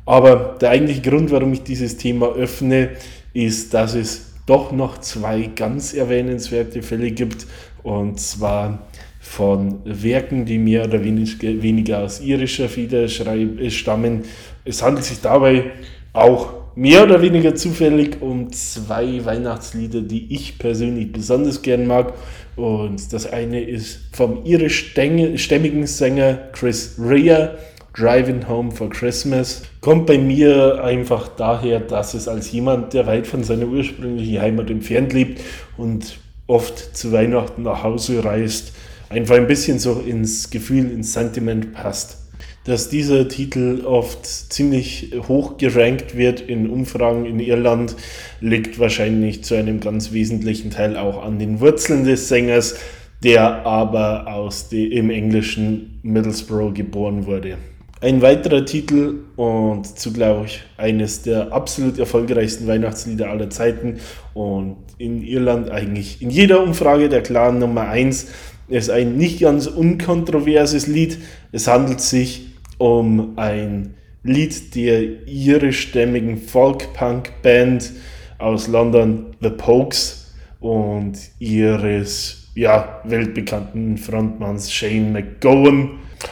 Aber 0.07 0.57
der 0.61 0.71
eigentliche 0.71 1.03
Grund, 1.03 1.31
warum 1.31 1.53
ich 1.53 1.63
dieses 1.63 1.99
Thema 1.99 2.29
öffne, 2.29 2.91
ist, 3.35 3.75
dass 3.75 3.95
es 3.95 4.33
doch 4.47 4.73
noch 4.73 4.99
zwei 4.99 5.51
ganz 5.55 5.93
erwähnenswerte 5.95 6.83
Fälle 6.83 7.11
gibt. 7.11 7.47
Und 7.83 8.19
zwar 8.19 8.87
von 9.21 9.81
Werken, 9.85 10.47
die 10.47 10.59
mehr 10.59 10.85
oder 10.85 11.05
weniger 11.05 12.01
aus 12.01 12.21
irischer 12.21 12.69
Feder 12.69 13.09
stammen. 13.09 14.23
Es 14.65 14.83
handelt 14.83 15.05
sich 15.05 15.21
dabei 15.21 15.71
auch 16.13 16.62
mehr 16.75 17.05
oder 17.05 17.23
weniger 17.23 17.55
zufällig 17.55 18.21
um 18.21 18.53
zwei 18.53 19.25
Weihnachtslieder, 19.25 20.01
die 20.01 20.35
ich 20.35 20.59
persönlich 20.59 21.13
besonders 21.13 21.63
gern 21.63 21.87
mag. 21.87 22.15
Und 22.57 23.13
das 23.13 23.31
eine 23.31 23.63
ist 23.63 24.01
vom 24.13 24.45
irischstämmigen 24.45 25.87
Sänger 25.87 26.35
Chris 26.53 26.97
Rea, 26.99 27.55
Driving 27.95 28.49
Home 28.49 28.71
for 28.71 28.89
Christmas. 28.91 29.63
Kommt 29.81 30.07
bei 30.07 30.19
mir 30.19 30.83
einfach 30.83 31.29
daher, 31.29 31.81
dass 31.81 32.15
es 32.15 32.29
als 32.29 32.51
jemand, 32.53 32.95
der 32.95 33.07
weit 33.07 33.27
von 33.27 33.45
seiner 33.45 33.67
ursprünglichen 33.67 34.41
Heimat 34.41 34.71
entfernt 34.71 35.13
lebt 35.13 35.41
und 35.77 36.19
oft 36.47 36.97
zu 36.97 37.13
Weihnachten 37.13 37.63
nach 37.63 37.83
Hause 37.83 38.25
reist, 38.25 38.73
einfach 39.11 39.37
ein 39.37 39.47
bisschen 39.47 39.79
so 39.79 40.01
ins 40.01 40.51
Gefühl, 40.51 40.91
ins 40.91 41.13
Sentiment 41.13 41.75
passt 41.75 42.22
dass 42.65 42.89
dieser 42.89 43.29
Titel 43.29 43.83
oft 43.85 44.25
ziemlich 44.25 45.13
hoch 45.27 45.57
gerankt 45.57 46.17
wird 46.17 46.41
in 46.41 46.71
Umfragen 46.71 47.27
in 47.27 47.41
Irland, 47.41 47.97
liegt 48.41 48.79
wahrscheinlich 48.79 49.43
zu 49.43 49.57
einem 49.57 49.81
ganz 49.81 50.13
wesentlichen 50.13 50.71
Teil 50.71 50.97
auch 50.97 51.25
an 51.25 51.39
den 51.39 51.61
Wurzeln 51.61 52.05
des 52.05 52.29
Sängers, 52.29 52.77
der 53.25 53.67
aber 53.67 54.33
aus 54.33 54.69
dem, 54.69 54.93
im 54.93 55.11
englischen 55.11 55.99
Middlesbrough 56.03 56.75
geboren 56.75 57.27
wurde. 57.27 57.59
Ein 58.01 58.21
weiterer 58.21 58.65
Titel 58.65 59.21
und 59.37 59.87
zugleich 59.97 60.63
eines 60.77 61.23
der 61.23 61.53
absolut 61.53 62.01
erfolgreichsten 62.01 62.67
Weihnachtslieder 62.67 63.31
aller 63.31 63.49
Zeiten 63.49 64.01
und 64.35 64.77
in 64.99 65.23
Irland 65.23 65.71
eigentlich 65.71 66.21
in 66.21 66.31
jeder 66.31 66.65
Umfrage 66.65 67.09
der 67.09 67.23
klaren 67.23 67.61
Nummer 67.61 67.83
1 67.83 68.27
ist 68.69 68.91
ein 68.91 69.17
nicht 69.17 69.41
ganz 69.41 69.67
unkontroverses 69.67 70.89
Lied. 70.89 71.19
Es 71.53 71.69
handelt 71.69 72.01
sich 72.01 72.52
um 72.83 73.35
ein 73.37 73.95
Lied 74.25 74.75
der 74.75 75.29
irischstämmigen 75.29 76.37
Folk-Punk-Band 76.37 77.93
aus 78.39 78.67
London, 78.67 79.27
The 79.41 79.51
Pokes, 79.51 80.35
und 80.59 81.15
ihres 81.39 82.49
ja, 82.57 83.01
weltbekannten 83.05 83.99
Frontmanns 83.99 84.73
Shane 84.73 85.13
McGowan 85.13 85.91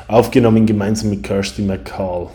aufgenommen 0.09 0.67
gemeinsam 0.67 1.11
mit 1.11 1.23
Kirsty 1.23 1.63
McCall. 1.63 2.29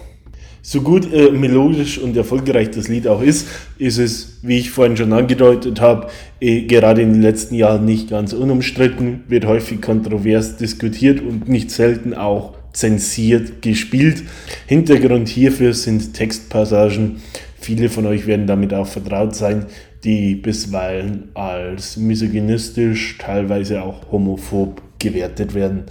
So 0.62 0.82
gut 0.82 1.12
äh, 1.14 1.32
melodisch 1.32 1.98
und 1.98 2.16
erfolgreich 2.16 2.72
das 2.72 2.88
Lied 2.88 3.08
auch 3.08 3.22
ist, 3.22 3.48
ist 3.78 3.98
es, 3.98 4.40
wie 4.44 4.60
ich 4.60 4.72
vorhin 4.72 4.98
schon 4.98 5.12
angedeutet 5.14 5.80
habe, 5.82 6.08
äh, 6.40 6.62
gerade 6.62 7.02
in 7.02 7.14
den 7.14 7.22
letzten 7.22 7.56
Jahren 7.56 7.86
nicht 7.86 8.10
ganz 8.10 8.32
unumstritten, 8.32 9.26
wird 9.28 9.46
häufig 9.46 9.82
kontrovers 9.82 10.58
diskutiert 10.58 11.22
und 11.22 11.50
nicht 11.50 11.70
selten 11.70 12.14
auch 12.14 12.56
zensiert 12.76 13.62
gespielt. 13.62 14.24
Hintergrund 14.68 15.30
hierfür 15.30 15.74
sind 15.74 16.14
Textpassagen. 16.14 17.22
Viele 17.60 17.90
von 17.90 18.06
euch 18.06 18.28
werden 18.28 18.48
damit 18.48 18.74
auch 18.74 18.88
vertraut 18.88 19.36
sein, 19.36 19.66
die 20.04 20.36
bisweilen 20.36 21.30
als 21.34 21.98
misogynistisch, 21.98 23.18
teilweise 23.18 23.82
auch 23.82 24.12
homophob 24.12 24.82
gewertet 25.00 25.54
werden. 25.56 25.86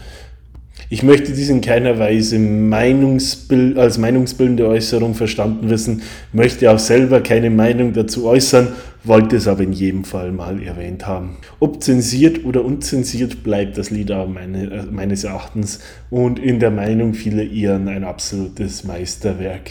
Ich 0.90 1.02
möchte 1.02 1.32
dies 1.32 1.48
in 1.48 1.60
keiner 1.60 1.98
Weise 1.98 2.38
Meinungsbild, 2.38 3.78
als 3.78 3.98
meinungsbildende 3.98 4.68
Äußerung 4.68 5.14
verstanden 5.14 5.70
wissen, 5.70 6.02
möchte 6.32 6.70
auch 6.70 6.78
selber 6.78 7.20
keine 7.20 7.50
Meinung 7.50 7.94
dazu 7.94 8.26
äußern, 8.26 8.68
wollte 9.02 9.36
es 9.36 9.48
aber 9.48 9.62
in 9.62 9.72
jedem 9.72 10.04
Fall 10.04 10.30
mal 10.30 10.62
erwähnt 10.62 11.06
haben. 11.06 11.38
Ob 11.58 11.82
zensiert 11.82 12.44
oder 12.44 12.64
unzensiert 12.64 13.42
bleibt 13.42 13.78
das 13.78 13.90
Lied 13.90 14.10
aber 14.10 14.28
meine, 14.28 14.70
äh, 14.70 14.82
meines 14.90 15.24
Erachtens 15.24 15.80
und 16.10 16.38
in 16.38 16.60
der 16.60 16.70
Meinung 16.70 17.14
vieler 17.14 17.42
Iren 17.42 17.88
ein 17.88 18.04
absolutes 18.04 18.84
Meisterwerk. 18.84 19.70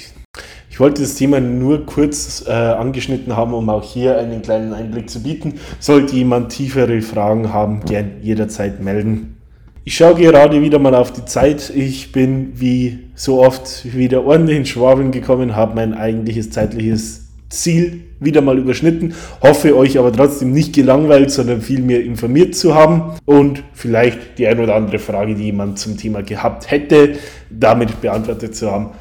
Ich 0.69 0.79
wollte 0.79 1.03
das 1.03 1.15
Thema 1.15 1.39
nur 1.39 1.85
kurz 1.85 2.43
äh, 2.47 2.51
angeschnitten 2.51 3.37
haben, 3.37 3.53
um 3.53 3.69
auch 3.69 3.83
hier 3.83 4.17
einen 4.17 4.41
kleinen 4.41 4.73
Einblick 4.73 5.09
zu 5.09 5.21
bieten. 5.21 5.59
Sollte 5.79 6.15
jemand 6.15 6.51
tiefere 6.51 7.01
Fragen 7.01 7.53
haben, 7.53 7.85
gern 7.85 8.13
jederzeit 8.23 8.81
melden. 8.81 9.37
Ich 9.85 9.97
schaue 9.97 10.15
gerade 10.15 10.61
wieder 10.61 10.79
mal 10.79 10.95
auf 10.95 11.11
die 11.11 11.25
Zeit. 11.25 11.69
Ich 11.75 12.13
bin 12.13 12.53
wie 12.55 12.99
so 13.15 13.43
oft 13.43 13.93
wieder 13.93 14.23
ordentlich 14.23 14.57
in 14.57 14.65
Schwaben 14.65 15.11
gekommen, 15.11 15.57
habe 15.57 15.75
mein 15.75 15.93
eigentliches 15.93 16.51
zeitliches 16.51 17.27
Ziel 17.49 17.99
wieder 18.21 18.39
mal 18.39 18.57
überschnitten. 18.57 19.13
Hoffe 19.41 19.75
euch 19.75 19.99
aber 19.99 20.13
trotzdem 20.13 20.53
nicht 20.53 20.73
gelangweilt, 20.73 21.31
sondern 21.31 21.61
vielmehr 21.61 22.01
informiert 22.01 22.55
zu 22.55 22.73
haben 22.73 23.17
und 23.25 23.61
vielleicht 23.73 24.37
die 24.37 24.47
ein 24.47 24.61
oder 24.61 24.75
andere 24.75 24.99
Frage, 24.99 25.35
die 25.35 25.43
jemand 25.43 25.79
zum 25.79 25.97
Thema 25.97 26.23
gehabt 26.23 26.71
hätte, 26.71 27.17
damit 27.49 27.99
beantwortet 27.99 28.55
zu 28.55 28.71
haben. 28.71 28.91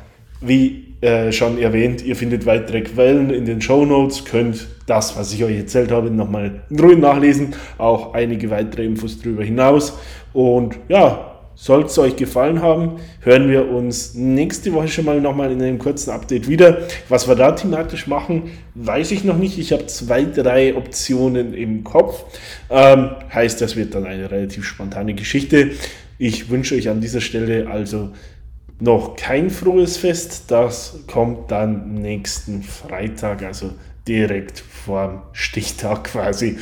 Wie 0.40 0.91
äh, 1.02 1.32
schon 1.32 1.58
erwähnt, 1.58 2.04
ihr 2.04 2.14
findet 2.14 2.46
weitere 2.46 2.80
Quellen 2.82 3.30
in 3.30 3.44
den 3.44 3.60
Show 3.60 3.84
Notes, 3.84 4.24
könnt 4.24 4.68
das, 4.86 5.16
was 5.16 5.32
ich 5.34 5.42
euch 5.42 5.56
erzählt 5.56 5.90
habe, 5.90 6.10
nochmal 6.10 6.62
in 6.70 6.78
Ruhe 6.78 6.96
nachlesen, 6.96 7.54
auch 7.76 8.14
einige 8.14 8.50
weitere 8.50 8.84
Infos 8.84 9.20
darüber 9.20 9.42
hinaus. 9.42 9.98
Und 10.32 10.78
ja, 10.88 11.32
sollte 11.54 11.88
es 11.88 11.98
euch 11.98 12.16
gefallen 12.16 12.62
haben, 12.62 13.00
hören 13.20 13.50
wir 13.50 13.68
uns 13.68 14.14
nächste 14.14 14.72
Woche 14.72 14.88
schon 14.88 15.04
mal 15.04 15.20
nochmal 15.20 15.50
in 15.50 15.60
einem 15.60 15.78
kurzen 15.78 16.10
Update 16.10 16.48
wieder. 16.48 16.78
Was 17.08 17.28
wir 17.28 17.34
da 17.34 17.52
thematisch 17.52 18.06
machen, 18.06 18.52
weiß 18.76 19.10
ich 19.10 19.24
noch 19.24 19.36
nicht. 19.36 19.58
Ich 19.58 19.72
habe 19.72 19.86
zwei, 19.86 20.24
drei 20.24 20.76
Optionen 20.76 21.52
im 21.52 21.84
Kopf. 21.84 22.24
Ähm, 22.70 23.10
heißt, 23.32 23.60
das 23.60 23.76
wird 23.76 23.94
dann 23.94 24.06
eine 24.06 24.30
relativ 24.30 24.64
spontane 24.64 25.14
Geschichte. 25.14 25.72
Ich 26.18 26.48
wünsche 26.48 26.76
euch 26.76 26.88
an 26.88 27.00
dieser 27.00 27.20
Stelle 27.20 27.68
also 27.68 28.10
noch 28.80 29.16
kein 29.16 29.50
frohes 29.50 29.96
Fest. 29.96 30.44
Das 30.48 31.00
kommt 31.06 31.50
dann 31.50 31.94
nächsten 31.94 32.62
Freitag, 32.62 33.42
also 33.42 33.70
direkt 34.06 34.58
vorm 34.60 35.22
Stichtag 35.32 36.04
quasi. 36.04 36.58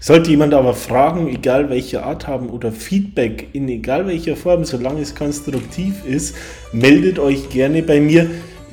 Sollte 0.00 0.30
jemand 0.30 0.54
aber 0.54 0.74
Fragen, 0.74 1.28
egal 1.28 1.70
welcher 1.70 2.04
Art 2.04 2.26
haben 2.26 2.50
oder 2.50 2.72
Feedback 2.72 3.48
in 3.52 3.68
egal 3.68 4.06
welcher 4.06 4.36
Form, 4.36 4.64
solange 4.64 5.00
es 5.00 5.14
konstruktiv 5.14 6.04
ist, 6.04 6.34
meldet 6.72 7.18
euch 7.18 7.48
gerne 7.48 7.82
bei 7.82 8.00
mir. 8.00 8.28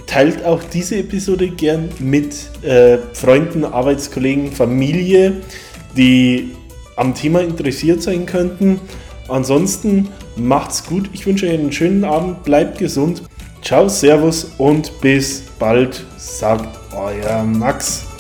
Teilt 0.07 0.43
auch 0.45 0.63
diese 0.63 0.97
Episode 0.97 1.49
gern 1.49 1.89
mit 1.99 2.35
äh, 2.63 2.97
Freunden, 3.13 3.65
Arbeitskollegen, 3.65 4.51
Familie, 4.51 5.41
die 5.97 6.51
am 6.95 7.15
Thema 7.15 7.41
interessiert 7.41 8.01
sein 8.01 8.25
könnten. 8.25 8.79
Ansonsten 9.27 10.09
macht's 10.37 10.85
gut. 10.85 11.09
Ich 11.13 11.25
wünsche 11.25 11.47
euch 11.47 11.53
einen 11.53 11.71
schönen 11.71 12.03
Abend. 12.03 12.43
Bleibt 12.43 12.77
gesund. 12.77 13.23
Ciao, 13.61 13.89
Servus 13.89 14.51
und 14.57 15.01
bis 15.01 15.41
bald, 15.57 16.05
sagt 16.17 16.69
euer 16.95 17.43
Max. 17.43 18.14